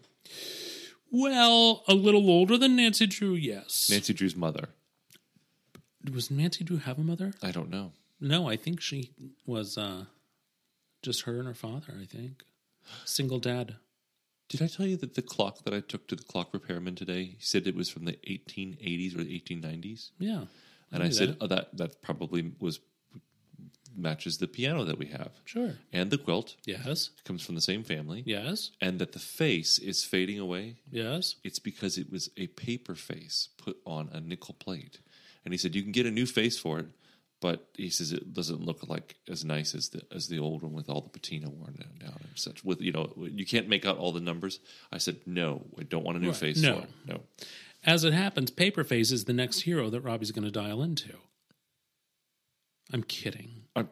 Well, 1.11 1.83
a 1.87 1.93
little 1.93 2.29
older 2.29 2.57
than 2.57 2.75
Nancy 2.75 3.05
Drew, 3.05 3.33
yes. 3.33 3.87
Nancy 3.91 4.13
Drew's 4.13 4.35
mother. 4.35 4.69
Was 6.11 6.31
Nancy 6.31 6.63
Drew 6.63 6.77
have 6.77 6.97
a 6.97 7.03
mother? 7.03 7.33
I 7.41 7.51
don't 7.51 7.69
know. 7.69 7.91
No, 8.19 8.49
I 8.49 8.55
think 8.55 8.81
she 8.81 9.11
was 9.45 9.77
uh, 9.77 10.05
just 11.03 11.21
her 11.23 11.37
and 11.37 11.47
her 11.47 11.53
father, 11.53 11.93
I 12.01 12.05
think. 12.05 12.43
Single 13.05 13.39
dad. 13.39 13.75
Did 14.49 14.61
I 14.61 14.67
tell 14.67 14.85
you 14.85 14.97
that 14.97 15.13
the 15.15 15.21
clock 15.21 15.63
that 15.63 15.73
I 15.73 15.79
took 15.79 16.07
to 16.07 16.15
the 16.15 16.23
clock 16.23 16.53
repairman 16.53 16.95
today? 16.95 17.23
He 17.23 17.37
said 17.39 17.65
it 17.67 17.75
was 17.75 17.89
from 17.89 18.05
the 18.05 18.13
1880s 18.27 19.15
or 19.17 19.23
the 19.23 19.39
1890s, 19.39 20.11
Yeah. 20.19 20.45
and 20.91 21.01
I 21.03 21.09
said 21.09 21.29
that. 21.29 21.37
oh, 21.41 21.47
that 21.47 21.77
that 21.77 22.01
probably 22.01 22.51
was 22.59 22.79
matches 23.95 24.39
the 24.39 24.47
piano 24.47 24.83
that 24.85 24.97
we 24.97 25.05
have, 25.07 25.31
Sure. 25.45 25.77
and 25.91 26.09
the 26.09 26.17
quilt 26.17 26.55
Yes. 26.65 27.11
comes 27.25 27.43
from 27.45 27.53
the 27.55 27.61
same 27.61 27.83
family, 27.83 28.23
Yes. 28.25 28.71
and 28.81 28.97
that 28.99 29.11
the 29.11 29.19
face 29.19 29.77
is 29.77 30.03
fading 30.03 30.39
away. 30.39 30.77
Yes. 30.91 31.35
It's 31.43 31.59
because 31.59 31.97
it 31.97 32.11
was 32.11 32.29
a 32.35 32.47
paper 32.47 32.95
face 32.95 33.49
put 33.57 33.77
on 33.85 34.09
a 34.09 34.19
nickel 34.19 34.55
plate, 34.55 34.99
and 35.45 35.53
he 35.53 35.57
said 35.59 35.75
you 35.75 35.83
can 35.83 35.91
get 35.91 36.07
a 36.07 36.11
new 36.11 36.25
face 36.25 36.57
for 36.57 36.79
it, 36.79 36.87
but 37.43 37.67
he 37.75 37.89
says 37.89 38.11
it 38.13 38.33
doesn't 38.33 38.61
look 38.65 38.87
like 38.87 39.17
as 39.29 39.43
nice 39.45 39.75
as 39.75 39.89
the 39.89 40.01
as 40.15 40.27
the 40.29 40.39
old 40.39 40.63
one 40.63 40.73
with 40.73 40.89
all 40.89 41.01
the 41.01 41.09
patina 41.09 41.49
worn 41.49 41.75
down, 41.99 42.15
and 42.19 42.29
such. 42.35 42.63
With 42.63 42.81
you 42.81 42.91
know 42.93 43.13
you 43.17 43.45
can't 43.45 43.67
make 43.67 43.85
out 43.85 43.97
all 43.97 44.11
the 44.13 44.19
numbers. 44.21 44.59
I 44.91 44.97
said 44.97 45.17
no, 45.25 45.65
I 45.77 45.83
don't 45.83 46.03
want 46.05 46.17
a 46.17 46.21
new 46.21 46.29
Right. 46.29 46.37
face 46.37 46.61
No. 46.61 46.85
No, 47.05 47.19
As 47.85 48.03
it 48.05 48.13
happens, 48.13 48.49
Paperface 48.49 49.11
is 49.11 49.25
the 49.25 49.33
next 49.33 49.61
hero 49.61 49.89
that 49.89 50.01
Robbie's 50.01 50.31
going 50.31 50.45
to 50.45 50.51
dial 50.51 50.81
into. 50.81 51.13
I'm 52.93 53.03
kidding. 53.03 53.63
I, 53.75 53.85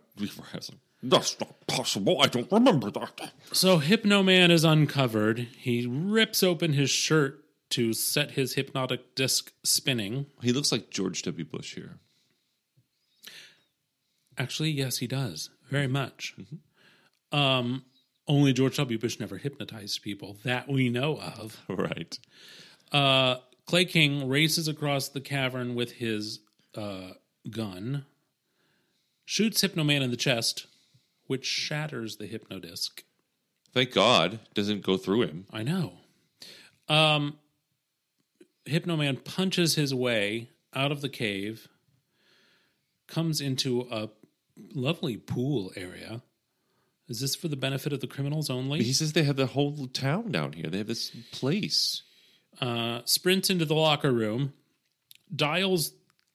that's 1.03 1.39
not 1.39 1.67
possible. 1.67 2.21
I 2.21 2.27
don't 2.27 2.51
remember 2.51 2.91
that. 2.91 3.31
So 3.51 3.79
Hypno 3.79 4.21
Man 4.23 4.51
is 4.51 4.63
uncovered. 4.63 5.39
He 5.57 5.85
rips 5.87 6.43
open 6.43 6.73
his 6.73 6.89
shirt 6.89 7.43
to 7.71 7.93
set 7.93 8.31
his 8.31 8.53
hypnotic 8.53 9.15
disc 9.15 9.51
spinning. 9.63 10.27
he 10.41 10.51
looks 10.53 10.71
like 10.71 10.89
George 10.89 11.21
W. 11.23 11.45
Bush 11.45 11.73
here. 11.75 11.97
Actually, 14.41 14.71
yes, 14.71 14.97
he 14.97 15.05
does. 15.05 15.51
Very 15.69 15.85
much. 15.85 16.35
Um, 17.31 17.85
only 18.27 18.53
George 18.53 18.77
W. 18.77 18.97
Bush 18.97 19.19
never 19.19 19.37
hypnotized 19.37 20.01
people 20.01 20.37
that 20.43 20.67
we 20.67 20.89
know 20.89 21.19
of. 21.19 21.61
Right. 21.69 22.17
Uh, 22.91 23.35
Clay 23.67 23.85
King 23.85 24.27
races 24.27 24.67
across 24.67 25.09
the 25.09 25.21
cavern 25.21 25.75
with 25.75 25.91
his 25.91 26.39
uh, 26.75 27.11
gun, 27.51 28.05
shoots 29.25 29.61
Hypno 29.61 29.83
Man 29.83 30.01
in 30.01 30.09
the 30.09 30.17
chest, 30.17 30.65
which 31.27 31.45
shatters 31.45 32.17
the 32.17 32.25
hypno 32.25 32.59
disc. 32.59 33.03
Thank 33.73 33.93
God 33.93 34.39
doesn't 34.55 34.81
go 34.81 34.97
through 34.97 35.21
him. 35.21 35.45
I 35.53 35.61
know. 35.61 35.93
Um, 36.89 37.37
Hypno 38.65 38.97
Man 38.97 39.17
punches 39.17 39.75
his 39.75 39.93
way 39.93 40.49
out 40.73 40.91
of 40.91 41.01
the 41.01 41.09
cave, 41.09 41.67
comes 43.07 43.39
into 43.39 43.87
a 43.91 44.09
lovely 44.73 45.17
pool 45.17 45.71
area. 45.75 46.21
Is 47.07 47.19
this 47.19 47.35
for 47.35 47.47
the 47.49 47.55
benefit 47.57 47.91
of 47.93 47.99
the 47.99 48.07
criminals 48.07 48.49
only? 48.49 48.83
He 48.83 48.93
says 48.93 49.13
they 49.13 49.23
have 49.23 49.35
the 49.35 49.47
whole 49.47 49.87
town 49.87 50.31
down 50.31 50.53
here. 50.53 50.67
They 50.69 50.77
have 50.79 50.87
this 50.87 51.09
place. 51.31 52.03
uh, 52.61 53.01
sprints 53.05 53.49
into 53.49 53.65
the 53.65 53.75
locker 53.75 54.11
room, 54.11 54.53
dials 55.33 55.93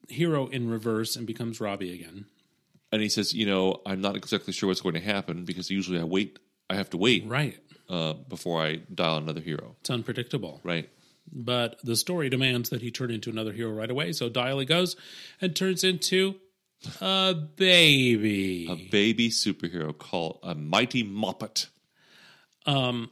hero 0.08 0.46
in 0.48 0.68
reverse, 0.68 1.16
and 1.16 1.26
becomes 1.26 1.60
Robbie 1.60 1.92
again. 1.94 2.26
And 2.92 3.02
he 3.02 3.08
says, 3.08 3.32
you 3.34 3.46
know, 3.46 3.80
I'm 3.86 4.00
not 4.00 4.16
exactly 4.16 4.52
sure 4.52 4.68
what's 4.68 4.80
going 4.80 4.94
to 4.94 5.00
happen 5.00 5.44
because 5.44 5.70
usually 5.70 5.98
I 6.00 6.04
wait. 6.04 6.38
I 6.70 6.74
have 6.74 6.90
to 6.90 6.96
wait 6.96 7.24
Right. 7.26 7.58
uh, 7.88 8.14
before 8.14 8.62
I 8.62 8.76
dial 8.76 9.16
another 9.18 9.40
hero. 9.40 9.76
It's 9.80 9.90
unpredictable. 9.90 10.60
Right. 10.64 10.88
But 11.32 11.78
the 11.84 11.96
story 11.96 12.28
demands 12.28 12.70
that 12.70 12.82
he 12.82 12.90
turn 12.90 13.10
into 13.10 13.30
another 13.30 13.52
hero 13.52 13.72
right 13.72 13.90
away. 13.90 14.12
So 14.12 14.28
dial 14.28 14.58
he 14.60 14.66
goes 14.66 14.94
and 15.40 15.54
turns 15.56 15.84
into 15.84 16.36
a 17.00 17.34
baby. 17.56 18.66
A 18.70 18.76
baby 18.90 19.28
superhero 19.30 19.96
called 19.96 20.38
a 20.42 20.54
Mighty 20.54 21.02
Moppet. 21.04 21.68
Um 22.66 23.10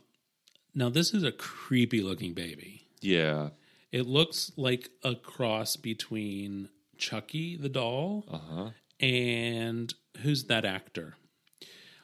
now, 0.77 0.89
this 0.89 1.15
is 1.15 1.23
a 1.23 1.31
creepy 1.31 2.03
looking 2.03 2.35
baby. 2.35 2.89
Yeah. 3.01 3.51
It 3.93 4.07
looks 4.07 4.51
like 4.57 4.91
a 5.05 5.15
cross 5.15 5.77
between 5.77 6.69
Chucky 6.99 7.57
the 7.57 7.69
doll 7.69 8.25
Uh-huh. 8.29 8.71
and 8.99 9.95
who's 10.23 10.45
that 10.45 10.65
actor 10.65 11.15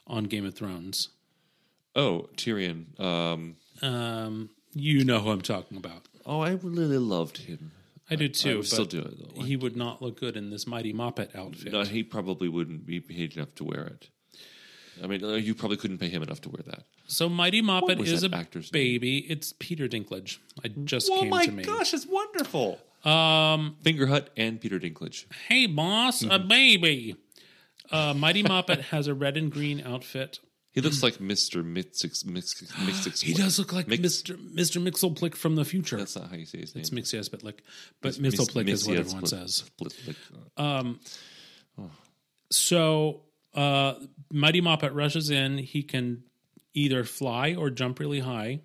on 0.07 0.25
Game 0.25 0.47
of 0.47 0.55
Thrones? 0.55 1.09
Oh, 1.97 2.29
Tyrion. 2.37 2.99
Um, 3.01 3.57
Um, 3.83 4.51
you 4.73 5.05
know 5.05 5.19
who 5.21 5.31
I'm 5.31 5.41
talking 5.43 5.77
about. 5.77 6.07
oh, 6.25 6.41
I 6.41 6.53
really 6.53 6.99
loved 6.99 7.39
him. 7.39 7.73
I 8.11 8.17
do 8.17 8.29
too. 8.29 8.51
I 8.51 8.55
would 8.55 8.61
but 8.63 8.67
still 8.67 8.85
do 8.85 9.01
it, 9.01 9.37
though. 9.37 9.43
He 9.43 9.57
would 9.57 9.77
not 9.77 10.03
look 10.03 10.19
good 10.19 10.37
in 10.37 10.51
this 10.51 10.67
Mighty 10.67 10.93
Moppet 10.93 11.35
outfit. 11.37 11.73
No, 11.73 11.83
he 11.83 12.03
probably 12.03 12.49
wouldn't 12.49 12.85
be 12.87 13.01
paid 13.01 13.37
enough 13.37 13.55
to 13.57 13.65
wear 13.65 13.85
it. 13.85 14.09
I 15.03 15.07
mean, 15.07 15.25
uh, 15.25 15.35
you 15.35 15.55
probably 15.55 15.77
couldn't 15.77 15.99
pay 15.99 16.09
him 16.09 16.23
enough 16.23 16.41
to 16.43 16.49
wear 16.51 16.63
that. 16.67 16.85
so 17.07 17.29
Mighty 17.29 17.63
Moppet 17.63 18.05
is 18.07 18.25
a 18.25 18.35
actor's 18.35 18.71
baby. 18.71 19.19
It's 19.19 19.55
Peter 19.59 19.89
Dinklage. 19.89 20.39
I 20.65 20.69
just 20.69 21.09
oh 21.11 21.21
came 21.21 21.31
to 21.31 21.53
me. 21.53 21.65
Oh 21.67 21.71
my 21.71 21.79
gosh, 21.79 21.95
it's 21.95 22.07
wonderful. 22.07 22.79
Um, 23.05 23.77
Fingerhut 23.83 24.27
and 24.37 24.61
Peter 24.61 24.79
Dinklage. 24.79 25.25
Hey, 25.49 25.67
boss, 25.67 26.23
a 26.23 26.39
baby. 26.39 27.17
Uh, 27.91 28.13
Mighty 28.15 28.43
Moppet 28.43 28.81
has 28.83 29.07
a 29.07 29.15
red 29.15 29.37
and 29.37 29.51
green 29.51 29.81
outfit. 29.81 30.41
He 30.73 30.81
looks 30.81 31.03
like 31.03 31.21
Mister 31.21 31.65
Mixix 31.65 32.25
Mix 32.25 32.63
Mix. 32.79 33.21
He 33.21 33.35
does 33.35 33.59
look 33.59 33.73
like 33.73 33.89
Mix- 33.89 34.03
Mr. 34.23 34.37
Mr. 34.55 34.81
Mixelplick 34.83 35.35
from 35.35 35.57
the 35.57 35.65
future. 35.65 35.97
That's 35.97 36.15
not 36.17 36.31
how 36.31 36.37
you 36.37 36.47
say 36.47 36.59
his 36.61 36.75
name. 36.77 36.83
it's 36.83 36.91
Mxyzptlk, 36.91 37.59
but 38.01 38.19
Mis- 38.21 38.35
Mixelplick 38.35 38.69
is 38.69 38.87
what 38.87 38.97
everyone 38.99 39.27
says. 39.27 39.55
Split- 39.67 39.93
Split- 39.93 40.17
So 42.53 43.23
uh, 43.55 43.95
Mighty 44.33 44.61
Moppet 44.61 44.95
rushes 44.95 45.31
in. 45.31 45.59
He 45.59 45.83
can 45.83 46.23
either 46.75 47.05
fly 47.05 47.55
or 47.55 47.71
jump 47.71 47.99
really 47.99 48.21
high. 48.21 48.61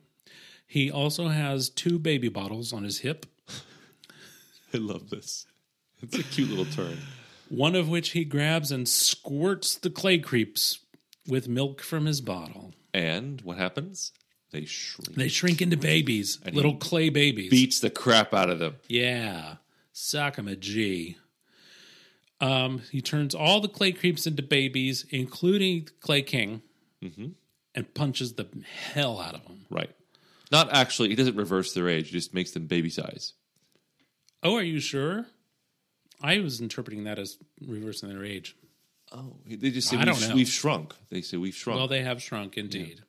He 0.67 0.91
also 0.91 1.27
has 1.29 1.69
two 1.69 1.99
baby 1.99 2.29
bottles 2.29 2.73
on 2.73 2.83
his 2.83 2.99
hip, 2.99 3.25
I 4.73 4.77
love 4.77 5.09
this. 5.09 5.45
It's 6.01 6.17
a 6.17 6.23
cute 6.23 6.49
little 6.49 6.65
turn. 6.65 6.97
one 7.49 7.75
of 7.75 7.87
which 7.87 8.09
he 8.11 8.25
grabs 8.25 8.71
and 8.71 8.87
squirts 8.89 9.75
the 9.75 9.89
clay 9.91 10.17
creeps 10.17 10.79
with 11.27 11.47
milk 11.47 11.81
from 11.81 12.05
his 12.05 12.21
bottle. 12.21 12.73
And 12.93 13.41
what 13.41 13.57
happens? 13.57 14.11
They 14.51 14.65
shrink. 14.65 15.15
They 15.15 15.27
shrink 15.27 15.61
into 15.61 15.77
babies, 15.77 16.39
little 16.51 16.71
he 16.71 16.77
clay 16.77 17.09
babies. 17.09 17.49
Beats 17.49 17.79
the 17.79 17.89
crap 17.89 18.33
out 18.33 18.49
of 18.49 18.59
them. 18.59 18.75
Yeah, 18.87 19.55
Sockamagee. 19.93 21.15
Um, 22.39 22.81
he 22.91 23.01
turns 23.01 23.33
all 23.33 23.59
the 23.61 23.67
clay 23.67 23.91
creeps 23.91 24.27
into 24.27 24.43
babies, 24.43 25.05
including 25.09 25.89
Clay 25.99 26.21
King, 26.21 26.61
and 27.01 27.93
punches 27.93 28.33
the 28.33 28.47
hell 28.93 29.19
out 29.19 29.35
of 29.35 29.43
them. 29.43 29.65
Right. 29.69 29.89
Not 30.51 30.71
actually. 30.73 31.09
He 31.09 31.15
doesn't 31.15 31.35
reverse 31.35 31.73
their 31.73 31.89
age. 31.89 32.07
He 32.07 32.13
just 32.13 32.33
makes 32.33 32.51
them 32.51 32.67
baby 32.67 32.89
size. 32.89 33.33
Oh, 34.43 34.55
are 34.55 34.63
you 34.63 34.79
sure? 34.79 35.25
I 36.21 36.39
was 36.39 36.61
interpreting 36.61 37.05
that 37.05 37.19
as 37.19 37.37
reversing 37.65 38.09
their 38.09 38.23
age. 38.23 38.55
Oh, 39.15 39.37
they 39.47 39.69
just 39.71 39.87
say 39.89 39.95
I 39.95 39.99
we've, 39.99 40.05
don't 40.19 40.29
know. 40.29 40.35
we've 40.35 40.47
shrunk. 40.49 40.93
They 41.09 41.21
say 41.21 41.37
we've 41.37 41.55
shrunk. 41.55 41.77
Well, 41.79 41.87
they 41.87 42.03
have 42.03 42.21
shrunk 42.21 42.57
indeed. 42.57 43.01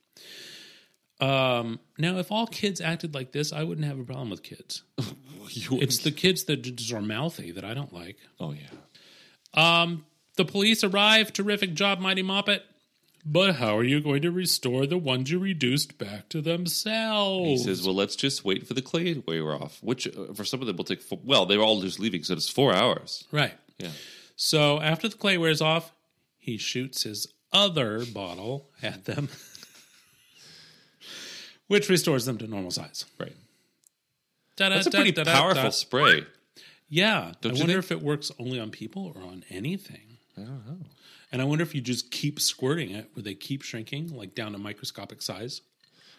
Um, 1.21 1.81
now, 1.99 2.19
if 2.19 2.31
all 2.31 2.47
kids 2.47 2.81
acted 2.81 3.15
like 3.15 3.33
this, 3.33 3.53
I 3.53 3.63
wouldn't 3.65 3.87
have 3.87 3.99
a 3.99 4.05
problem 4.05 4.31
with 4.31 4.43
kids. 4.43 4.83
You- 5.51 5.79
It's 5.81 5.99
the 5.99 6.11
kids 6.11 6.43
that 6.45 6.57
just 6.63 6.93
are 6.93 7.01
mouthy 7.01 7.53
that 7.53 7.65
I 7.65 7.73
don't 7.73 7.93
like. 7.93 8.17
oh 8.41 8.53
yeah. 8.53 9.87
The 10.37 10.45
police 10.45 10.83
arrive. 10.85 11.33
Terrific 11.33 11.73
job, 11.75 12.01
Mighty 12.01 12.23
Moppet. 12.25 12.61
But 13.25 13.55
how 13.57 13.77
are 13.79 13.85
you 13.85 14.01
going 14.01 14.23
to 14.23 14.31
restore 14.33 14.87
the 14.87 14.99
ones 14.99 15.31
you 15.31 15.39
reduced 15.39 15.99
back 15.99 16.29
to 16.31 16.41
themselves? 16.43 17.49
He 17.49 17.57
says, 17.59 17.85
"Well, 17.87 17.95
let's 17.95 18.17
just 18.17 18.45
wait 18.45 18.67
for 18.67 18.75
the 18.75 18.83
clay 18.83 19.15
to 19.15 19.23
wear 19.27 19.53
off." 19.55 19.79
Which 19.83 20.07
uh, 20.09 20.35
for 20.35 20.45
some 20.45 20.61
of 20.61 20.67
them 20.67 20.77
will 20.77 20.85
take. 20.85 21.01
Four, 21.01 21.21
well, 21.25 21.47
they're 21.47 21.61
all 21.63 21.81
just 21.81 21.99
leaving, 22.01 22.23
so 22.25 22.35
it's 22.35 22.49
four 22.51 22.75
hours. 22.75 23.25
right. 23.33 23.55
Yeah. 23.79 23.91
So 24.35 24.81
after 24.81 25.09
the 25.09 25.17
clay 25.17 25.39
wears 25.39 25.61
off, 25.63 25.93
he 26.47 26.57
shoots 26.57 27.03
his 27.03 27.27
other 27.53 28.07
bottle 28.07 28.69
at 28.81 29.05
them, 29.05 29.29
which 31.67 31.89
restores 31.89 32.25
them 32.25 32.39
to 32.39 32.47
normal 32.47 32.71
size. 32.71 33.05
Right. 33.19 33.35
That's 34.57 34.87
a 34.87 34.91
pretty 34.93 35.11
powerful 35.11 35.73
spray. 35.73 36.25
Yeah. 36.89 37.33
Don't 37.41 37.53
I 37.53 37.55
you 37.57 37.61
wonder 37.63 37.83
think? 37.83 37.85
if 37.85 37.91
it 37.91 38.01
works 38.01 38.31
only 38.39 38.61
on 38.61 38.71
people 38.71 39.13
or 39.15 39.21
on 39.23 39.43
anything. 39.51 40.19
I 40.39 40.43
don't 40.43 40.67
know. 40.67 40.87
And 41.33 41.43
I 41.43 41.45
wonder 41.45 41.63
if 41.63 41.75
you 41.75 41.81
just 41.81 42.13
keep 42.13 42.39
squirting 42.39 42.91
it, 42.93 43.11
where 43.15 43.25
they 43.25 43.35
keep 43.35 43.63
shrinking, 43.63 44.17
like 44.17 44.37
down 44.37 44.53
to 44.53 44.59
microscopic 44.59 45.21
size. 45.21 45.63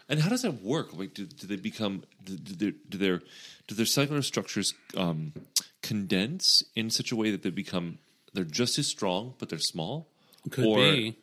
And 0.09 0.19
how 0.19 0.27
does 0.27 0.41
that 0.41 0.61
work? 0.61 0.93
Like, 0.93 1.13
do, 1.13 1.25
do 1.25 1.47
they 1.47 1.55
become? 1.55 2.03
Do, 2.25 2.35
do, 2.35 2.53
their, 2.53 2.71
do 2.89 2.97
their 2.97 3.21
do 3.67 3.75
their 3.75 3.85
cellular 3.85 4.21
structures 4.21 4.73
um, 4.97 5.31
condense 5.81 6.63
in 6.75 6.89
such 6.89 7.13
a 7.13 7.15
way 7.15 7.31
that 7.31 7.43
they 7.43 7.49
become 7.49 7.99
they're 8.33 8.43
just 8.43 8.77
as 8.77 8.87
strong, 8.87 9.35
but 9.39 9.47
they're 9.47 9.57
small? 9.57 10.09
Could 10.49 10.65
Or- 10.65 10.77
be. 10.79 11.17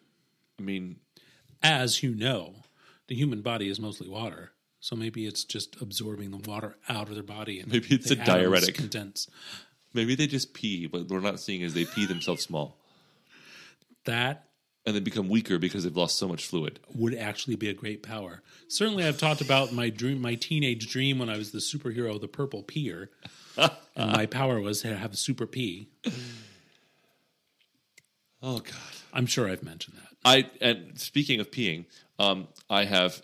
I 0.58 0.62
mean, 0.62 0.96
As 1.62 2.02
you 2.02 2.14
know, 2.14 2.56
the 3.08 3.14
human 3.14 3.40
body 3.42 3.68
is 3.68 3.80
mostly 3.80 4.08
water. 4.08 4.52
So 4.80 4.94
maybe 4.94 5.24
it's 5.26 5.44
just 5.44 5.80
absorbing 5.80 6.30
the 6.30 6.36
water 6.48 6.76
out 6.90 7.08
of 7.08 7.14
their 7.14 7.22
body. 7.24 7.58
And 7.60 7.72
Maybe 7.72 7.94
it's 7.94 8.10
a 8.10 8.16
diuretic. 8.16 8.74
Condense. 8.74 9.28
maybe 9.94 10.14
they 10.14 10.26
just 10.26 10.52
pee, 10.52 10.86
but 10.86 11.08
we're 11.08 11.20
not 11.20 11.40
seeing 11.40 11.62
as 11.62 11.72
they 11.72 11.86
pee 11.86 12.04
themselves 12.04 12.42
small, 12.42 12.76
That 14.04 14.50
and 14.84 14.94
they 14.94 15.00
become 15.00 15.30
weaker 15.30 15.58
because 15.58 15.84
they've 15.84 15.96
lost 15.96 16.18
so 16.18 16.28
much 16.28 16.44
fluid. 16.46 16.80
would 16.94 17.14
actually 17.14 17.56
be 17.56 17.70
a 17.70 17.74
great 17.74 18.02
power. 18.02 18.42
Certainly, 18.68 19.04
I've 19.04 19.16
talked 19.16 19.40
about 19.40 19.72
my 19.72 19.88
dream, 19.88 20.20
my 20.20 20.34
teenage 20.34 20.90
dream 20.90 21.18
when 21.18 21.30
I 21.30 21.38
was 21.38 21.52
the 21.52 21.60
superhero, 21.60 22.20
the 22.20 22.28
Purple 22.28 22.62
Peer, 22.62 23.10
and 23.56 24.12
my 24.12 24.26
power 24.26 24.60
was 24.60 24.82
to 24.82 24.94
have 24.94 25.14
a 25.14 25.16
super 25.16 25.46
pee. 25.46 25.88
Oh 28.46 28.58
God. 28.58 28.74
I'm 29.14 29.26
sure 29.26 29.48
I've 29.48 29.62
mentioned 29.62 29.96
that. 29.96 30.08
I 30.24 30.50
and 30.60 30.98
speaking 30.98 31.40
of 31.40 31.50
peeing, 31.50 31.86
um, 32.18 32.48
I 32.68 32.84
have 32.84 33.22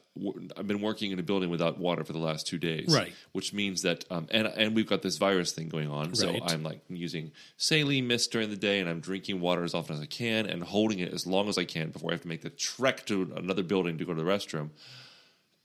I've 0.57 0.67
been 0.67 0.81
working 0.81 1.11
in 1.13 1.19
a 1.19 1.23
building 1.23 1.51
without 1.51 1.79
water 1.79 2.05
for 2.05 2.13
the 2.13 2.19
last 2.19 2.47
two 2.47 2.59
days, 2.59 2.95
Right. 2.95 3.13
Which 3.33 3.53
means 3.53 3.83
that 3.83 4.05
um, 4.11 4.27
and 4.31 4.47
and 4.47 4.75
we've 4.75 4.87
got 4.87 5.03
this 5.03 5.17
virus 5.19 5.53
thing 5.53 5.69
going 5.69 5.91
on, 5.91 6.15
so 6.15 6.31
Right. 6.31 6.43
I'm 6.47 6.63
like 6.63 6.81
using 6.89 7.33
saline 7.57 8.07
mist 8.07 8.31
during 8.31 8.51
the 8.51 8.57
day, 8.57 8.81
and 8.81 8.89
I'm 8.89 9.01
drinking 9.01 9.41
water 9.41 9.65
as 9.65 9.75
often 9.75 9.97
as 9.97 10.03
I 10.03 10.07
can, 10.07 10.47
and 10.47 10.63
holding 10.63 11.01
it 11.01 11.13
as 11.13 11.27
long 11.27 11.49
as 11.49 11.59
I 11.59 11.65
can 11.65 11.91
before 11.91 12.11
I 12.11 12.15
have 12.15 12.23
to 12.23 12.29
make 12.29 12.43
the 12.43 12.51
trek 12.51 13.05
to 13.07 13.33
another 13.37 13.63
building 13.63 13.99
to 13.99 14.05
go 14.05 14.15
to 14.15 14.23
the 14.23 14.29
restroom. 14.29 14.71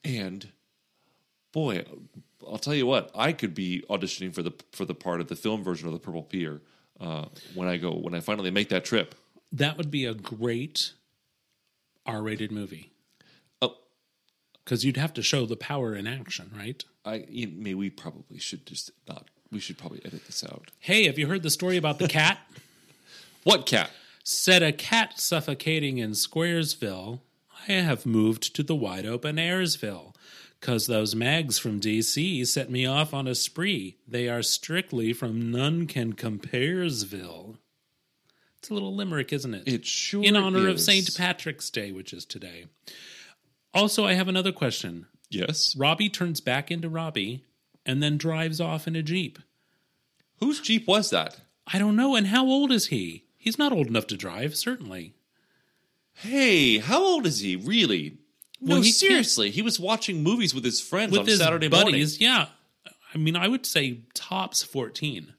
And 0.04 0.52
boy, 1.52 1.86
I'll 2.48 2.58
tell 2.58 2.76
you 2.76 2.86
what, 2.86 3.12
I 3.16 3.34
could 3.34 3.54
be 3.54 3.84
auditioning 3.90 4.34
for 4.34 4.42
the 4.42 4.54
for 4.72 4.86
the 4.86 4.96
part 4.96 5.22
of 5.22 5.28
the 5.28 5.36
film 5.36 5.64
version 5.64 5.88
of 5.88 5.94
the 5.94 6.00
Purple 6.00 6.24
Pier 6.24 6.62
uh, 7.00 7.26
when 7.54 7.68
I 7.68 7.78
go 7.78 7.92
when 7.92 8.14
I 8.14 8.20
finally 8.20 8.52
make 8.52 8.70
that 8.70 8.86
trip. 8.86 9.16
That 9.58 9.78
would 9.78 9.90
be 9.90 10.04
a 10.06 10.14
great 10.14 10.92
R-rated 12.06 12.52
movie 12.52 12.92
Oh, 13.62 13.76
because 14.64 14.84
you'd 14.84 14.98
have 14.98 15.14
to 15.14 15.22
show 15.22 15.46
the 15.46 15.56
power 15.56 15.96
in 15.96 16.06
action, 16.08 16.52
right? 16.56 16.84
I 17.06 17.26
you 17.30 17.48
know, 17.48 17.54
maybe 17.56 17.76
we 17.76 17.90
probably 17.90 18.38
should 18.38 18.66
just 18.66 18.92
not. 19.08 19.30
We 19.52 19.60
should 19.60 19.78
probably 19.78 20.02
edit 20.04 20.26
this 20.26 20.44
out. 20.44 20.72
Hey, 20.80 21.06
have 21.06 21.18
you 21.18 21.28
heard 21.28 21.44
the 21.44 21.50
story 21.50 21.78
about 21.78 22.00
the 22.00 22.08
cat? 22.08 22.40
What 23.44 23.68
cat? 23.68 23.92
Said 24.24 24.64
a 24.64 24.72
cat 24.72 25.20
suffocating 25.20 26.00
in 26.00 26.12
Squaresville. 26.12 27.20
I 27.70 27.74
have 27.74 28.04
moved 28.08 28.56
to 28.56 28.64
the 28.64 28.74
wide 28.74 29.06
open 29.06 29.36
Airsville. 29.36 30.16
Cause 30.62 30.88
those 30.88 31.14
mags 31.14 31.60
from 31.60 31.80
DC 31.80 32.48
set 32.48 32.72
me 32.72 32.88
off 32.88 33.14
on 33.14 33.28
a 33.28 33.36
spree. 33.36 33.98
They 34.08 34.28
are 34.28 34.42
strictly 34.42 35.14
from 35.14 35.52
None 35.52 35.86
Can 35.86 36.14
Comparesville. 36.14 37.58
It's 38.66 38.72
a 38.72 38.74
little 38.74 38.96
limerick, 38.96 39.32
isn't 39.32 39.54
it? 39.54 39.68
It 39.68 39.86
sure 39.86 40.24
In 40.24 40.36
honor 40.36 40.68
of. 40.70 40.80
St. 40.82 41.16
Patrick's 41.16 41.70
Day, 41.70 41.92
which 41.92 42.12
is 42.14 42.26
today. 42.26 42.66
Also, 43.76 44.08
I 44.08 44.14
have 44.14 44.28
another 44.28 44.52
question. 44.52 45.06
Yes. 45.30 45.76
Robbie 45.78 46.10
turns 46.10 46.42
back 46.42 46.72
into 46.72 46.90
Robbie 46.90 47.46
and 47.86 48.02
then 48.02 48.18
drives 48.18 48.60
off 48.60 48.88
in 48.88 48.96
a 48.96 49.04
Jeep. 49.04 49.38
Whose 50.40 50.60
Jeep 50.62 50.88
was 50.88 51.12
that? 51.12 51.42
I 51.68 51.78
don't 51.78 51.96
know. 51.96 52.16
And 52.16 52.26
how 52.26 52.48
old 52.48 52.72
is 52.72 52.88
he? 52.88 53.26
He's 53.38 53.60
not 53.60 53.72
old 53.72 53.86
enough 53.86 54.08
to 54.08 54.18
drive, 54.18 54.56
certainly. 54.56 55.14
Hey, 56.14 56.80
how 56.80 57.04
old 57.04 57.28
is 57.28 57.42
he 57.42 57.56
really? 57.56 58.18
No, 58.60 58.76
Well, 58.78 58.82
he 58.82 58.92
seriously. 58.92 59.52
He 59.52 59.62
was 59.62 59.80
watching 59.80 60.24
movies 60.24 60.56
with 60.56 60.64
his 60.66 60.82
friends 60.82 61.12
With 61.12 61.20
on 61.22 61.28
his 61.28 61.38
Saturday 61.38 61.70
morning. 61.70 62.04
yeah. 62.18 62.48
I 63.14 63.18
mean, 63.20 63.36
I 63.36 63.48
would 63.48 63.68
say 63.68 64.00
tops 64.16 64.64
14. 64.64 65.35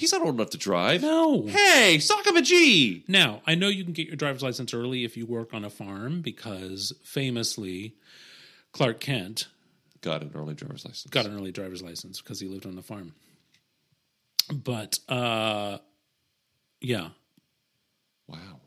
He's 0.00 0.12
not 0.12 0.22
old 0.22 0.36
enough 0.36 0.48
to 0.50 0.56
drive. 0.56 1.02
No. 1.02 1.46
Hey, 1.46 1.98
Sockamagee. 1.98 3.06
Now, 3.06 3.42
I 3.46 3.54
know 3.54 3.68
you 3.68 3.84
can 3.84 3.92
get 3.92 4.06
your 4.06 4.16
driver's 4.16 4.42
license 4.42 4.72
early 4.72 5.04
if 5.04 5.14
you 5.14 5.26
work 5.26 5.52
on 5.52 5.62
a 5.62 5.68
farm 5.68 6.22
because 6.22 6.94
famously, 7.04 7.96
Clark 8.72 8.98
Kent 8.98 9.48
Got 10.00 10.22
an 10.22 10.30
early 10.34 10.54
driver's 10.54 10.86
license. 10.86 11.10
got 11.10 11.26
an 11.26 11.34
early 11.34 11.52
driver's 11.52 11.82
license 11.82 12.22
because 12.22 12.40
he 12.40 12.48
lived 12.48 12.64
on 12.64 12.76
the 12.76 12.82
farm. 12.82 13.14
But, 14.50 15.00
uh, 15.06 15.78
yeah. 16.80 17.08
Wow. 18.26 18.60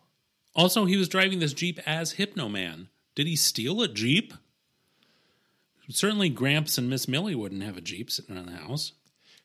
Also, 0.53 0.85
he 0.85 0.97
was 0.97 1.09
driving 1.09 1.39
this 1.39 1.53
Jeep 1.53 1.79
as 1.87 2.11
Hypno 2.11 2.47
Man. 2.47 2.89
Did 3.15 3.25
he 3.25 3.35
steal 3.35 3.81
a 3.81 3.87
Jeep? 3.87 4.35
Certainly, 5.89 6.29
Gramps 6.29 6.77
and 6.77 6.91
Miss 6.91 7.07
Millie 7.07 7.33
wouldn't 7.33 7.63
have 7.63 7.75
a 7.75 7.81
Jeep 7.81 8.11
sitting 8.11 8.35
around 8.35 8.45
the 8.45 8.57
house. 8.57 8.91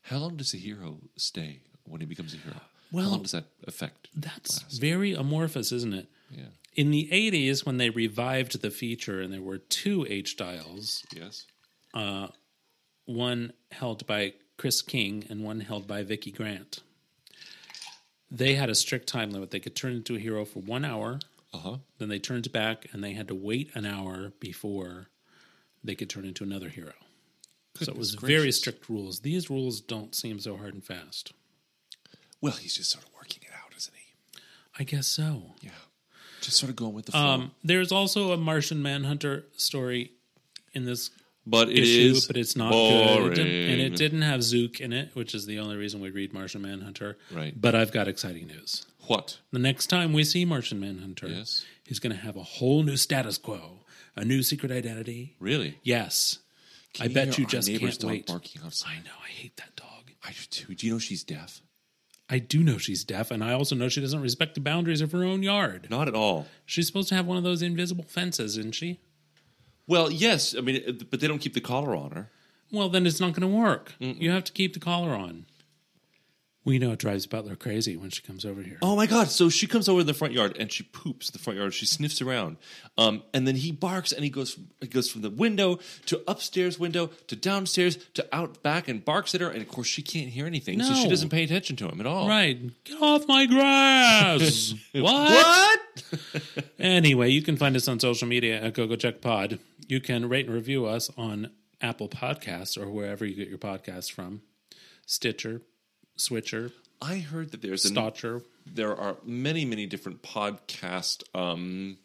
How 0.03 0.19
long 0.19 0.37
does 0.37 0.53
a 0.53 0.59
hero 0.59 0.99
stay 1.17 1.61
when 1.89 2.01
he 2.01 2.07
becomes 2.07 2.35
a 2.35 2.37
hero? 2.39 2.57
Well, 2.93 3.05
How 3.05 3.11
long 3.13 3.23
does 3.23 3.33
that 3.33 3.45
affect? 3.67 4.09
That's 4.15 4.63
last? 4.63 4.81
very 4.81 5.13
amorphous, 5.15 5.73
isn't 5.73 5.95
it? 5.95 6.07
Yeah. 6.31 6.45
In 6.75 6.91
the 6.91 7.09
80s, 7.13 7.67
when 7.67 7.77
they 7.77 7.91
revived 7.91 8.61
the 8.63 8.71
feature 8.71 9.21
and 9.21 9.33
there 9.33 9.43
were 9.43 9.59
two 9.59 10.07
H 10.09 10.37
dials, 10.37 11.05
Yes. 11.15 11.45
one 13.07 13.53
held 13.73 14.07
by 14.07 14.35
Chris 14.57 14.83
King 14.83 15.25
and 15.29 15.43
one 15.45 15.61
held 15.61 15.87
by 15.87 16.03
Vicki 16.03 16.31
Grant, 16.31 16.81
they 18.31 18.55
had 18.55 18.69
a 18.71 18.75
strict 18.75 19.07
time 19.09 19.31
limit. 19.31 19.51
They 19.51 19.61
could 19.61 19.75
turn 19.77 19.93
into 19.93 20.17
a 20.17 20.19
hero 20.19 20.45
for 20.45 20.61
one 20.61 20.85
hour, 20.85 21.21
Uh 21.53 21.59
huh. 21.59 21.77
then 21.99 22.09
they 22.09 22.19
turned 22.19 22.51
back 22.53 22.87
and 22.93 23.03
they 23.03 23.15
had 23.15 23.29
to 23.29 23.35
wait 23.35 23.71
an 23.75 23.87
hour 23.87 24.33
before 24.41 25.09
they 25.83 25.95
could 25.95 26.11
turn 26.11 26.25
into 26.25 26.45
another 26.45 26.69
hero. 26.69 26.93
so 27.77 27.93
it 27.93 27.97
was 27.99 28.15
Goodness 28.17 28.29
very 28.39 28.53
strict 28.53 28.89
rules. 28.89 29.21
These 29.21 29.49
rules 29.51 29.81
don't 29.81 30.15
seem 30.15 30.41
so 30.41 30.57
hard 30.57 30.75
and 30.75 30.85
fast. 30.85 31.33
Well, 32.41 32.55
he's 32.55 32.75
just 32.75 32.91
sort 32.91 33.05
of 33.05 33.11
working 33.15 33.43
it 33.43 33.53
out, 33.53 33.77
isn't 33.77 33.95
he? 33.95 34.41
I 34.79 34.85
guess 34.85 35.07
so. 35.07 35.55
Yeah. 35.61 35.71
Just 36.41 36.57
sort 36.59 36.71
of 36.71 36.77
going 36.77 36.95
with 36.95 37.07
the 37.07 37.13
flow. 37.13 37.21
Um, 37.21 37.51
there's 37.65 37.91
also 37.93 38.33
a 38.33 38.37
Martian 38.37 38.81
Manhunter 38.83 39.45
story 39.57 40.13
in 40.73 40.85
this 40.85 41.11
but 41.47 41.69
it 41.69 41.79
issue, 41.79 42.13
is 42.17 42.27
but 42.27 42.37
it's 42.37 42.55
not 42.57 42.71
boring. 42.73 43.31
good. 43.31 43.39
And 43.39 43.81
it 43.81 43.97
didn't 43.97 44.23
have 44.23 44.43
Zook 44.43 44.81
in 44.81 44.93
it, 44.93 45.11
which 45.15 45.35
is 45.35 45.47
the 45.47 45.59
only 45.59 45.77
reason 45.77 46.01
we 46.01 46.11
read 46.11 46.33
Martian 46.33 46.63
Manhunter. 46.63 47.17
Right. 47.33 47.59
But 47.59 47.75
I've 47.75 47.91
got 47.91 48.07
exciting 48.07 48.47
news. 48.47 48.87
What? 49.07 49.39
The 49.51 49.59
next 49.59 49.87
time 49.87 50.13
we 50.13 50.23
see 50.25 50.45
Martian 50.45 50.79
Manhunter, 50.79 51.29
Yes. 51.29 51.65
he's 51.85 51.99
going 51.99 52.15
to 52.15 52.21
have 52.23 52.37
a 52.37 52.43
whole 52.43 52.83
new 52.83 52.97
status 52.99 53.39
quo, 53.39 53.81
a 54.15 54.25
new 54.25 54.43
secret 54.43 54.71
identity. 54.71 55.35
Really? 55.41 55.79
Yes. 55.83 56.39
Can 56.95 57.07
I 57.11 57.15
bet 57.15 57.39
you 57.39 57.45
our 57.45 57.51
just 57.51 57.69
can't 57.69 57.99
dog 57.99 58.11
wait. 58.11 58.27
Barking 58.27 58.63
outside. 58.65 58.91
I 58.91 58.97
know. 59.05 59.11
I 59.25 59.29
hate 59.31 59.57
that 59.57 59.75
dog. 59.77 60.11
I 60.23 60.29
do 60.31 60.37
too. 60.51 60.75
Do 60.75 60.87
you 60.87 60.93
know 60.93 60.99
she's 60.99 61.25
deaf? 61.25 61.63
I 62.31 62.39
do 62.39 62.63
know 62.63 62.77
she's 62.77 63.05
deaf, 63.05 63.31
and 63.31 63.43
I 63.43 63.53
also 63.53 63.75
know 63.75 63.89
she 63.89 64.01
doesn't 64.01 64.21
respect 64.21 64.55
the 64.55 64.61
boundaries 64.61 65.01
of 65.01 65.13
her 65.13 65.25
own 65.25 65.43
yard. 65.43 65.89
Not 65.91 66.09
at 66.09 66.15
all. 66.15 66.47
She's 66.67 66.87
supposed 66.87 67.09
to 67.09 67.15
have 67.15 67.27
one 67.27 67.39
of 67.39 67.43
those 67.43 67.63
invisible 67.63 68.05
fences, 68.05 68.59
isn't 68.59 68.75
she? 68.75 69.01
Well, 69.87 70.11
yes. 70.11 70.55
I 70.57 70.61
mean, 70.61 71.07
but 71.11 71.21
they 71.21 71.27
don't 71.27 71.39
keep 71.39 71.55
the 71.55 71.63
collar 71.63 71.97
on 71.97 72.11
her. 72.11 72.29
Well, 72.71 72.91
then 72.91 73.07
it's 73.07 73.21
not 73.21 73.33
going 73.33 73.51
to 73.51 73.57
work. 73.57 73.95
You 73.99 74.31
have 74.31 74.45
to 74.45 74.53
keep 74.53 74.75
the 74.75 74.81
collar 74.81 75.15
on. 75.15 75.47
We 76.69 76.79
know 76.79 76.93
it 76.93 76.99
drives 76.99 77.27
Butler 77.27 77.57
crazy 77.57 77.97
when 77.97 78.11
she 78.11 78.21
comes 78.21 78.45
over 78.45 78.61
here. 78.63 78.77
Oh 78.83 78.95
my 78.95 79.07
god! 79.07 79.29
So 79.29 79.49
she 79.49 79.67
comes 79.67 79.89
over 79.89 80.03
in 80.03 80.07
the 80.07 80.13
front 80.13 80.35
yard 80.35 80.55
and 80.59 80.71
she 80.71 80.83
poops 80.83 81.31
in 81.31 81.33
the 81.33 81.39
front 81.39 81.59
yard. 81.59 81.73
She 81.73 81.87
sniffs 81.87 82.21
around, 82.21 82.59
um, 82.99 83.23
and 83.33 83.49
then 83.49 83.57
he 83.57 83.73
barks 83.73 84.13
and 84.13 84.23
he 84.23 84.29
goes 84.29 84.53
from, 84.53 84.69
he 84.81 84.87
goes 84.87 85.11
from 85.11 85.23
the 85.23 85.31
window 85.31 85.79
to 86.07 86.21
upstairs 86.29 86.79
window 86.79 87.07
to 87.29 87.37
downstairs 87.37 87.97
to 88.15 88.27
out 88.33 88.63
back 88.63 88.87
and 88.87 89.03
barks 89.03 89.35
at 89.35 89.41
her. 89.41 89.49
And 89.49 89.63
of 89.63 89.69
course, 89.69 89.87
she 89.87 90.03
can't 90.03 90.29
hear 90.29 90.45
anything, 90.47 90.83
so 90.83 90.93
she 90.93 91.05
No. 91.05 91.11
doesn't 91.11 91.31
pay 91.31 91.43
attention 91.43 91.77
to 91.77 91.89
him 91.89 92.01
at 92.01 92.07
all. 92.07 92.29
Right. 92.29 92.61
Get 92.85 93.01
off 93.01 93.27
my 93.27 93.47
grass. 93.47 94.75
what? 94.93 95.03
What? 95.03 95.81
Anyway, 96.79 97.31
you 97.31 97.43
can 97.43 97.57
find 97.57 97.75
us 97.77 97.89
on 97.89 97.99
social 97.99 98.29
media 98.29 98.61
at 98.63 98.75
GoGo 98.75 98.97
Check 98.97 99.21
Pod. 99.21 99.59
You 99.89 100.01
can 100.01 100.29
rate 100.29 100.47
and 100.47 100.55
review 100.55 100.87
us 100.87 101.11
on 101.17 101.51
Apple 101.81 102.09
Podcasts 102.09 102.77
or 102.81 102.91
wherever 102.91 103.25
you 103.25 103.35
get 103.35 103.49
your 103.49 103.59
podcasts 103.59 104.11
from. 104.11 104.43
Stitcher, 105.07 105.63
Switcher, 106.19 106.73
I 107.01 107.19
heard 107.19 107.53
that 107.53 107.63
there's 107.63 107.85
a 107.85 107.89
Stotcher. 107.89 108.43
there 108.67 108.95
are 108.97 109.17
many 109.25 109.65
many 109.65 109.87
different 109.87 110.23
podcast 110.23 111.23
um, 111.35 111.97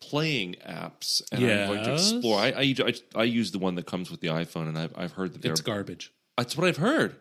playing 0.00 0.56
apps, 0.66 1.20
and 1.32 1.44
I'm 1.44 1.66
going 1.68 1.84
to 1.84 1.92
explore. 1.94 2.38
I, 2.38 2.48
I 2.50 2.74
I 2.86 2.94
I 3.14 3.24
use 3.24 3.50
the 3.50 3.58
one 3.58 3.74
that 3.74 3.86
comes 3.86 4.10
with 4.10 4.20
the 4.20 4.28
iPhone, 4.28 4.68
and 4.68 4.78
I've 4.78 4.94
I've 4.96 5.12
heard 5.12 5.34
that 5.34 5.44
It's 5.44 5.60
garbage. 5.60 6.12
that's 6.38 6.56
what 6.56 6.66
I've 6.66 6.76
heard. 6.78 7.16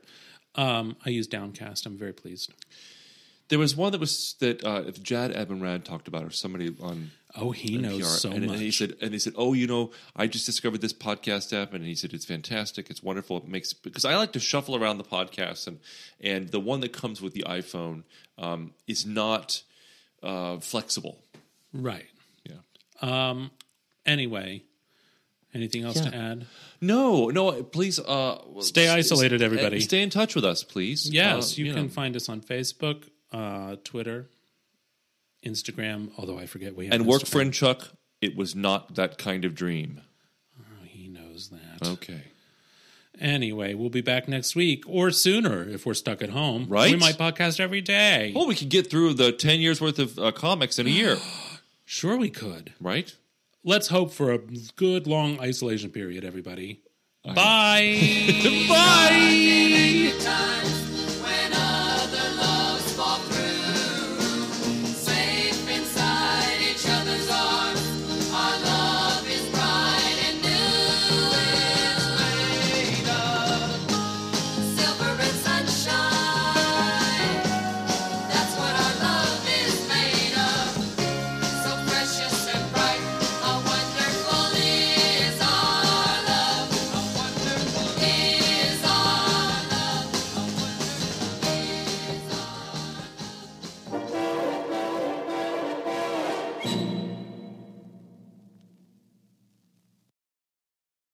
Um, 0.55 0.95
I 1.05 1.09
use 1.09 1.27
Downcast. 1.27 1.85
I'm 1.85 1.97
very 1.97 2.13
pleased. 2.13 2.53
There 3.49 3.59
was 3.59 3.75
one 3.75 3.91
that 3.91 3.99
was 4.01 4.35
that 4.39 4.63
uh, 4.63 4.83
if 4.87 5.01
Jad 5.03 5.31
Abumrad 5.33 5.83
talked 5.83 6.07
about, 6.07 6.23
or 6.23 6.31
somebody 6.31 6.75
on 6.81 7.11
Oh, 7.37 7.51
he 7.51 7.77
knows 7.77 8.21
so 8.21 8.31
and, 8.31 8.45
much. 8.45 8.53
and 8.53 8.61
he 8.61 8.71
said, 8.71 8.95
and 9.01 9.11
he 9.11 9.19
said, 9.19 9.33
oh, 9.35 9.51
you 9.51 9.67
know, 9.67 9.91
I 10.15 10.25
just 10.25 10.45
discovered 10.45 10.79
this 10.79 10.93
podcast 10.93 11.51
app, 11.51 11.73
and 11.73 11.83
he 11.83 11.93
said 11.93 12.13
it's 12.13 12.23
fantastic, 12.25 12.89
it's 12.89 13.03
wonderful, 13.03 13.35
it 13.37 13.47
makes 13.47 13.73
because 13.73 14.05
I 14.05 14.15
like 14.15 14.31
to 14.33 14.39
shuffle 14.39 14.75
around 14.77 14.99
the 14.99 15.03
podcasts, 15.03 15.67
and 15.67 15.79
and 16.21 16.47
the 16.49 16.61
one 16.61 16.79
that 16.79 16.93
comes 16.93 17.21
with 17.21 17.33
the 17.33 17.43
iPhone 17.45 18.03
um, 18.37 18.73
is 18.87 19.05
not 19.05 19.63
uh, 20.23 20.57
flexible. 20.59 21.19
right. 21.73 22.05
Yeah. 22.49 23.47
Anyway, 24.05 24.63
anything 25.53 25.83
else 25.83 25.99
to 25.99 26.15
add? 26.15 26.45
No, 26.79 27.29
no, 27.29 27.63
please 27.63 27.99
uh, 27.99 28.37
Stay 28.61 28.87
isolated, 28.87 29.41
everybody. 29.41 29.79
Stay 29.81 30.01
in 30.03 30.09
touch 30.09 30.35
with 30.35 30.45
us, 30.45 30.63
please. 30.63 31.09
Yes, 31.09 31.53
Uh, 31.53 31.61
you, 31.63 31.73
can 31.73 31.83
know. 31.83 31.89
find 31.89 32.15
us 32.15 32.29
on 32.29 32.41
Facebook, 32.41 33.09
uh, 33.31 33.75
Twitter, 33.83 34.27
Instagram. 35.45 36.11
Although 36.17 36.37
I 36.37 36.45
forget 36.45 36.75
we 36.75 36.85
have 36.85 36.93
and 36.93 37.05
work 37.05 37.21
Instagram. 37.23 37.31
friend 37.31 37.53
Chuck. 37.53 37.87
It 38.21 38.35
was 38.35 38.55
not 38.55 38.95
that 38.95 39.17
kind 39.17 39.45
of 39.45 39.53
dream. 39.55 40.01
Oh, 40.59 40.83
he 40.85 41.07
knows 41.07 41.49
that. 41.49 41.87
Okay. 41.87 42.21
Anyway, 43.19 43.73
we'll 43.73 43.89
be 43.89 44.01
back 44.01 44.27
next 44.27 44.55
week 44.55 44.83
or 44.87 45.09
sooner 45.11 45.63
if 45.63 45.85
we're 45.85 45.93
stuck 45.93 46.21
at 46.21 46.29
home. 46.29 46.65
Right? 46.67 46.91
We 46.91 46.97
might 46.97 47.17
podcast 47.17 47.59
every 47.61 47.81
day. 47.81 48.33
Well, 48.35 48.47
we 48.47 48.55
could 48.55 48.69
get 48.69 48.89
through 48.89 49.13
the 49.13 49.31
ten 49.31 49.59
years 49.61 49.79
worth 49.79 49.99
of 49.99 50.17
uh, 50.19 50.31
comics 50.31 50.79
in 50.79 50.87
a 50.87 50.89
year, 50.89 51.17
Sure, 51.85 52.17
we 52.17 52.29
could. 52.29 52.73
right? 52.81 53.13
Let's 53.63 53.87
hope 53.87 54.11
for 54.11 54.31
a 54.31 54.39
good 54.75 55.07
long 55.07 55.39
isolation 55.39 55.91
period, 55.91 56.23
everybody. 56.25 56.81
Bye. 57.25 57.33
Bye. 58.69 60.13
Times 60.19 60.84